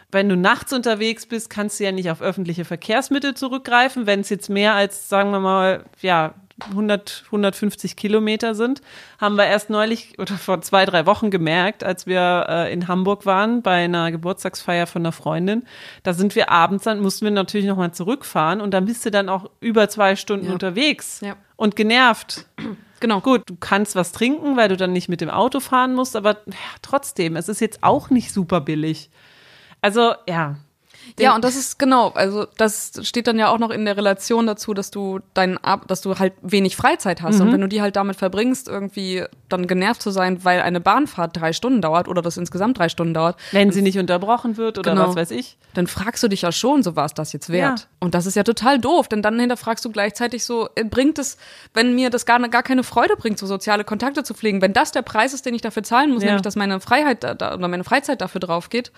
wenn 0.10 0.30
du 0.30 0.38
nachts 0.38 0.72
unterwegs 0.72 1.26
bist, 1.26 1.50
kannst 1.50 1.80
du 1.80 1.84
ja 1.84 1.92
nicht 1.92 2.10
auf 2.10 2.22
öffentliche 2.22 2.64
Verkehrsmittel 2.64 3.34
zurückgreifen. 3.34 4.06
Wenn 4.06 4.22
es 4.22 4.30
jetzt 4.30 4.50
mehr 4.50 4.74
als, 4.74 5.10
sagen 5.10 5.32
wir 5.32 5.42
mal, 5.42 5.84
ja, 6.02 6.34
100, 6.70 7.24
150 7.28 7.96
Kilometer 7.96 8.56
sind, 8.56 8.82
haben 9.20 9.36
wir 9.36 9.46
erst 9.46 9.70
neulich 9.70 10.18
oder 10.18 10.38
vor 10.38 10.62
zwei, 10.62 10.86
drei 10.86 11.06
Wochen 11.06 11.30
gemerkt, 11.30 11.84
als 11.84 12.08
wir 12.08 12.46
äh, 12.50 12.74
in 12.74 12.88
Hamburg 12.88 13.26
waren 13.26 13.62
bei 13.62 13.84
einer 13.84 14.12
Geburtstagsfeier 14.12 14.88
von 14.88 15.04
einer 15.04 15.12
Freundin. 15.12 15.66
Da 16.04 16.14
sind 16.14 16.36
wir 16.36 16.50
abends, 16.50 16.86
dann 16.86 17.00
mussten 17.00 17.26
wir 17.26 17.32
natürlich 17.32 17.68
nochmal 17.68 17.94
zurückfahren 17.94 18.62
und 18.62 18.72
dann 18.72 18.86
bist 18.86 19.06
du 19.06 19.12
dann 19.12 19.30
auch 19.30 19.50
über 19.60 19.88
zwei 19.90 20.16
Stunden 20.16 20.48
ja. 20.48 20.54
unterwegs 20.54 21.22
ja. 21.22 21.36
und 21.56 21.76
genervt. 21.76 22.46
Genau. 23.00 23.22
Gut, 23.22 23.44
du 23.46 23.56
kannst 23.56 23.96
was 23.96 24.12
trinken, 24.12 24.58
weil 24.58 24.70
du 24.70 24.76
dann 24.76 24.92
nicht 24.92 25.08
mit 25.08 25.22
dem 25.22 25.30
Auto 25.30 25.60
fahren 25.60 25.94
musst, 25.94 26.16
aber 26.16 26.32
ja, 26.48 26.56
trotzdem, 26.82 27.36
es 27.36 27.48
ist 27.48 27.62
jetzt 27.62 27.84
auch 27.84 28.10
nicht 28.10 28.34
super 28.34 28.60
billig. 28.60 29.12
Also, 29.82 30.16
ja. 30.28 30.56
Ja, 31.20 31.36
und 31.36 31.44
das 31.44 31.56
ist 31.56 31.80
genau, 31.80 32.10
also 32.10 32.46
das 32.58 33.00
steht 33.04 33.28
dann 33.28 33.38
ja 33.40 33.50
auch 33.50 33.60
noch 33.60 33.70
in 33.70 33.86
der 33.86 33.98
Relation 33.98 34.48
dazu, 34.48 34.74
dass 34.74 34.92
du 34.92 35.20
dein 35.34 35.58
dass 35.88 36.02
du 36.02 36.18
halt 36.20 36.34
wenig 36.42 36.76
Freizeit 36.76 37.22
hast. 37.22 37.36
Mhm. 37.36 37.42
Und 37.42 37.54
wenn 37.54 37.62
du 37.62 37.68
die 37.68 37.82
halt 37.82 37.96
damit 37.96 38.16
verbringst, 38.16 38.68
irgendwie 38.68 39.24
dann 39.50 39.68
genervt 39.68 40.02
zu 40.02 40.12
sein, 40.12 40.44
weil 40.44 40.62
eine 40.62 40.80
Bahnfahrt 40.80 41.38
drei 41.38 41.54
Stunden 41.54 41.82
dauert 41.82 42.08
oder 42.08 42.22
das 42.22 42.38
insgesamt 42.38 42.78
drei 42.78 42.90
Stunden 42.90 43.14
dauert. 43.14 43.38
Wenn 43.52 43.72
sie 43.72 43.82
nicht 43.82 43.98
unterbrochen 43.98 44.58
wird 44.58 44.78
oder 44.78 44.92
genau, 44.92 45.08
was 45.08 45.16
weiß 45.16 45.32
ich. 45.32 45.58
Dann 45.74 45.88
fragst 45.88 46.24
du 46.24 46.28
dich 46.28 46.42
ja 46.42 46.52
schon, 46.52 46.84
so 46.84 46.96
war 46.96 47.06
es 47.06 47.14
das 47.14 47.34
jetzt 47.34 47.50
wert. 47.50 47.80
Ja. 47.80 47.86
Und 48.00 48.14
das 48.14 48.26
ist 48.26 48.36
ja 48.36 48.44
total 48.44 48.80
doof, 48.80 49.08
denn 49.08 49.22
dann 49.22 49.40
hinterfragst 49.40 49.84
du 49.86 49.92
gleichzeitig 49.92 50.44
so, 50.44 50.70
äh, 50.76 50.84
bringt 50.84 51.20
es, 51.20 51.38
wenn 51.74 51.96
mir 51.96 52.10
das 52.10 52.26
gar, 52.26 52.40
gar 52.50 52.64
keine 52.64 52.84
Freude 52.84 53.16
bringt, 53.16 53.40
so 53.40 53.48
soziale 53.48 53.84
Kontakte 53.84 54.24
zu 54.24 54.34
pflegen, 54.34 54.62
wenn 54.62 54.74
das 54.74 54.92
der 54.92 55.02
Preis 55.02 55.34
ist, 55.34 55.46
den 55.46 55.54
ich 55.54 55.62
dafür 55.62 55.84
zahlen 55.84 56.12
muss, 56.12 56.24
ja. 56.24 56.28
nämlich 56.28 56.42
dass 56.42 56.56
meine 56.56 56.80
Freiheit 56.80 57.24
da, 57.24 57.56
oder 57.56 57.68
meine 57.68 57.84
Freizeit 57.84 58.22
dafür 58.22 58.40
drauf 58.40 58.70
geht, 58.70 58.92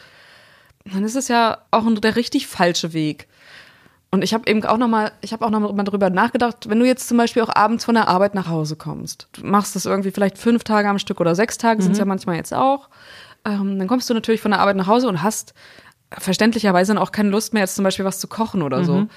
dann 0.85 1.03
ist 1.03 1.15
es 1.15 1.27
ja 1.27 1.59
auch 1.71 1.85
der 1.95 2.15
richtig 2.15 2.47
falsche 2.47 2.93
Weg. 2.93 3.27
Und 4.11 4.23
ich 4.23 4.33
habe 4.33 4.49
eben 4.49 4.63
auch 4.65 4.77
noch 4.77 4.87
mal, 4.87 5.11
ich 5.21 5.33
habe 5.33 5.45
auch 5.45 5.51
noch 5.51 5.59
mal 5.59 5.83
darüber 5.83 6.09
nachgedacht, 6.09 6.67
wenn 6.67 6.79
du 6.79 6.85
jetzt 6.85 7.07
zum 7.07 7.17
Beispiel 7.17 7.43
auch 7.43 7.55
abends 7.55 7.85
von 7.85 7.93
der 7.93 8.07
Arbeit 8.07 8.33
nach 8.33 8.47
Hause 8.47 8.75
kommst, 8.75 9.27
du 9.33 9.45
machst 9.45 9.75
das 9.75 9.85
irgendwie 9.85 10.11
vielleicht 10.11 10.39
fünf 10.39 10.63
Tage 10.63 10.89
am 10.89 10.97
Stück 10.97 11.19
oder 11.19 11.35
sechs 11.35 11.59
Tage, 11.59 11.79
mhm. 11.79 11.83
sind 11.83 11.91
es 11.91 11.99
ja 11.99 12.05
manchmal 12.05 12.35
jetzt 12.35 12.53
auch, 12.53 12.89
ähm, 13.45 13.77
dann 13.77 13.87
kommst 13.87 14.09
du 14.09 14.15
natürlich 14.15 14.41
von 14.41 14.51
der 14.51 14.61
Arbeit 14.61 14.77
nach 14.77 14.87
Hause 14.87 15.07
und 15.07 15.21
hast 15.21 15.53
verständlicherweise 16.11 16.93
dann 16.93 17.01
auch 17.01 17.11
keine 17.11 17.29
Lust 17.29 17.53
mehr, 17.53 17.61
jetzt 17.61 17.75
zum 17.75 17.83
Beispiel 17.83 18.03
was 18.05 18.19
zu 18.19 18.27
kochen 18.27 18.63
oder 18.63 18.79
mhm. 18.79 18.85
so 18.85 19.07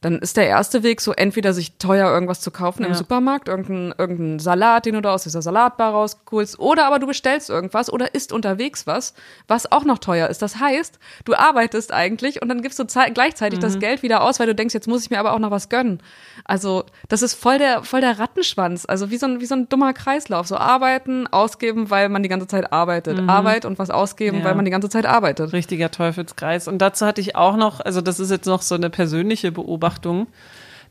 dann 0.00 0.18
ist 0.18 0.36
der 0.36 0.46
erste 0.46 0.82
Weg 0.82 1.00
so 1.00 1.12
entweder 1.12 1.52
sich 1.52 1.78
teuer 1.78 2.10
irgendwas 2.10 2.40
zu 2.40 2.50
kaufen 2.50 2.82
ja. 2.82 2.88
im 2.88 2.94
Supermarkt, 2.94 3.48
irgendeinen 3.48 3.94
irgendein 3.96 4.38
Salat, 4.38 4.86
den 4.86 4.94
du 4.94 5.02
da 5.02 5.12
aus 5.12 5.24
dieser 5.24 5.42
Salatbar 5.42 5.92
rausholst, 5.92 6.58
oder 6.58 6.86
aber 6.86 6.98
du 6.98 7.06
bestellst 7.06 7.50
irgendwas 7.50 7.92
oder 7.92 8.14
isst 8.14 8.32
unterwegs 8.32 8.86
was, 8.86 9.14
was 9.48 9.70
auch 9.72 9.84
noch 9.84 9.98
teuer 9.98 10.28
ist. 10.28 10.42
Das 10.42 10.60
heißt, 10.60 10.98
du 11.24 11.34
arbeitest 11.34 11.92
eigentlich 11.92 12.40
und 12.42 12.48
dann 12.48 12.62
gibst 12.62 12.78
du 12.78 12.84
gleichzeitig 12.86 13.58
mhm. 13.58 13.62
das 13.62 13.78
Geld 13.78 14.02
wieder 14.02 14.22
aus, 14.22 14.38
weil 14.38 14.46
du 14.46 14.54
denkst, 14.54 14.74
jetzt 14.74 14.88
muss 14.88 15.02
ich 15.02 15.10
mir 15.10 15.18
aber 15.18 15.32
auch 15.32 15.38
noch 15.38 15.50
was 15.50 15.68
gönnen. 15.68 16.00
Also, 16.44 16.84
das 17.08 17.22
ist 17.22 17.34
voll 17.34 17.58
der, 17.58 17.82
voll 17.82 18.00
der 18.00 18.18
Rattenschwanz. 18.18 18.86
Also, 18.86 19.10
wie 19.10 19.16
so 19.18 19.26
ein, 19.26 19.40
wie 19.40 19.46
so 19.46 19.54
ein 19.54 19.68
dummer 19.68 19.92
Kreislauf. 19.92 20.46
So 20.46 20.56
arbeiten, 20.56 21.26
ausgeben, 21.26 21.90
weil 21.90 22.08
man 22.08 22.22
die 22.22 22.28
ganze 22.28 22.46
Zeit 22.46 22.72
arbeitet. 22.72 23.20
Mhm. 23.20 23.28
Arbeit 23.28 23.64
und 23.64 23.78
was 23.78 23.90
ausgeben, 23.90 24.38
ja. 24.38 24.44
weil 24.44 24.54
man 24.54 24.64
die 24.64 24.70
ganze 24.70 24.88
Zeit 24.88 25.06
arbeitet. 25.06 25.52
Richtiger 25.52 25.90
Teufelskreis. 25.90 26.68
Und 26.68 26.78
dazu 26.78 27.04
hatte 27.04 27.20
ich 27.20 27.36
auch 27.36 27.56
noch, 27.56 27.80
also 27.80 28.00
das 28.00 28.20
ist 28.20 28.30
jetzt 28.30 28.46
noch 28.46 28.62
so 28.62 28.74
eine 28.74 28.90
persönliche 28.90 29.52
Beobachtung, 29.52 29.87
Beobachtung, 29.88 30.28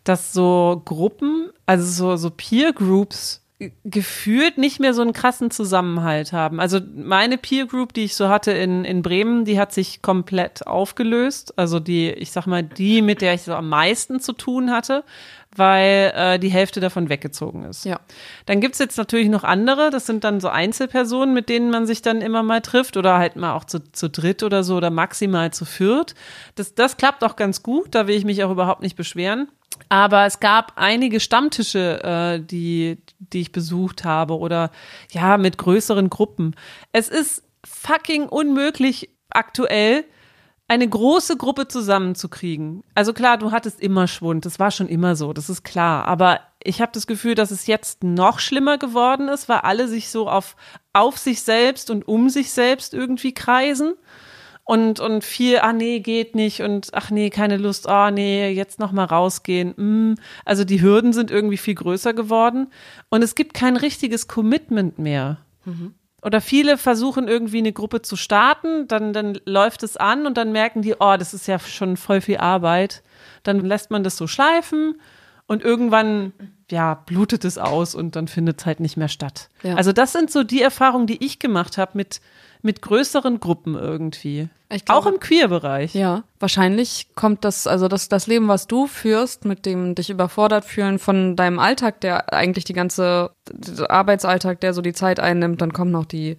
dass 0.04 0.34
so 0.34 0.82
Gruppen, 0.86 1.52
also 1.66 1.86
so, 1.86 2.16
so 2.16 2.30
Peer 2.30 2.74
Groups 2.74 3.44
gefühlt 3.84 4.60
nicht 4.60 4.80
mehr 4.80 4.94
so 4.94 5.02
einen 5.02 5.14
krassen 5.14 5.50
Zusammenhalt 5.50 6.32
haben. 6.32 6.60
Also 6.60 6.80
meine 6.96 7.40
Peer 7.40 7.66
Group, 7.66 7.92
die 7.92 8.04
ich 8.04 8.16
so 8.16 8.30
hatte 8.30 8.52
in, 8.52 8.86
in 8.86 9.02
Bremen, 9.02 9.46
die 9.46 9.60
hat 9.60 9.74
sich 9.74 10.04
komplett 10.04 10.68
aufgelöst. 10.68 11.58
Also 11.58 11.80
die, 11.80 12.12
ich 12.12 12.32
sag 12.32 12.46
mal, 12.46 12.62
die, 12.62 13.02
mit 13.02 13.22
der 13.22 13.34
ich 13.34 13.42
so 13.42 13.56
am 13.56 13.68
meisten 13.68 14.20
zu 14.20 14.34
tun 14.34 14.70
hatte, 14.70 15.04
weil 15.56 16.14
äh, 16.16 16.38
die 16.38 16.50
Hälfte 16.50 16.80
davon 16.82 17.10
weggezogen 17.10 17.64
ist. 17.64 17.84
Ja. 17.84 18.00
Dann 18.46 18.62
gibt's 18.62 18.78
jetzt 18.78 18.98
natürlich 18.98 19.30
noch 19.30 19.44
andere, 19.44 19.90
das 19.90 20.06
sind 20.06 20.24
dann 20.24 20.40
so 20.40 20.50
Einzelpersonen, 20.50 21.34
mit 21.34 21.50
denen 21.50 21.72
man 21.72 21.88
sich 21.88 22.04
dann 22.04 22.22
immer 22.22 22.44
mal 22.44 22.62
trifft 22.62 22.96
oder 22.96 23.18
halt 23.18 23.38
mal 23.38 23.54
auch 23.54 23.66
zu, 23.66 23.80
zu 23.92 24.08
dritt 24.08 24.44
oder 24.44 24.64
so 24.64 24.78
oder 24.78 24.92
maximal 24.92 25.52
zu 25.52 25.66
viert. 25.66 26.14
Das, 26.54 26.76
das 26.76 26.98
klappt 26.98 27.24
auch 27.24 27.36
ganz 27.36 27.64
gut, 27.64 27.96
da 27.96 28.06
will 28.06 28.16
ich 28.16 28.26
mich 28.26 28.44
auch 28.44 28.52
überhaupt 28.52 28.84
nicht 28.84 28.96
beschweren. 28.96 29.48
Aber 29.90 30.26
es 30.26 30.40
gab 30.40 30.74
einige 30.76 31.20
Stammtische, 31.20 32.04
äh, 32.04 32.40
die, 32.42 32.98
die 33.20 33.42
ich 33.42 33.52
besucht 33.52 34.04
habe 34.04 34.38
oder 34.38 34.72
ja, 35.12 35.38
mit 35.38 35.58
größeren 35.58 36.10
Gruppen. 36.10 36.56
Es 36.92 37.10
ist 37.10 37.44
fucking 37.66 38.28
unmöglich 38.28 39.10
aktuell, 39.30 40.06
eine 40.68 40.88
große 40.88 41.38
Gruppe 41.38 41.68
zusammenzukriegen. 41.68 42.84
Also 42.94 43.14
klar, 43.14 43.38
du 43.38 43.52
hattest 43.52 43.80
immer 43.80 44.08
Schwund, 44.08 44.46
das 44.46 44.60
war 44.60 44.72
schon 44.72 44.90
immer 44.90 45.16
so, 45.16 45.32
das 45.32 45.50
ist 45.50 45.64
klar. 45.64 46.06
Aber 46.06 46.42
ich 46.62 46.82
habe 46.82 46.92
das 46.94 47.08
Gefühl, 47.08 47.36
dass 47.36 47.52
es 47.52 47.68
jetzt 47.68 48.04
noch 48.04 48.40
schlimmer 48.40 48.78
geworden 48.78 49.30
ist, 49.30 49.48
weil 49.48 49.60
alle 49.60 49.88
sich 49.88 50.10
so 50.10 50.30
auf, 50.30 50.58
auf 50.92 51.18
sich 51.18 51.42
selbst 51.42 51.90
und 51.90 52.06
um 52.08 52.30
sich 52.30 52.52
selbst 52.52 52.94
irgendwie 52.94 53.34
kreisen. 53.34 53.94
Und, 54.68 55.00
und 55.00 55.24
viel, 55.24 55.60
ah 55.60 55.72
nee, 55.72 56.02
geht 56.02 56.36
nicht 56.36 56.62
und 56.62 56.90
ach 56.92 57.10
nee, 57.10 57.30
keine 57.30 57.56
Lust, 57.56 57.88
ah 57.88 58.12
nee, 58.12 58.50
jetzt 58.50 58.80
noch 58.80 58.92
mal 58.92 59.06
rausgehen. 59.06 59.74
Mm. 59.78 60.16
Also 60.44 60.66
die 60.66 60.82
Hürden 60.82 61.14
sind 61.14 61.32
irgendwie 61.32 61.56
viel 61.56 61.74
größer 61.74 62.14
geworden 62.14 62.68
und 63.08 63.24
es 63.24 63.36
gibt 63.36 63.54
kein 63.54 63.78
richtiges 63.78 64.28
Commitment 64.28 65.00
mehr. 65.00 65.38
Mhm. 65.64 65.94
Oder 66.22 66.42
viele 66.42 66.78
versuchen 66.78 67.30
irgendwie 67.30 67.60
eine 67.60 67.72
Gruppe 67.72 68.02
zu 68.02 68.18
starten, 68.18 68.90
dann, 68.90 69.14
dann 69.14 69.40
läuft 69.46 69.84
es 69.84 69.96
an 69.96 70.26
und 70.26 70.36
dann 70.36 70.52
merken 70.52 70.82
die, 70.82 70.96
oh, 71.00 71.16
das 71.18 71.34
ist 71.34 71.48
ja 71.48 71.60
schon 71.60 71.96
voll 71.96 72.20
viel 72.20 72.38
Arbeit. 72.38 73.04
Dann 73.44 73.62
lässt 73.62 73.90
man 73.90 74.04
das 74.04 74.18
so 74.18 74.28
schleifen 74.28 75.00
und 75.46 75.64
irgendwann, 75.64 76.34
ja, 76.72 76.96
blutet 76.96 77.46
es 77.46 77.58
aus 77.58 77.96
und 77.96 78.16
dann 78.16 78.28
findet 78.28 78.60
es 78.60 78.66
halt 78.66 78.80
nicht 78.80 78.98
mehr 78.98 79.08
statt. 79.08 79.50
Ja. 79.64 79.76
Also 79.76 79.94
das 79.94 80.12
sind 80.12 80.32
so 80.32 80.44
die 80.44 80.62
Erfahrungen, 80.62 81.08
die 81.08 81.24
ich 81.24 81.40
gemacht 81.40 81.78
habe 81.78 81.92
mit, 81.94 82.22
mit 82.62 82.82
größeren 82.82 83.40
Gruppen 83.40 83.76
irgendwie. 83.76 84.50
Glaube, 84.70 84.94
auch 84.94 85.06
im 85.06 85.20
Queer-Bereich. 85.22 85.96
Ja, 85.96 86.24
wahrscheinlich 86.40 87.08
kommt 87.16 87.46
das, 87.46 87.68
also 87.68 87.88
das, 87.88 88.10
das 88.10 88.28
Leben, 88.28 88.50
was 88.50 88.68
du 88.68 88.86
führst, 88.88 89.46
mit 89.46 89.66
dem 89.66 89.96
dich 89.96 90.10
überfordert 90.10 90.66
fühlen 90.66 91.00
von 91.00 91.38
deinem 91.38 91.60
Alltag, 91.60 92.02
der 92.02 92.34
eigentlich 92.34 92.66
die 92.66 92.74
ganze 92.74 93.32
Arbeitsalltag, 93.88 94.60
der 94.60 94.74
so 94.74 94.82
die 94.82 94.92
Zeit 94.92 95.22
einnimmt, 95.22 95.62
dann 95.62 95.72
kommen 95.72 95.92
noch 95.92 96.06
die 96.06 96.38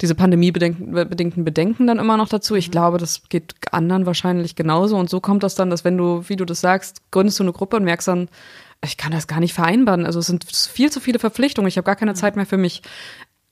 diese 0.00 0.14
pandemiebedingten 0.14 1.44
Bedenken 1.44 1.86
dann 1.86 1.98
immer 1.98 2.16
noch 2.16 2.28
dazu. 2.28 2.54
Ich 2.54 2.68
mhm. 2.68 2.72
glaube, 2.72 2.98
das 2.98 3.28
geht 3.28 3.54
anderen 3.70 4.06
wahrscheinlich 4.06 4.56
genauso. 4.56 4.96
Und 4.96 5.10
so 5.10 5.20
kommt 5.20 5.42
das 5.42 5.54
dann, 5.54 5.68
dass 5.68 5.84
wenn 5.84 5.98
du, 5.98 6.26
wie 6.28 6.36
du 6.36 6.46
das 6.46 6.60
sagst, 6.60 7.02
gründest 7.10 7.38
du 7.38 7.44
eine 7.44 7.52
Gruppe 7.52 7.76
und 7.76 7.84
merkst 7.84 8.08
dann, 8.08 8.28
ich 8.84 8.96
kann 8.96 9.12
das 9.12 9.26
gar 9.26 9.40
nicht 9.40 9.54
vereinbaren. 9.54 10.06
Also 10.06 10.20
es 10.20 10.26
sind 10.26 10.44
viel 10.44 10.90
zu 10.90 11.00
viele 11.00 11.18
Verpflichtungen. 11.18 11.68
Ich 11.68 11.76
habe 11.76 11.84
gar 11.84 11.96
keine. 11.96 12.14
Zeit 12.14 12.36
mehr 12.36 12.46
für 12.46 12.56
mich. 12.56 12.82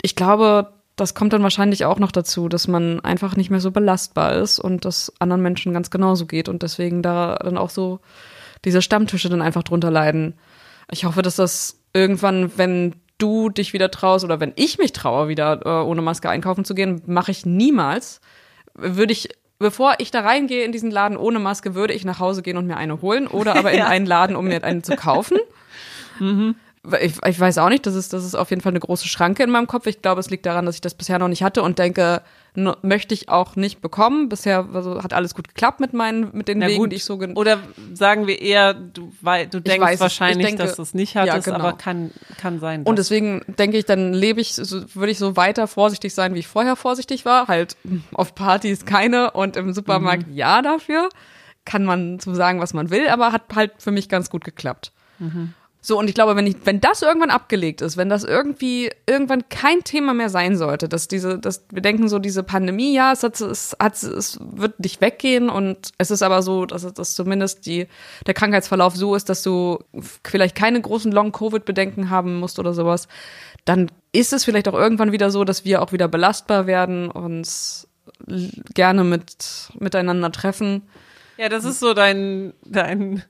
Ich 0.02 0.16
glaube, 0.16 0.72
das 0.96 1.14
kommt 1.14 1.32
dann 1.32 1.42
wahrscheinlich 1.42 1.84
auch 1.84 1.98
noch 1.98 2.12
dazu, 2.12 2.48
dass 2.48 2.68
man 2.68 3.00
einfach 3.00 3.36
nicht 3.36 3.50
mehr 3.50 3.60
so 3.60 3.70
belastbar 3.70 4.34
ist 4.34 4.58
und 4.58 4.84
das 4.84 5.12
anderen 5.18 5.42
Menschen 5.42 5.72
ganz 5.72 5.90
genauso 5.90 6.26
geht 6.26 6.48
und 6.48 6.62
deswegen 6.62 7.02
da 7.02 7.36
dann 7.36 7.58
auch 7.58 7.70
so 7.70 8.00
diese 8.64 8.82
Stammtische 8.82 9.28
dann 9.28 9.42
einfach 9.42 9.62
drunter 9.62 9.90
leiden. 9.90 10.34
Ich 10.90 11.04
hoffe, 11.04 11.22
dass 11.22 11.36
das 11.36 11.80
irgendwann, 11.92 12.56
wenn 12.56 12.96
du 13.18 13.48
dich 13.48 13.72
wieder 13.72 13.90
traust 13.90 14.24
oder 14.24 14.40
wenn 14.40 14.52
ich 14.56 14.78
mich 14.78 14.92
traue, 14.92 15.28
wieder 15.28 15.64
äh, 15.64 15.84
ohne 15.84 16.02
Maske 16.02 16.30
einkaufen 16.30 16.64
zu 16.64 16.74
gehen, 16.74 17.02
mache 17.06 17.30
ich 17.30 17.46
niemals. 17.46 18.20
Würde 18.74 19.12
ich, 19.12 19.28
bevor 19.58 19.94
ich 19.98 20.10
da 20.10 20.20
reingehe 20.20 20.64
in 20.64 20.72
diesen 20.72 20.90
Laden 20.90 21.16
ohne 21.16 21.38
Maske, 21.38 21.74
würde 21.74 21.94
ich 21.94 22.04
nach 22.04 22.18
Hause 22.20 22.42
gehen 22.42 22.56
und 22.56 22.66
mir 22.66 22.76
eine 22.76 23.02
holen 23.02 23.26
oder 23.26 23.56
aber 23.56 23.72
in 23.72 23.78
ja. 23.78 23.86
einen 23.86 24.06
Laden, 24.06 24.36
um 24.36 24.46
mir 24.46 24.62
eine 24.64 24.82
zu 24.82 24.96
kaufen. 24.96 25.38
mhm 26.18 26.54
ich, 27.00 27.14
ich 27.26 27.40
weiß 27.40 27.58
auch 27.58 27.68
nicht, 27.68 27.86
das 27.86 27.94
ist, 27.94 28.12
das 28.12 28.24
ist 28.24 28.34
auf 28.34 28.50
jeden 28.50 28.62
Fall 28.62 28.72
eine 28.72 28.80
große 28.80 29.08
Schranke 29.08 29.42
in 29.42 29.50
meinem 29.50 29.66
Kopf. 29.66 29.86
Ich 29.86 30.02
glaube, 30.02 30.20
es 30.20 30.30
liegt 30.30 30.46
daran, 30.46 30.66
dass 30.66 30.76
ich 30.76 30.80
das 30.80 30.94
bisher 30.94 31.18
noch 31.18 31.28
nicht 31.28 31.42
hatte 31.42 31.62
und 31.62 31.78
denke, 31.78 32.22
möchte 32.54 33.14
ich 33.14 33.28
auch 33.28 33.56
nicht 33.56 33.80
bekommen. 33.80 34.28
Bisher 34.28 34.68
also, 34.72 35.02
hat 35.02 35.12
alles 35.12 35.34
gut 35.34 35.48
geklappt 35.48 35.80
mit 35.80 35.92
meinen, 35.92 36.30
mit 36.32 36.48
den 36.48 36.58
Na 36.58 36.66
Wegen, 36.66 36.78
gut. 36.78 36.92
die 36.92 36.96
ich 36.96 37.04
so 37.04 37.14
Oder 37.14 37.60
sagen 37.94 38.26
wir 38.26 38.40
eher, 38.40 38.74
du, 38.74 39.12
weil, 39.20 39.46
du 39.46 39.60
denkst 39.60 39.80
weiß, 39.80 40.00
wahrscheinlich, 40.00 40.46
denke, 40.46 40.62
dass 40.62 40.76
du 40.76 40.82
es 40.82 40.94
nicht 40.94 41.16
hattest, 41.16 41.46
ja, 41.46 41.52
genau. 41.52 41.64
aber 41.64 41.76
kann, 41.76 42.10
kann 42.38 42.58
sein. 42.58 42.82
Und 42.82 42.98
deswegen 42.98 43.42
denke 43.46 43.78
ich, 43.78 43.84
dann 43.84 44.12
lebe 44.12 44.40
ich, 44.40 44.54
so, 44.54 44.82
würde 44.94 45.12
ich 45.12 45.18
so 45.18 45.36
weiter 45.36 45.66
vorsichtig 45.66 46.14
sein, 46.14 46.34
wie 46.34 46.40
ich 46.40 46.48
vorher 46.48 46.76
vorsichtig 46.76 47.24
war. 47.24 47.48
Halt 47.48 47.76
auf 48.12 48.34
Partys 48.34 48.84
keine 48.84 49.32
und 49.32 49.56
im 49.56 49.72
Supermarkt 49.72 50.28
mhm. 50.28 50.34
ja 50.34 50.62
dafür. 50.62 51.08
Kann 51.64 51.84
man 51.84 52.18
so 52.18 52.34
sagen, 52.34 52.60
was 52.60 52.72
man 52.72 52.90
will, 52.90 53.08
aber 53.08 53.32
hat 53.32 53.42
halt 53.54 53.72
für 53.78 53.90
mich 53.90 54.08
ganz 54.08 54.30
gut 54.30 54.44
geklappt. 54.44 54.92
Mhm. 55.18 55.54
So, 55.80 55.96
und 55.96 56.08
ich 56.08 56.14
glaube, 56.14 56.34
wenn, 56.34 56.46
ich, 56.46 56.56
wenn 56.64 56.80
das 56.80 57.02
irgendwann 57.02 57.30
abgelegt 57.30 57.82
ist, 57.82 57.96
wenn 57.96 58.08
das 58.08 58.24
irgendwie 58.24 58.90
irgendwann 59.06 59.48
kein 59.48 59.84
Thema 59.84 60.12
mehr 60.12 60.28
sein 60.28 60.56
sollte, 60.56 60.88
dass 60.88 61.06
diese, 61.06 61.38
dass 61.38 61.64
wir 61.70 61.80
denken 61.80 62.08
so, 62.08 62.18
diese 62.18 62.42
Pandemie, 62.42 62.92
ja, 62.94 63.12
es, 63.12 63.22
hat, 63.22 63.40
es, 63.40 63.76
hat, 63.78 64.02
es 64.02 64.38
wird 64.40 64.80
nicht 64.80 65.00
weggehen 65.00 65.48
und 65.48 65.92
es 65.96 66.10
ist 66.10 66.22
aber 66.22 66.42
so, 66.42 66.66
dass, 66.66 66.92
dass 66.92 67.14
zumindest 67.14 67.64
die, 67.66 67.86
der 68.26 68.34
Krankheitsverlauf 68.34 68.96
so 68.96 69.14
ist, 69.14 69.28
dass 69.28 69.44
du 69.44 69.78
vielleicht 70.24 70.56
keine 70.56 70.80
großen 70.80 71.12
Long-Covid-Bedenken 71.12 72.10
haben 72.10 72.40
musst 72.40 72.58
oder 72.58 72.74
sowas, 72.74 73.06
dann 73.64 73.88
ist 74.10 74.32
es 74.32 74.44
vielleicht 74.44 74.66
auch 74.66 74.74
irgendwann 74.74 75.12
wieder 75.12 75.30
so, 75.30 75.44
dass 75.44 75.64
wir 75.64 75.80
auch 75.80 75.92
wieder 75.92 76.08
belastbar 76.08 76.66
werden, 76.66 77.08
uns 77.08 77.86
gerne 78.74 79.04
mit, 79.04 79.70
miteinander 79.78 80.32
treffen. 80.32 80.82
Ja, 81.36 81.48
das 81.48 81.64
ist 81.64 81.78
so 81.78 81.94
dein, 81.94 82.52
dein 82.64 83.22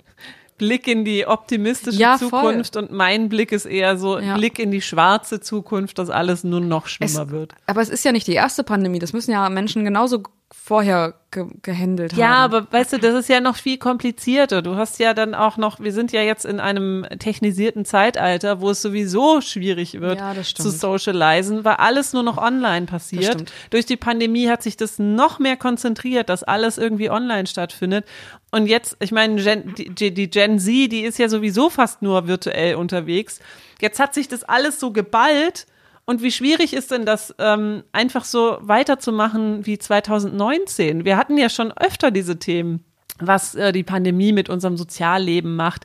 Blick 0.58 0.86
in 0.88 1.04
die 1.04 1.26
optimistische 1.26 1.98
ja, 1.98 2.18
Zukunft 2.18 2.74
voll. 2.74 2.84
und 2.84 2.92
mein 2.92 3.28
Blick 3.28 3.52
ist 3.52 3.64
eher 3.64 3.96
so 3.96 4.18
ja. 4.18 4.36
Blick 4.36 4.58
in 4.58 4.70
die 4.70 4.82
schwarze 4.82 5.40
Zukunft, 5.40 5.98
dass 5.98 6.10
alles 6.10 6.44
nur 6.44 6.60
noch 6.60 6.86
schlimmer 6.88 7.22
es, 7.22 7.30
wird. 7.30 7.54
Aber 7.66 7.80
es 7.80 7.88
ist 7.88 8.04
ja 8.04 8.12
nicht 8.12 8.26
die 8.26 8.34
erste 8.34 8.64
Pandemie, 8.64 8.98
das 8.98 9.12
müssen 9.12 9.30
ja 9.30 9.48
Menschen 9.48 9.84
genauso 9.84 10.22
vorher 10.50 11.14
ge 11.30 11.46
gehandelt 11.60 12.12
haben. 12.12 12.20
Ja, 12.20 12.36
aber 12.36 12.66
weißt 12.70 12.94
du, 12.94 12.98
das 12.98 13.14
ist 13.14 13.28
ja 13.28 13.40
noch 13.40 13.56
viel 13.56 13.76
komplizierter. 13.76 14.62
Du 14.62 14.76
hast 14.76 14.98
ja 14.98 15.12
dann 15.12 15.34
auch 15.34 15.58
noch, 15.58 15.78
wir 15.78 15.92
sind 15.92 16.10
ja 16.10 16.22
jetzt 16.22 16.46
in 16.46 16.58
einem 16.58 17.06
technisierten 17.18 17.84
Zeitalter, 17.84 18.60
wo 18.62 18.70
es 18.70 18.80
sowieso 18.80 19.42
schwierig 19.42 20.00
wird 20.00 20.18
ja, 20.18 20.34
zu 20.42 20.70
socialisen, 20.70 21.64
weil 21.64 21.76
alles 21.76 22.14
nur 22.14 22.22
noch 22.22 22.38
online 22.38 22.86
passiert. 22.86 23.52
Durch 23.70 23.84
die 23.84 23.96
Pandemie 23.96 24.48
hat 24.48 24.62
sich 24.62 24.78
das 24.78 24.98
noch 24.98 25.38
mehr 25.38 25.58
konzentriert, 25.58 26.30
dass 26.30 26.44
alles 26.44 26.78
irgendwie 26.78 27.10
online 27.10 27.46
stattfindet. 27.46 28.06
Und 28.50 28.66
jetzt, 28.66 28.96
ich 29.00 29.12
meine, 29.12 29.42
Gen, 29.42 29.74
die, 29.76 30.14
die 30.14 30.30
Gen 30.30 30.58
Z, 30.58 30.90
die 30.92 31.02
ist 31.02 31.18
ja 31.18 31.28
sowieso 31.28 31.68
fast 31.68 32.00
nur 32.00 32.26
virtuell 32.26 32.76
unterwegs. 32.76 33.40
Jetzt 33.82 34.00
hat 34.00 34.14
sich 34.14 34.28
das 34.28 34.44
alles 34.44 34.80
so 34.80 34.92
geballt 34.92 35.66
und 36.08 36.22
wie 36.22 36.32
schwierig 36.32 36.72
ist 36.72 36.90
denn 36.90 37.04
das, 37.04 37.34
ähm, 37.38 37.84
einfach 37.92 38.24
so 38.24 38.56
weiterzumachen 38.62 39.66
wie 39.66 39.78
2019? 39.78 41.04
Wir 41.04 41.18
hatten 41.18 41.36
ja 41.36 41.50
schon 41.50 41.70
öfter 41.70 42.10
diese 42.10 42.38
Themen 42.38 42.82
was 43.20 43.54
äh, 43.56 43.72
die 43.72 43.82
Pandemie 43.82 44.32
mit 44.32 44.48
unserem 44.48 44.78
Sozialleben 44.78 45.54
macht, 45.54 45.84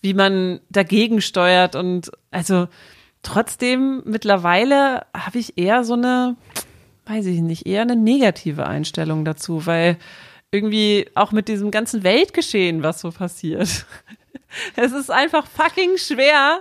wie 0.00 0.14
man 0.14 0.60
dagegen 0.68 1.22
steuert 1.22 1.74
und 1.74 2.12
also 2.30 2.68
trotzdem 3.22 4.02
mittlerweile 4.04 5.06
habe 5.16 5.38
ich 5.38 5.58
eher 5.58 5.82
so 5.82 5.94
eine, 5.94 6.36
weiß 7.06 7.26
ich 7.26 7.40
nicht, 7.40 7.66
eher 7.66 7.82
eine 7.82 7.96
negative 7.96 8.66
Einstellung 8.66 9.24
dazu, 9.24 9.66
weil 9.66 9.96
irgendwie 10.52 11.08
auch 11.14 11.32
mit 11.32 11.48
diesem 11.48 11.72
ganzen 11.72 12.04
Weltgeschehen, 12.04 12.82
was 12.82 13.00
so 13.00 13.10
passiert. 13.10 13.86
Es 14.76 14.92
ist 14.92 15.10
einfach 15.10 15.48
fucking 15.48 15.96
schwer, 15.96 16.60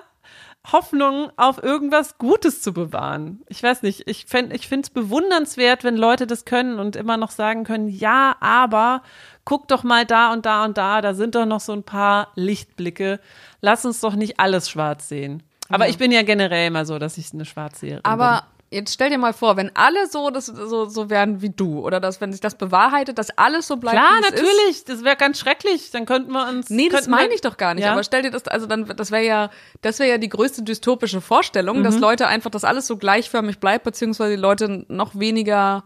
Hoffnung 0.71 1.29
auf 1.35 1.61
irgendwas 1.61 2.17
Gutes 2.17 2.61
zu 2.61 2.73
bewahren. 2.73 3.41
Ich 3.49 3.61
weiß 3.61 3.81
nicht, 3.83 4.07
ich, 4.07 4.25
fänd, 4.25 4.53
ich 4.53 4.67
finde 4.67 4.85
es 4.85 4.89
bewundernswert, 4.89 5.83
wenn 5.83 5.97
Leute 5.97 6.25
das 6.25 6.45
können 6.45 6.79
und 6.79 6.95
immer 6.95 7.17
noch 7.17 7.31
sagen 7.31 7.65
können, 7.65 7.89
ja, 7.89 8.35
aber 8.39 9.03
guck 9.43 9.67
doch 9.67 9.83
mal 9.83 10.05
da 10.05 10.31
und 10.31 10.45
da 10.45 10.63
und 10.63 10.77
da, 10.77 11.01
da 11.01 11.13
sind 11.13 11.35
doch 11.35 11.45
noch 11.45 11.59
so 11.59 11.73
ein 11.73 11.83
paar 11.83 12.29
Lichtblicke. 12.35 13.19
Lass 13.59 13.85
uns 13.85 13.99
doch 13.99 14.15
nicht 14.15 14.39
alles 14.39 14.69
schwarz 14.69 15.09
sehen. 15.09 15.43
Aber 15.69 15.85
ja. 15.85 15.91
ich 15.91 15.97
bin 15.97 16.11
ja 16.11 16.23
generell 16.23 16.67
immer 16.67 16.85
so, 16.85 16.97
dass 16.97 17.17
ich 17.17 17.33
eine 17.33 17.45
Schwarzseherin 17.45 18.03
aber 18.03 18.43
bin 18.43 18.52
jetzt 18.73 18.93
stell 18.93 19.09
dir 19.09 19.17
mal 19.17 19.33
vor, 19.33 19.57
wenn 19.57 19.71
alle 19.75 20.07
so 20.07 20.29
das 20.29 20.47
so 20.47 20.85
so 20.85 21.09
wären 21.09 21.41
wie 21.41 21.49
du 21.49 21.79
oder 21.79 21.99
dass 21.99 22.21
wenn 22.21 22.31
sich 22.31 22.41
das 22.41 22.55
bewahrheitet, 22.55 23.17
dass 23.17 23.37
alles 23.37 23.67
so 23.67 23.77
bleibt. 23.77 23.97
Klar, 23.97 24.21
natürlich, 24.21 24.69
ist. 24.69 24.89
das 24.89 25.03
wäre 25.03 25.15
ganz 25.15 25.39
schrecklich. 25.39 25.91
Dann 25.91 26.05
könnten 26.05 26.31
wir 26.31 26.47
uns. 26.47 26.69
Nee, 26.69 26.89
das 26.89 27.07
meine 27.07 27.33
ich 27.33 27.41
doch 27.41 27.57
gar 27.57 27.73
nicht. 27.73 27.85
Ja? 27.85 27.93
Aber 27.93 28.03
stell 28.03 28.23
dir 28.23 28.31
das, 28.31 28.47
also 28.47 28.65
dann, 28.65 28.85
das 28.85 29.11
wäre 29.11 29.25
ja, 29.25 29.49
das 29.81 29.99
wäre 29.99 30.09
ja 30.09 30.17
die 30.17 30.29
größte 30.29 30.63
dystopische 30.63 31.21
Vorstellung, 31.21 31.79
mhm. 31.79 31.83
dass 31.83 31.99
Leute 31.99 32.27
einfach, 32.27 32.49
dass 32.49 32.63
alles 32.63 32.87
so 32.87 32.97
gleichförmig 32.97 33.59
bleibt, 33.59 33.83
beziehungsweise 33.83 34.35
die 34.35 34.41
Leute 34.41 34.85
noch 34.87 35.17
weniger 35.17 35.83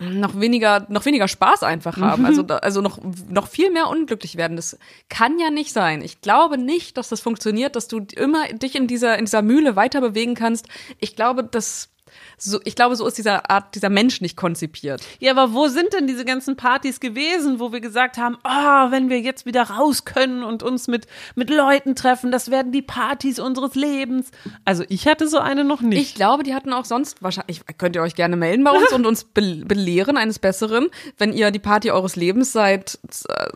noch 0.00 0.40
weniger, 0.40 0.86
noch 0.88 1.04
weniger 1.04 1.28
Spaß 1.28 1.62
einfach 1.62 1.96
haben. 2.00 2.24
Also, 2.24 2.44
also 2.46 2.80
noch, 2.80 2.98
noch 3.28 3.48
viel 3.48 3.70
mehr 3.70 3.88
unglücklich 3.88 4.36
werden. 4.36 4.56
Das 4.56 4.78
kann 5.08 5.38
ja 5.38 5.50
nicht 5.50 5.72
sein. 5.72 6.02
Ich 6.02 6.20
glaube 6.20 6.58
nicht, 6.58 6.96
dass 6.96 7.08
das 7.08 7.20
funktioniert, 7.20 7.76
dass 7.76 7.88
du 7.88 8.06
immer 8.16 8.48
dich 8.48 8.74
in 8.74 8.86
dieser, 8.86 9.18
in 9.18 9.26
dieser 9.26 9.42
Mühle 9.42 9.76
weiter 9.76 10.00
bewegen 10.00 10.34
kannst. 10.34 10.68
Ich 10.98 11.16
glaube, 11.16 11.44
dass 11.44 11.90
so, 12.38 12.60
ich 12.64 12.74
glaube, 12.74 12.96
so 12.96 13.06
ist 13.06 13.18
dieser 13.18 13.50
Art, 13.50 13.74
dieser 13.74 13.90
Mensch 13.90 14.20
nicht 14.20 14.36
konzipiert. 14.36 15.02
Ja, 15.18 15.32
aber 15.32 15.52
wo 15.52 15.68
sind 15.68 15.92
denn 15.92 16.06
diese 16.06 16.24
ganzen 16.24 16.56
Partys 16.56 17.00
gewesen, 17.00 17.60
wo 17.60 17.72
wir 17.72 17.80
gesagt 17.80 18.18
haben, 18.18 18.36
oh, 18.44 18.90
wenn 18.90 19.10
wir 19.10 19.20
jetzt 19.20 19.46
wieder 19.46 19.62
raus 19.64 20.04
können 20.04 20.42
und 20.42 20.62
uns 20.62 20.88
mit, 20.88 21.06
mit 21.34 21.50
Leuten 21.50 21.94
treffen, 21.94 22.30
das 22.30 22.50
werden 22.50 22.72
die 22.72 22.82
Partys 22.82 23.38
unseres 23.38 23.74
Lebens. 23.74 24.30
Also 24.64 24.84
ich 24.88 25.06
hatte 25.06 25.28
so 25.28 25.38
eine 25.38 25.64
noch 25.64 25.80
nicht. 25.80 26.00
Ich 26.00 26.14
glaube, 26.14 26.42
die 26.42 26.54
hatten 26.54 26.72
auch 26.72 26.84
sonst 26.84 27.22
wahrscheinlich, 27.22 27.62
könnt 27.78 27.96
ihr 27.96 28.02
euch 28.02 28.14
gerne 28.14 28.36
melden 28.36 28.64
bei 28.64 28.70
uns 28.70 28.92
und 28.92 29.06
uns 29.06 29.24
be 29.24 29.62
belehren 29.64 30.16
eines 30.16 30.38
Besseren, 30.38 30.88
wenn 31.18 31.32
ihr 31.32 31.50
die 31.50 31.58
Party 31.58 31.90
eures 31.90 32.16
Lebens 32.16 32.52
seit 32.52 32.98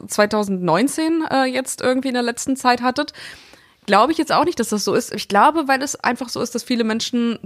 2019 0.06 1.24
äh, 1.30 1.44
jetzt 1.44 1.80
irgendwie 1.80 2.08
in 2.08 2.14
der 2.14 2.22
letzten 2.22 2.56
Zeit 2.56 2.82
hattet 2.82 3.12
glaube 3.86 4.12
ich 4.12 4.18
jetzt 4.18 4.32
auch 4.32 4.44
nicht, 4.44 4.58
dass 4.58 4.70
das 4.70 4.84
so 4.84 4.94
ist. 4.94 5.12
Ich 5.14 5.28
glaube, 5.28 5.68
weil 5.68 5.82
es 5.82 5.96
einfach 5.96 6.28
so 6.28 6.40
ist, 6.40 6.54
dass 6.54 6.62
viele 6.62 6.84
Menschen 6.84 7.38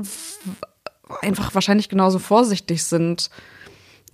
einfach 1.23 1.55
wahrscheinlich 1.55 1.89
genauso 1.89 2.19
vorsichtig 2.19 2.85
sind. 2.85 3.31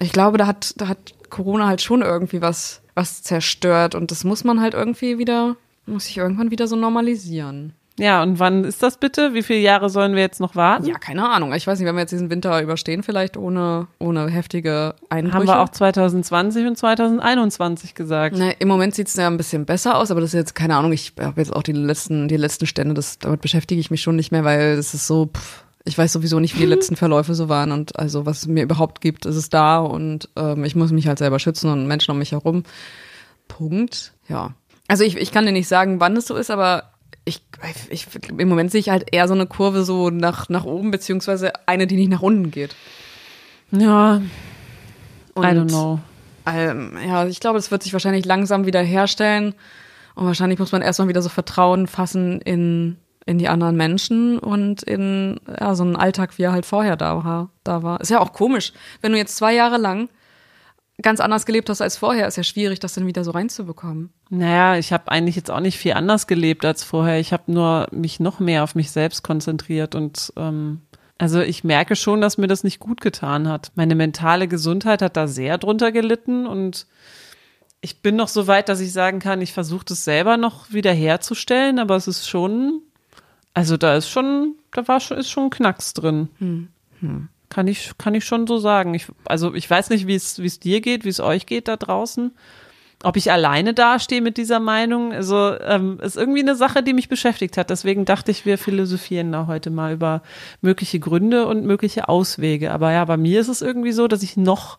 Ich 0.01 0.13
glaube, 0.13 0.39
da 0.39 0.47
hat, 0.47 0.75
da 0.81 0.89
hat 0.89 1.15
Corona 1.31 1.67
halt 1.67 1.83
schon 1.83 2.03
irgendwie 2.03 2.43
was, 2.43 2.83
was 2.95 3.23
zerstört 3.23 3.95
und 3.95 4.11
das 4.11 4.25
muss 4.25 4.45
man 4.45 4.61
halt 4.61 4.75
irgendwie 4.75 5.19
wieder, 5.19 5.57
muss 5.87 6.07
sich 6.07 6.19
irgendwann 6.19 6.51
wieder 6.51 6.67
so 6.67 6.77
normalisieren. 6.77 7.75
Ja, 7.97 8.25
und 8.25 8.41
wann 8.41 8.65
ist 8.65 8.83
das 8.83 8.99
bitte? 8.99 9.35
Wie 9.35 9.43
viele 9.43 9.61
Jahre 9.61 9.89
sollen 9.89 10.15
wir 10.15 10.23
jetzt 10.23 10.41
noch 10.41 10.57
warten? 10.57 10.85
Ja, 10.87 10.99
keine 10.99 11.31
Ahnung. 11.31 11.53
Ich 11.55 11.67
weiß 11.67 11.79
nicht, 11.79 11.87
wenn 11.87 11.95
wir 11.95 12.01
jetzt 12.01 12.11
diesen 12.11 12.29
Winter 12.29 12.61
überstehen, 12.61 13.05
vielleicht 13.05 13.37
ohne, 13.37 13.87
ohne 14.01 14.29
heftige 14.29 14.97
Einbrüche. 15.11 15.35
Haben 15.35 15.47
wir 15.47 15.61
auch 15.61 15.69
2020 15.69 16.67
und 16.67 16.77
2021 16.77 17.95
gesagt. 17.95 18.35
Na, 18.37 18.51
Im 18.59 18.67
Moment 18.67 18.97
sieht 18.97 19.07
es 19.07 19.15
ja 19.15 19.29
ein 19.29 19.37
bisschen 19.37 19.65
besser 19.65 19.97
aus, 19.97 20.11
aber 20.11 20.21
das 20.21 20.31
ist 20.31 20.39
jetzt, 20.39 20.55
keine 20.57 20.75
Ahnung, 20.75 20.93
ich 20.93 21.13
habe 21.21 21.41
jetzt 21.41 21.55
auch 21.55 21.63
die 21.63 21.73
letzten, 21.73 22.27
die 22.27 22.37
letzten 22.37 22.67
Stände, 22.67 22.95
das, 22.95 23.21
damit 23.21 23.41
beschäftige 23.41 23.81
ich 23.81 23.93
mich 23.93 24.03
schon 24.03 24.17
nicht 24.17 24.33
mehr, 24.33 24.43
weil 24.43 24.73
es 24.73 24.93
ist 24.93 25.07
so, 25.07 25.27
pff, 25.27 25.64
ich 25.85 25.99
weiß 25.99 26.13
sowieso 26.13 26.41
nicht, 26.41 26.55
wie 26.57 26.61
die 26.61 26.67
letzten 26.67 26.97
Verläufe 26.97 27.35
so 27.35 27.49
waren 27.49 27.71
und 27.71 27.99
also 27.99 28.25
was 28.25 28.39
es 28.39 28.47
mir 28.47 28.63
überhaupt 28.63 29.01
gibt, 29.01 29.27
ist 29.27 29.37
es 29.37 29.51
da 29.51 29.79
und 29.79 30.29
ähm, 30.37 30.65
ich 30.65 30.75
muss 30.75 30.93
mich 30.93 31.07
halt 31.07 31.19
selber 31.19 31.39
schützen 31.39 31.71
und 31.71 31.87
Menschen 31.87 32.11
um 32.11 32.19
mich 32.19 32.33
herum. 32.33 32.65
Punkt. 33.49 34.15
Ja. 34.29 34.55
Also 34.89 35.05
ich, 35.05 35.17
ich 35.17 35.31
kann 35.31 35.45
dir 35.45 35.53
nicht 35.53 35.69
sagen, 35.69 36.01
wann 36.01 36.17
es 36.17 36.27
so 36.27 36.37
ist, 36.37 36.51
aber 36.51 36.95
ich, 37.27 37.43
ich, 37.91 38.07
im 38.37 38.49
Moment 38.49 38.71
sehe 38.71 38.81
ich 38.81 38.91
halt 38.91 39.07
eher 39.13 39.29
so 39.29 39.35
eine 39.35 39.47
Kurve 39.47 39.85
so 39.85 40.11
nach, 40.11 40.49
nach 40.49 40.65
oben, 40.65 40.91
beziehungsweise 40.91 41.53
eine, 41.67 41.87
die 41.87 41.97
nicht 41.97 42.11
nach 42.11 42.23
unten 42.23 42.51
geht. 42.51 42.75
Ja. 43.71 44.23
Und, 45.35 45.45
I 45.45 45.49
don't 45.49 45.69
know. 45.69 46.01
Ähm, 46.47 46.99
ja, 47.07 47.27
ich 47.27 47.41
glaube, 47.41 47.59
es 47.59 47.71
wird 47.71 47.83
sich 47.83 47.93
wahrscheinlich 47.93 48.25
langsam 48.25 48.67
wieder 48.67 48.83
herstellen. 48.83 49.55
Und 50.15 50.27
wahrscheinlich 50.27 50.59
muss 50.59 50.73
man 50.73 50.83
erstmal 50.83 51.09
wieder 51.09 51.23
so 51.23 51.29
Vertrauen 51.29 51.87
fassen 51.87 52.41
in, 52.43 52.99
in 53.27 53.39
die 53.39 53.49
anderen 53.49 53.77
Menschen 53.77 54.39
und 54.39 54.83
in 54.83 55.41
ja, 55.59 55.75
so 55.75 55.83
einen 55.83 55.97
Alltag, 55.97 56.37
wie 56.39 56.43
er 56.43 56.53
halt 56.53 56.67
vorher 56.67 56.97
da 56.97 57.25
war, 57.25 57.51
da 57.65 57.83
war. 57.83 58.01
Ist 58.01 58.11
ja 58.11 58.21
auch 58.21 58.33
komisch, 58.33 58.73
wenn 59.01 59.13
du 59.13 59.19
jetzt 59.19 59.37
zwei 59.37 59.55
Jahre 59.55 59.79
lang 59.79 60.09
ganz 61.03 61.21
anders 61.21 61.47
gelebt 61.47 61.69
hast 61.71 61.81
als 61.81 61.97
vorher, 61.97 62.29
ist 62.29 62.37
ja 62.37 62.43
schwierig, 62.43 62.79
das 62.79 62.95
dann 62.95 63.07
wieder 63.07 63.25
so 63.25 63.33
reinzubekommen. 63.33 64.13
Naja, 64.31 64.77
ich 64.77 64.93
habe 64.93 65.11
eigentlich 65.11 65.37
jetzt 65.37 65.51
auch 65.51 65.61
nicht 65.61 65.79
viel 65.79 65.95
anders 65.95 66.27
gelebt 66.27 66.65
als 66.65 66.85
vorher. 66.85 67.19
Ich 67.19 67.33
habe 67.33 67.51
nur 67.51 67.89
mich 67.91 68.21
noch 68.21 68.39
mehr 68.39 68.63
auf 68.63 68.75
mich 68.75 68.91
selbst 68.91 69.23
konzentriert 69.23 69.95
und 69.95 70.33
ähm, 70.37 70.83
also 71.19 71.41
ich 71.41 71.65
merke 71.65 71.97
schon, 71.97 72.21
dass 72.21 72.39
mir 72.39 72.49
das 72.49 72.65
nicht 72.65 72.81
gut 72.81 73.01
getan 73.01 73.49
hat. 73.49 73.73
Meine 73.77 73.95
mentale 73.95 74.49
Gesundheit 74.49 75.01
hat 75.01 75.17
da 75.17 75.27
sehr 75.27 75.59
drunter 75.59 75.93
gelitten 75.93 76.47
und 76.47 76.87
ich 77.81 78.01
bin 78.01 78.17
noch 78.17 78.29
so 78.29 78.47
weit, 78.47 78.69
dass 78.69 78.81
ich 78.81 78.93
sagen 78.93 79.19
kann, 79.19 79.43
ich 79.43 79.53
versuche 79.53 79.85
das 79.85 80.05
selber 80.05 80.37
noch 80.37 80.73
wieder 80.73 80.93
herzustellen, 80.93 81.79
aber 81.79 81.97
es 81.97 82.09
ist 82.09 82.29
schon, 82.29 82.81
also 83.55 83.77
da 83.77 83.97
ist 83.97 84.09
schon, 84.09 84.57
da 84.73 84.87
war 84.89 85.01
schon, 85.01 85.17
ist 85.17 85.31
schon 85.31 85.45
ein 85.45 85.51
Knacks 85.51 85.95
drin. 85.95 86.29
Hm. 86.39 86.69
Hm. 87.01 87.29
Kann 87.49 87.69
ich, 87.69 87.93
kann 87.99 88.15
ich 88.15 88.25
schon 88.25 88.49
so 88.49 88.59
sagen. 88.59 88.95
Ich, 88.95 89.07
also 89.25 89.55
ich 89.55 89.71
weiß 89.71 89.91
nicht, 89.91 90.09
wie 90.09 90.17
es, 90.17 90.41
wie 90.41 90.47
es 90.47 90.59
dir 90.59 90.81
geht, 90.81 91.05
wie 91.05 91.11
es 91.11 91.21
euch 91.21 91.47
geht 91.47 91.69
da 91.69 91.77
draußen. 91.77 92.33
Ob 93.05 93.17
ich 93.17 93.31
alleine 93.31 93.75
dastehe 93.75 94.23
mit 94.23 94.39
dieser 94.39 94.61
Meinung, 94.61 95.13
also 95.13 95.55
ähm, 95.61 96.01
ist 96.01 96.17
irgendwie 96.17 96.41
eine 96.41 96.57
Sache, 96.57 96.83
die 96.83 96.95
mich 96.95 97.09
beschäftigt 97.09 97.57
hat. 97.57 97.71
Deswegen 97.71 98.07
dachte 98.07 98.31
ich, 98.31 98.47
wir 98.47 98.59
philosophieren 98.59 99.31
da 99.31 99.47
heute 99.47 99.71
mal 99.71 99.93
über 99.93 100.23
mögliche 100.63 100.99
Gründe 100.99 101.47
und 101.47 101.65
mögliche 101.65 102.09
Auswege. 102.09 102.73
Aber 102.73 102.93
ja, 102.93 103.05
bei 103.05 103.19
mir 103.19 103.41
ist 103.41 103.49
es 103.49 103.63
irgendwie 103.63 103.93
so, 103.93 104.09
dass 104.09 104.23
ich 104.23 104.37
noch 104.37 104.79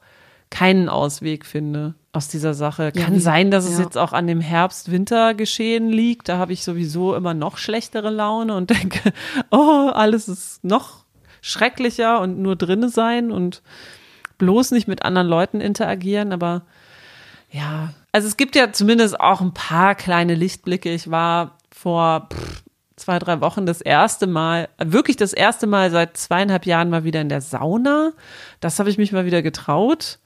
keinen 0.50 0.90
Ausweg 0.90 1.46
finde 1.46 1.96
aus 2.16 2.28
dieser 2.28 2.54
Sache. 2.54 2.92
Kann 2.92 3.16
ja, 3.16 3.20
sein, 3.20 3.52
dass 3.52 3.66
es 3.66 3.78
ja. 3.78 3.84
jetzt 3.84 3.98
auch 3.98 4.14
an 4.14 4.28
dem 4.28 4.42
Herbst-Winter-Geschehen 4.42 5.90
liegt. 5.90 6.30
Da 6.30 6.38
habe 6.38 6.54
ich 6.54 6.64
sowieso 6.64 7.16
immer 7.16 7.34
noch 7.34 7.58
schlechtere 7.58 8.10
Laune 8.10 8.56
und 8.56 8.70
denke, 8.82 9.14
oh, 9.52 9.90
alles 9.94 10.28
ist 10.28 10.64
noch 10.64 11.06
schrecklicher 11.42 12.22
und 12.22 12.40
nur 12.40 12.56
drinne 12.56 12.90
sein 12.90 13.32
und 13.32 13.62
bloß 14.38 14.72
nicht 14.72 14.88
mit 14.88 15.04
anderen 15.04 15.28
Leuten 15.28 15.62
interagieren, 15.62 16.34
aber 16.34 16.64
ja, 17.52 17.94
also 18.12 18.28
es 18.28 18.38
gibt 18.38 18.56
ja 18.56 18.72
zumindest 18.72 19.20
auch 19.20 19.42
ein 19.42 19.54
paar 19.54 19.96
kleine 19.96 20.36
Lichtblicke. 20.36 20.92
Ich 20.92 21.10
war 21.12 21.58
vor 21.72 22.30
pff, 22.34 22.64
zwei, 22.96 23.20
drei 23.20 23.42
Wochen 23.42 23.66
das 23.66 23.82
erste 23.82 24.28
Mal, 24.28 24.70
wirklich 24.84 25.18
das 25.18 25.34
erste 25.34 25.68
Mal 25.68 25.92
seit 25.92 26.18
zweieinhalb 26.18 26.66
Jahren 26.66 26.90
mal 26.90 27.04
wieder 27.04 27.22
in 27.22 27.30
der 27.30 27.42
Sauna. 27.42 28.12
Das 28.60 28.80
habe 28.80 28.90
ich 28.90 28.98
mich 28.98 29.12
mal 29.12 29.26
wieder 29.26 29.42
getraut, 29.42 30.20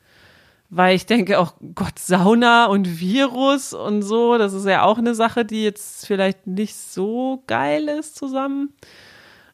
weil 0.69 0.95
ich 0.95 1.05
denke, 1.05 1.39
auch 1.39 1.53
Gott, 1.73 1.97
Sauna 1.97 2.65
und 2.67 2.99
Virus 2.99 3.73
und 3.73 4.03
so, 4.03 4.37
das 4.37 4.53
ist 4.53 4.65
ja 4.65 4.83
auch 4.83 4.99
eine 4.99 5.15
Sache, 5.15 5.43
die 5.43 5.63
jetzt 5.63 6.05
vielleicht 6.05 6.45
nicht 6.45 6.75
so 6.75 7.43
geil 7.47 7.87
ist 7.87 8.15
zusammen. 8.15 8.73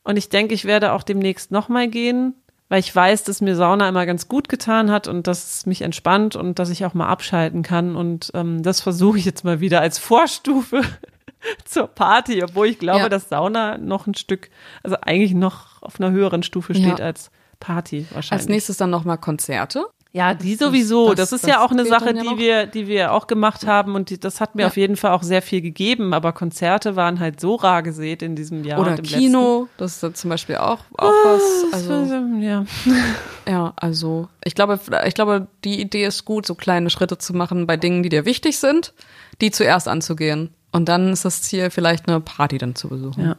Und 0.03 0.17
ich 0.17 0.29
denke, 0.29 0.53
ich 0.53 0.65
werde 0.65 0.91
auch 0.91 1.03
demnächst 1.03 1.51
nochmal 1.51 1.87
gehen, 1.87 2.35
weil 2.67 2.79
ich 2.79 2.93
weiß, 2.93 3.23
dass 3.23 3.41
mir 3.41 3.55
Sauna 3.55 3.87
immer 3.87 4.05
ganz 4.05 4.27
gut 4.27 4.49
getan 4.49 4.91
hat 4.91 5.07
und 5.07 5.27
dass 5.27 5.55
es 5.55 5.65
mich 5.65 5.81
entspannt 5.83 6.35
und 6.35 6.59
dass 6.59 6.69
ich 6.69 6.85
auch 6.85 6.93
mal 6.93 7.07
abschalten 7.07 7.63
kann. 7.63 7.95
Und 7.95 8.31
ähm, 8.33 8.61
das 8.61 8.81
versuche 8.81 9.17
ich 9.17 9.25
jetzt 9.25 9.45
mal 9.45 9.61
wieder 9.61 9.79
als 9.81 9.97
Vorstufe 9.97 10.81
zur 11.65 11.87
Party, 11.87 12.43
obwohl 12.43 12.67
ich 12.67 12.77
glaube, 12.77 12.99
ja. 13.01 13.09
dass 13.09 13.29
Sauna 13.29 13.77
noch 13.77 14.05
ein 14.05 14.15
Stück, 14.15 14.49
also 14.83 14.97
eigentlich 15.01 15.33
noch 15.33 15.81
auf 15.81 15.99
einer 15.99 16.11
höheren 16.11 16.43
Stufe 16.43 16.75
steht 16.75 16.99
ja. 16.99 17.05
als 17.05 17.31
Party 17.59 18.05
wahrscheinlich. 18.11 18.31
Als 18.43 18.49
nächstes 18.49 18.77
dann 18.77 18.89
nochmal 18.89 19.17
Konzerte. 19.17 19.85
Ja, 20.15 20.33
die 20.33 20.55
sowieso. 20.55 21.09
Das, 21.09 21.29
das, 21.29 21.41
das 21.41 21.41
ist 21.41 21.49
ja 21.49 21.61
auch 21.61 21.71
eine 21.71 21.85
Sache, 21.85 22.15
ja 22.15 22.23
die 22.23 22.37
wir, 22.37 22.67
die 22.67 22.87
wir 22.87 23.11
auch 23.11 23.27
gemacht 23.27 23.67
haben 23.67 23.95
und 23.95 24.09
die, 24.09 24.17
das 24.17 24.39
hat 24.39 24.55
mir 24.55 24.61
ja. 24.61 24.67
auf 24.69 24.77
jeden 24.77 24.95
Fall 24.95 25.11
auch 25.11 25.23
sehr 25.23 25.41
viel 25.41 25.59
gegeben. 25.59 26.13
Aber 26.13 26.31
Konzerte 26.31 26.95
waren 26.95 27.19
halt 27.19 27.41
so 27.41 27.55
rar 27.55 27.83
gesät 27.83 28.21
in 28.21 28.33
diesem 28.37 28.63
Jahr. 28.63 28.79
Oder 28.79 28.95
Kino, 28.95 29.63
letzten. 29.63 29.77
das 29.77 29.95
ist 29.95 30.03
da 30.03 30.13
zum 30.13 30.29
Beispiel 30.29 30.55
auch, 30.55 30.85
auch 30.97 31.09
ah, 31.09 31.25
was. 31.25 31.73
Also, 31.73 31.93
ja. 32.39 32.63
ja, 33.45 33.73
also 33.75 34.29
ich 34.45 34.55
glaube, 34.55 34.79
ich 35.05 35.15
glaube, 35.15 35.47
die 35.65 35.81
Idee 35.81 36.05
ist 36.05 36.23
gut, 36.23 36.45
so 36.45 36.55
kleine 36.55 36.89
Schritte 36.89 37.17
zu 37.17 37.33
machen 37.33 37.67
bei 37.67 37.75
Dingen, 37.75 38.01
die 38.01 38.07
dir 38.07 38.23
wichtig 38.23 38.57
sind, 38.57 38.93
die 39.41 39.51
zuerst 39.51 39.89
anzugehen. 39.89 40.51
Und 40.71 40.87
dann 40.87 41.11
ist 41.11 41.25
das 41.25 41.41
Ziel, 41.41 41.69
vielleicht 41.71 42.07
eine 42.07 42.21
Party 42.21 42.57
dann 42.57 42.75
zu 42.75 42.87
besuchen. 42.87 43.21
Ja. 43.21 43.35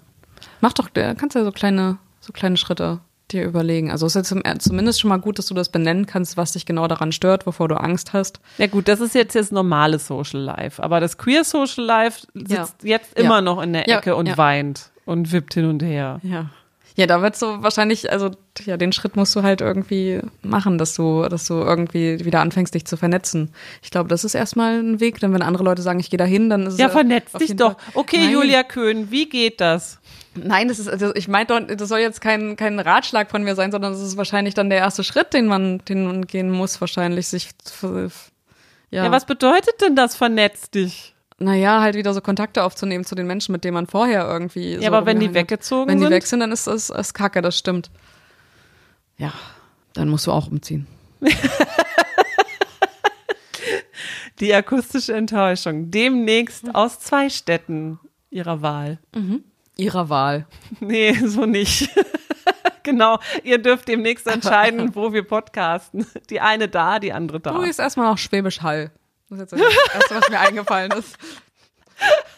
Mach 0.60 0.74
doch, 0.74 0.90
kannst 0.92 1.36
ja 1.36 1.42
so 1.42 1.52
kleine, 1.52 1.96
so 2.20 2.34
kleine 2.34 2.58
Schritte 2.58 3.00
dir 3.32 3.44
überlegen. 3.44 3.90
Also 3.90 4.06
es 4.06 4.16
ist 4.16 4.30
jetzt 4.30 4.64
zumindest 4.64 5.00
schon 5.00 5.08
mal 5.08 5.18
gut, 5.18 5.38
dass 5.38 5.46
du 5.46 5.54
das 5.54 5.68
benennen 5.68 6.06
kannst, 6.06 6.36
was 6.36 6.52
dich 6.52 6.66
genau 6.66 6.86
daran 6.88 7.12
stört, 7.12 7.46
wovor 7.46 7.68
du 7.68 7.76
Angst 7.76 8.12
hast. 8.12 8.40
Ja 8.58 8.66
gut, 8.66 8.88
das 8.88 9.00
ist 9.00 9.14
jetzt 9.14 9.34
das 9.34 9.50
normale 9.50 9.98
Social 9.98 10.40
Life. 10.40 10.82
Aber 10.82 11.00
das 11.00 11.18
Queer 11.18 11.44
Social 11.44 11.84
Life 11.84 12.26
sitzt 12.34 12.82
ja. 12.82 12.96
jetzt 12.96 13.18
immer 13.18 13.36
ja. 13.36 13.40
noch 13.40 13.62
in 13.62 13.72
der 13.72 13.88
Ecke 13.88 14.16
und 14.16 14.36
weint 14.36 14.90
und 15.04 15.32
wippt 15.32 15.54
hin 15.54 15.66
und 15.66 15.82
her. 15.82 16.20
Ja. 16.22 16.50
Ja, 16.96 17.06
da 17.06 17.20
wird 17.20 17.36
so 17.36 17.62
wahrscheinlich, 17.62 18.10
also 18.10 18.30
ja, 18.64 18.78
den 18.78 18.90
Schritt 18.90 19.16
musst 19.16 19.36
du 19.36 19.42
halt 19.42 19.60
irgendwie 19.60 20.20
machen, 20.42 20.78
dass 20.78 20.94
du, 20.94 21.28
dass 21.28 21.46
du 21.46 21.54
irgendwie 21.54 22.24
wieder 22.24 22.40
anfängst, 22.40 22.74
dich 22.74 22.86
zu 22.86 22.96
vernetzen. 22.96 23.52
Ich 23.82 23.90
glaube, 23.90 24.08
das 24.08 24.24
ist 24.24 24.34
erstmal 24.34 24.78
ein 24.78 24.98
Weg, 24.98 25.20
denn 25.20 25.34
wenn 25.34 25.42
andere 25.42 25.62
Leute 25.62 25.82
sagen, 25.82 26.00
ich 26.00 26.08
gehe 26.08 26.16
dahin, 26.16 26.48
dann 26.48 26.66
ist 26.66 26.74
es. 26.74 26.80
Ja, 26.80 26.88
vernetz 26.88 27.32
dich 27.32 27.54
doch. 27.54 27.76
Okay, 27.92 28.20
Nein. 28.20 28.32
Julia 28.32 28.62
Köhn, 28.62 29.10
wie 29.10 29.28
geht 29.28 29.60
das? 29.60 29.98
Nein, 30.34 30.68
das 30.68 30.78
ist, 30.78 30.88
also 30.88 31.14
ich 31.14 31.28
meinte, 31.28 31.76
das 31.76 31.88
soll 31.88 31.98
jetzt 31.98 32.22
kein, 32.22 32.56
kein 32.56 32.78
Ratschlag 32.78 33.30
von 33.30 33.42
mir 33.42 33.54
sein, 33.54 33.72
sondern 33.72 33.92
das 33.92 34.00
ist 34.00 34.16
wahrscheinlich 34.16 34.54
dann 34.54 34.70
der 34.70 34.78
erste 34.78 35.04
Schritt, 35.04 35.34
den 35.34 35.46
man, 35.46 35.84
den 35.84 36.06
man 36.06 36.26
gehen 36.26 36.50
muss, 36.50 36.80
wahrscheinlich 36.80 37.28
sich, 37.28 37.50
ja. 38.90 39.04
Ja, 39.04 39.10
was 39.10 39.26
bedeutet 39.26 39.82
denn 39.82 39.96
das, 39.96 40.16
vernetz 40.16 40.70
dich? 40.70 41.15
Naja, 41.38 41.82
halt 41.82 41.96
wieder 41.96 42.14
so 42.14 42.22
Kontakte 42.22 42.64
aufzunehmen 42.64 43.04
zu 43.04 43.14
den 43.14 43.26
Menschen, 43.26 43.52
mit 43.52 43.62
denen 43.62 43.74
man 43.74 43.86
vorher 43.86 44.26
irgendwie. 44.26 44.74
Ja, 44.74 44.80
so 44.80 44.86
aber 44.86 45.04
wenn 45.04 45.20
die 45.20 45.34
weggezogen 45.34 45.88
wenn 45.88 45.98
sind. 45.98 46.06
Wenn 46.06 46.10
die 46.10 46.16
weg 46.16 46.26
sind, 46.26 46.40
dann 46.40 46.50
ist 46.50 46.66
das 46.66 46.88
ist 46.88 47.12
Kacke, 47.12 47.42
das 47.42 47.58
stimmt. 47.58 47.90
Ja, 49.18 49.32
dann 49.92 50.08
musst 50.08 50.26
du 50.26 50.32
auch 50.32 50.46
umziehen. 50.46 50.86
die 54.40 54.54
akustische 54.54 55.14
Enttäuschung. 55.14 55.90
Demnächst 55.90 56.74
aus 56.74 57.00
zwei 57.00 57.28
Städten 57.28 57.98
ihrer 58.30 58.62
Wahl. 58.62 58.98
Mhm. 59.14 59.44
Ihrer 59.76 60.08
Wahl. 60.08 60.46
Nee, 60.80 61.12
so 61.26 61.44
nicht. 61.44 61.90
genau, 62.82 63.18
ihr 63.44 63.58
dürft 63.58 63.88
demnächst 63.88 64.26
entscheiden, 64.26 64.94
wo 64.94 65.12
wir 65.12 65.22
podcasten. 65.22 66.06
Die 66.30 66.40
eine 66.40 66.68
da, 66.68 66.98
die 66.98 67.12
andere 67.12 67.40
da. 67.40 67.52
Du 67.52 67.62
gehst 67.62 67.78
erstmal 67.78 68.10
nach 68.10 68.18
Schwäbisch 68.18 68.62
Hall. 68.62 68.90
Das 69.28 69.40
ist 69.40 69.52
jetzt 69.52 69.52
das 69.52 69.94
Erste, 69.94 70.14
was 70.16 70.28
mir 70.28 70.40
eingefallen 70.40 70.92
ist. 70.92 71.16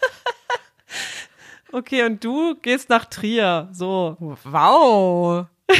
Okay, 1.71 2.05
und 2.05 2.25
du 2.25 2.55
gehst 2.55 2.89
nach 2.89 3.05
Trier. 3.05 3.69
So. 3.73 4.17
Wow. 4.45 5.47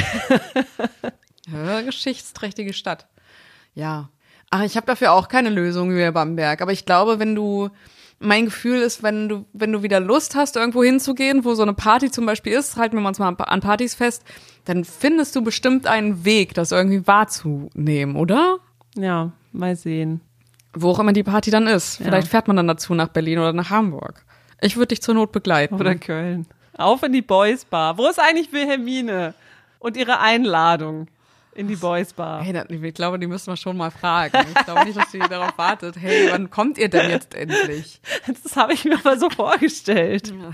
ja, 1.51 1.81
geschichtsträchtige 1.81 2.73
Stadt. 2.73 3.07
Ja. 3.73 4.09
Ach, 4.51 4.61
ich 4.63 4.75
habe 4.77 4.85
dafür 4.85 5.13
auch 5.13 5.27
keine 5.27 5.49
Lösung, 5.49 5.95
wie 5.95 6.11
Bamberg. 6.11 6.61
Aber 6.61 6.71
ich 6.71 6.85
glaube, 6.85 7.19
wenn 7.19 7.33
du 7.33 7.69
mein 8.19 8.45
Gefühl 8.45 8.81
ist, 8.81 9.01
wenn 9.01 9.29
du, 9.29 9.45
wenn 9.53 9.71
du 9.71 9.81
wieder 9.81 9.99
Lust 9.99 10.35
hast, 10.35 10.57
irgendwo 10.57 10.83
hinzugehen, 10.83 11.45
wo 11.45 11.55
so 11.55 11.63
eine 11.63 11.73
Party 11.73 12.11
zum 12.11 12.25
Beispiel 12.25 12.53
ist, 12.53 12.75
halten 12.75 12.99
wir 12.99 13.07
uns 13.07 13.17
mal 13.17 13.29
an 13.29 13.61
Partys 13.61 13.95
fest, 13.95 14.23
dann 14.65 14.83
findest 14.83 15.35
du 15.35 15.41
bestimmt 15.41 15.87
einen 15.87 16.25
Weg, 16.25 16.53
das 16.53 16.71
irgendwie 16.71 17.07
wahrzunehmen, 17.07 18.15
oder? 18.15 18.59
Ja, 18.95 19.31
mal 19.51 19.75
sehen. 19.75 20.21
Wo 20.73 20.91
auch 20.91 20.99
immer 20.99 21.13
die 21.13 21.23
Party 21.23 21.51
dann 21.51 21.67
ist. 21.67 21.97
Vielleicht 21.97 22.27
ja. 22.27 22.31
fährt 22.31 22.47
man 22.47 22.57
dann 22.57 22.67
dazu 22.67 22.93
nach 22.93 23.07
Berlin 23.07 23.39
oder 23.39 23.53
nach 23.53 23.69
Hamburg. 23.69 24.23
Ich 24.61 24.75
würde 24.75 24.87
dich 24.87 25.01
zur 25.01 25.15
Not 25.15 25.31
begleiten. 25.31 25.75
Oder 25.75 25.95
Köln. 25.95 26.45
Auf 26.77 27.03
in 27.03 27.13
die 27.13 27.21
Boys 27.21 27.65
Bar. 27.65 27.97
Wo 27.97 28.07
ist 28.07 28.19
eigentlich 28.19 28.53
Wilhelmine? 28.53 29.33
Und 29.79 29.97
ihre 29.97 30.19
Einladung 30.19 31.07
in 31.55 31.67
die 31.67 31.75
Boys 31.75 32.13
Bar. 32.13 32.43
Hey, 32.43 32.63
ich 32.69 32.93
glaube, 32.93 33.19
die 33.19 33.27
müssen 33.27 33.47
wir 33.47 33.57
schon 33.57 33.77
mal 33.77 33.91
fragen. 33.91 34.37
Ich 34.47 34.65
glaube 34.65 34.85
nicht, 34.85 34.97
dass 34.97 35.11
sie 35.11 35.19
darauf 35.29 35.57
wartet. 35.57 35.95
Hey, 35.97 36.29
wann 36.31 36.49
kommt 36.49 36.77
ihr 36.77 36.89
denn 36.89 37.09
jetzt 37.09 37.33
endlich? 37.33 37.99
Das 38.43 38.55
habe 38.55 38.73
ich 38.73 38.85
mir 38.85 38.97
aber 38.97 39.17
so 39.17 39.29
vorgestellt. 39.29 40.27
Ja. 40.27 40.51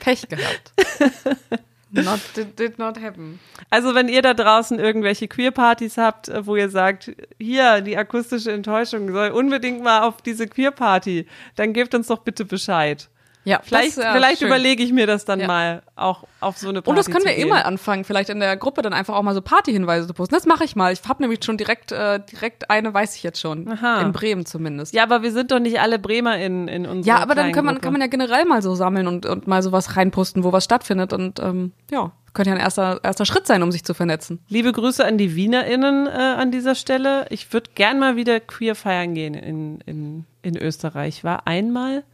Pech 0.00 0.28
gehabt. 0.28 0.72
Not, 1.90 2.20
did, 2.36 2.58
did 2.58 2.78
not 2.78 3.00
happen. 3.00 3.40
Also 3.70 3.94
wenn 3.94 4.08
ihr 4.08 4.20
da 4.20 4.34
draußen 4.34 4.78
irgendwelche 4.78 5.26
Queer-Partys 5.26 5.96
habt, 5.96 6.28
äh, 6.28 6.46
wo 6.46 6.56
ihr 6.56 6.68
sagt, 6.68 7.12
hier, 7.38 7.80
die 7.80 7.96
akustische 7.96 8.52
Enttäuschung 8.52 9.10
soll 9.12 9.30
unbedingt 9.30 9.82
mal 9.82 10.02
auf 10.02 10.20
diese 10.20 10.46
Queer-Party, 10.46 11.26
dann 11.56 11.72
gebt 11.72 11.94
uns 11.94 12.08
doch 12.08 12.18
bitte 12.18 12.44
Bescheid. 12.44 13.08
Ja, 13.44 13.60
Vielleicht, 13.62 13.96
das, 13.96 14.04
ja, 14.04 14.12
vielleicht 14.12 14.40
schön. 14.40 14.48
überlege 14.48 14.82
ich 14.82 14.92
mir 14.92 15.06
das 15.06 15.24
dann 15.24 15.40
Ja. 15.40 15.46
mal 15.46 15.82
auch 15.96 16.24
auf 16.40 16.58
so 16.58 16.68
eine 16.68 16.82
Party 16.82 16.90
Und 16.90 16.96
das 16.98 17.06
können 17.10 17.24
wir 17.24 17.36
eh 17.36 17.46
mal 17.46 17.62
anfangen, 17.62 18.04
vielleicht 18.04 18.28
in 18.28 18.40
der 18.40 18.56
Gruppe 18.58 18.82
dann 18.82 18.92
einfach 18.92 19.14
auch 19.14 19.22
mal 19.22 19.32
so 19.34 19.40
Partyhinweise 19.40 20.06
zu 20.06 20.12
posten. 20.12 20.34
Das 20.34 20.44
mache 20.44 20.64
ich 20.64 20.76
mal. 20.76 20.92
Ich 20.92 21.00
habe 21.08 21.22
nämlich 21.22 21.42
schon 21.44 21.56
direkt, 21.56 21.90
äh, 21.92 22.20
direkt 22.20 22.68
eine, 22.70 22.92
weiß 22.92 23.16
ich 23.16 23.22
jetzt 23.22 23.40
schon. 23.40 23.66
Aha. 23.70 24.02
In 24.02 24.12
Bremen 24.12 24.44
zumindest. 24.44 24.92
Ja, 24.92 25.02
aber 25.04 25.22
wir 25.22 25.32
sind 25.32 25.50
doch 25.50 25.60
nicht 25.60 25.80
alle 25.80 25.98
Bremer 25.98 26.36
in, 26.38 26.68
in 26.68 26.84
unserer 26.86 27.16
Ja, 27.16 27.22
aber 27.22 27.34
dann 27.34 27.52
kann 27.52 27.64
man, 27.64 27.76
Gruppe. 27.76 27.84
kann 27.84 27.92
man 27.92 28.02
ja 28.02 28.08
generell 28.08 28.44
mal 28.44 28.60
so 28.60 28.74
sammeln 28.74 29.06
und, 29.06 29.24
und 29.24 29.46
mal 29.46 29.62
sowas 29.62 29.96
reinposten, 29.96 30.44
wo 30.44 30.52
was 30.52 30.64
stattfindet. 30.64 31.14
Und 31.14 31.40
ähm, 31.40 31.72
ja, 31.90 32.12
könnte 32.34 32.50
ja 32.50 32.56
ein 32.56 32.60
erster, 32.60 33.00
erster 33.02 33.24
Schritt 33.24 33.46
sein, 33.46 33.62
um 33.62 33.72
sich 33.72 33.82
zu 33.84 33.94
vernetzen. 33.94 34.40
Liebe 34.48 34.72
Grüße 34.72 35.02
an 35.06 35.16
die 35.16 35.34
WienerInnen 35.36 36.06
äh, 36.06 36.10
an 36.10 36.50
dieser 36.50 36.74
Stelle. 36.74 37.24
Ich 37.30 37.50
würde 37.52 37.70
gern 37.74 37.98
mal 37.98 38.14
wieder 38.16 38.40
queer 38.40 38.74
feiern 38.74 39.14
gehen 39.14 39.32
in, 39.34 39.80
in, 39.86 40.24
in 40.42 40.56
Österreich. 40.58 41.24
War 41.24 41.46
einmal, 41.46 42.04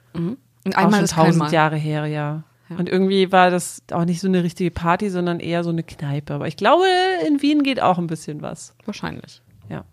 Und 0.65 0.75
auch 0.77 0.83
einmal 0.83 1.01
schon 1.01 1.05
ist 1.05 1.15
kein 1.15 1.27
tausend. 1.27 1.53
Jahre 1.53 1.77
her, 1.77 2.07
ja. 2.07 2.43
Und 2.71 2.89
irgendwie 2.89 3.31
war 3.31 3.51
das 3.51 3.83
auch 3.93 4.05
nicht 4.07 4.21
so 4.21 4.27
eine 4.27 4.43
richtige 4.43 4.71
Party, 4.71 5.11
sondern 5.11 5.39
eher 5.39 5.63
so 5.63 5.71
eine 5.71 5.83
Kneipe. 5.83 6.33
Aber 6.35 6.49
ich 6.49 6.57
glaube, 6.57 6.85
in 7.29 7.43
Wien 7.43 7.63
geht 7.63 7.81
auch 7.81 7.99
ein 7.99 8.07
bisschen 8.07 8.41
was. 8.43 8.75
Wahrscheinlich. 8.87 9.43
Ja. 9.69 9.85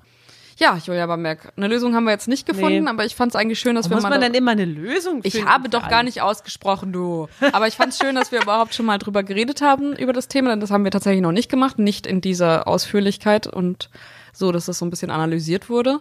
Ja, 0.57 0.77
Julia 0.77 1.05
Bamberg, 1.07 1.51
eine 1.57 1.67
Lösung 1.67 1.95
haben 1.95 2.03
wir 2.05 2.11
jetzt 2.11 2.27
nicht 2.27 2.45
gefunden, 2.45 2.83
Nee. 2.85 2.89
aber 2.89 3.03
ich 3.03 3.15
fand 3.15 3.31
es 3.31 3.35
eigentlich 3.35 3.59
schön, 3.59 3.75
dass 3.75 3.89
wir 3.89 3.95
Muss 3.95 4.03
mal 4.03 4.09
man 4.11 4.21
da- 4.21 4.27
dann 4.27 4.35
immer 4.35 4.51
eine 4.51 4.65
Lösung 4.65 5.21
finden? 5.21 5.27
Ich 5.37 5.45
habe 5.45 5.69
doch 5.69 5.89
gar 5.89 6.03
nicht 6.03 6.21
ausgesprochen, 6.21 6.93
du. 6.93 7.27
Aber 7.51 7.67
ich 7.67 7.75
fand 7.75 7.93
es 7.93 7.99
schön, 7.99 8.15
dass 8.15 8.31
wir 8.31 8.41
überhaupt 8.41 8.73
schon 8.75 8.85
mal 8.85 8.99
drüber 8.99 9.23
geredet 9.23 9.61
haben, 9.61 9.93
über 9.95 10.13
das 10.13 10.27
Thema, 10.27 10.49
denn 10.51 10.59
das 10.59 10.69
haben 10.71 10.83
wir 10.83 10.91
tatsächlich 10.91 11.21
noch 11.21 11.31
nicht 11.31 11.49
gemacht, 11.49 11.77
nicht 11.79 12.05
in 12.07 12.21
dieser 12.21 12.67
Ausführlichkeit 12.67 13.47
und 13.47 13.89
so, 14.33 14.51
dass 14.51 14.65
das 14.67 14.77
so 14.79 14.85
ein 14.85 14.91
bisschen 14.91 15.09
analysiert 15.11 15.67
wurde. 15.69 15.99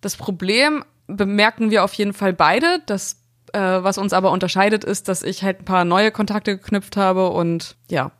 Das 0.00 0.16
Problem 0.16 0.84
bemerken 1.08 1.70
wir 1.70 1.82
auf 1.84 1.92
jeden 1.94 2.12
Fall 2.12 2.32
beide. 2.32 2.80
Das, 2.86 3.16
äh, 3.52 3.58
was 3.60 3.98
uns 3.98 4.12
aber 4.12 4.30
unterscheidet, 4.30 4.84
ist, 4.84 5.08
dass 5.08 5.22
ich 5.22 5.42
halt 5.42 5.60
ein 5.60 5.64
paar 5.64 5.84
neue 5.84 6.10
Kontakte 6.12 6.56
geknüpft 6.56 6.96
habe 6.96 7.30
und 7.30 7.76
ja, 7.90 8.12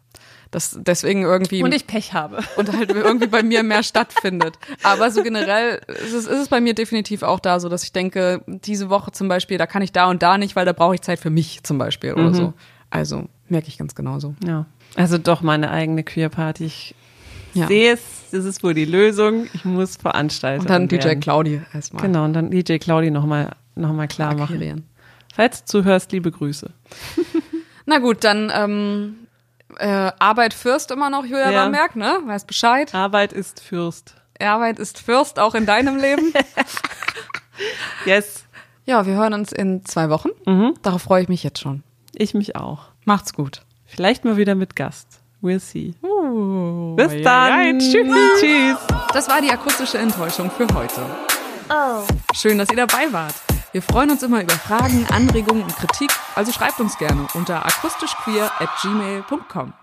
das 0.51 0.78
deswegen 0.80 1.22
irgendwie 1.22 1.62
Und 1.62 1.74
ich 1.74 1.86
Pech 1.86 2.14
habe. 2.14 2.39
und 2.57 2.74
halt 2.74 2.91
irgendwie 2.91 3.26
bei 3.26 3.43
mir 3.43 3.62
mehr 3.62 3.82
stattfindet. 3.82 4.59
Aber 4.82 5.11
so 5.11 5.22
generell 5.22 5.82
ist 5.89 6.14
es, 6.14 6.26
ist 6.26 6.39
es 6.41 6.49
bei 6.49 6.61
mir 6.61 6.74
definitiv 6.74 7.22
auch 7.22 7.39
da 7.41 7.61
so, 7.61 7.68
dass 7.68 7.84
ich 7.84 7.93
denke, 7.93 8.43
diese 8.47 8.89
Woche 8.89 9.12
zum 9.12 9.28
Beispiel, 9.28 9.59
da 9.59 9.66
kann 9.66 9.82
ich 9.82 9.93
da 9.93 10.09
und 10.09 10.22
da 10.22 10.39
nicht, 10.39 10.57
weil 10.57 10.64
da 10.64 10.72
brauche 10.72 10.95
ich 10.95 11.03
Zeit 11.03 11.20
für 11.20 11.28
mich 11.30 11.62
zum 11.64 11.76
Beispiel 11.76 12.14
oder 12.14 12.32
so. 12.32 12.55
Also 12.89 13.26
merke 13.49 13.68
ich 13.68 13.76
ganz 13.76 13.95
genauso. 13.95 14.34
Ja. 14.47 14.64
Also 14.95 15.18
doch 15.18 15.43
meine 15.43 15.70
eigene 15.70 16.03
Queer-Party. 16.03 16.64
Ich 16.64 16.95
Ja. 17.53 17.66
sehe 17.66 17.93
es, 17.93 18.01
das 18.31 18.45
ist 18.45 18.62
wohl 18.62 18.74
die 18.74 18.85
Lösung. 18.85 19.47
Ich 19.55 19.64
muss 19.64 19.97
Veranstalter 19.97 20.61
Und 20.62 20.70
dann 20.70 20.89
DJ 20.89 21.05
werden. 21.05 21.20
Claudi 21.20 21.61
erstmal. 21.72 22.03
Genau, 22.03 22.24
und 22.24 22.33
dann 22.33 22.51
DJ 22.51 22.76
Claudi 22.79 23.11
nochmal 23.11 23.51
noch 23.74 23.93
mal 23.93 24.09
klar 24.09 24.35
machen. 24.35 24.43
akquirieren. 24.43 24.89
Falls 25.35 25.64
du 25.64 25.66
zuhörst, 25.83 26.11
liebe 26.12 26.31
Grüße. 26.31 26.70
Na 27.87 27.99
gut, 27.99 28.24
dann 28.24 28.51
ähm, 28.55 29.14
äh, 29.79 29.87
Arbeit 30.18 30.53
Fürst 30.55 30.91
immer 30.91 31.11
noch, 31.11 31.24
Julia 31.24 31.51
Ja. 31.51 31.62
Bamberg, 31.64 31.97
ne? 31.97 32.18
Weißt 32.26 32.47
Bescheid. 32.47 32.95
Arbeit 32.95 33.33
ist 33.33 33.61
Fürst. 33.61 34.14
Arbeit 34.41 34.79
ist 34.79 34.99
Fürst 34.99 35.39
auch 35.39 35.55
in 35.55 35.66
deinem 35.66 35.97
Leben. 35.97 36.33
Yes. 38.07 38.45
ja, 38.85 39.05
wir 39.07 39.14
hören 39.14 39.35
uns 39.35 39.51
in 39.53 39.85
zwei 39.85 40.11
Wochen. 40.11 40.29
Darauf 40.83 41.03
freue 41.03 41.22
ich 41.22 41.29
mich 41.29 41.43
jetzt 41.43 41.61
schon. 41.61 41.83
Ich 42.14 42.35
mich 42.35 42.55
auch. 42.57 42.85
Macht's 43.05 43.33
gut. 43.35 43.62
Vielleicht 43.85 44.24
mal 44.24 44.37
wieder 44.37 44.55
mit 44.55 44.76
Gast. 44.76 45.08
We'll 45.41 45.61
see. 45.61 45.95
Uh, 46.03 46.97
Bis 46.97 47.22
dann. 47.22 47.78
Tschüss. 47.78 48.41
Tschüss. 48.41 48.78
Das 49.12 49.28
war 49.28 49.41
die 49.41 49.51
akustische 49.51 49.99
Enttäuschung 49.99 50.51
für 50.51 50.66
heute. 50.74 51.03
Schön, 52.34 52.59
dass 52.59 52.70
ihr 52.70 52.76
dabei 52.76 53.12
wart. 53.12 53.34
Wir 53.72 53.82
freuen 53.82 54.11
uns 54.11 54.22
immer 54.22 54.43
über 54.43 54.55
Fragen, 54.55 55.07
Anregungen 55.12 55.62
und 55.62 55.76
Kritik, 55.76 56.11
also 56.34 56.53
schreibt 56.53 56.80
uns 56.80 56.97
gerne 56.97 57.26
unter 57.34 57.66
akustischqueer 57.66 58.51
at 58.59 58.70
gmail.com. 58.80 59.74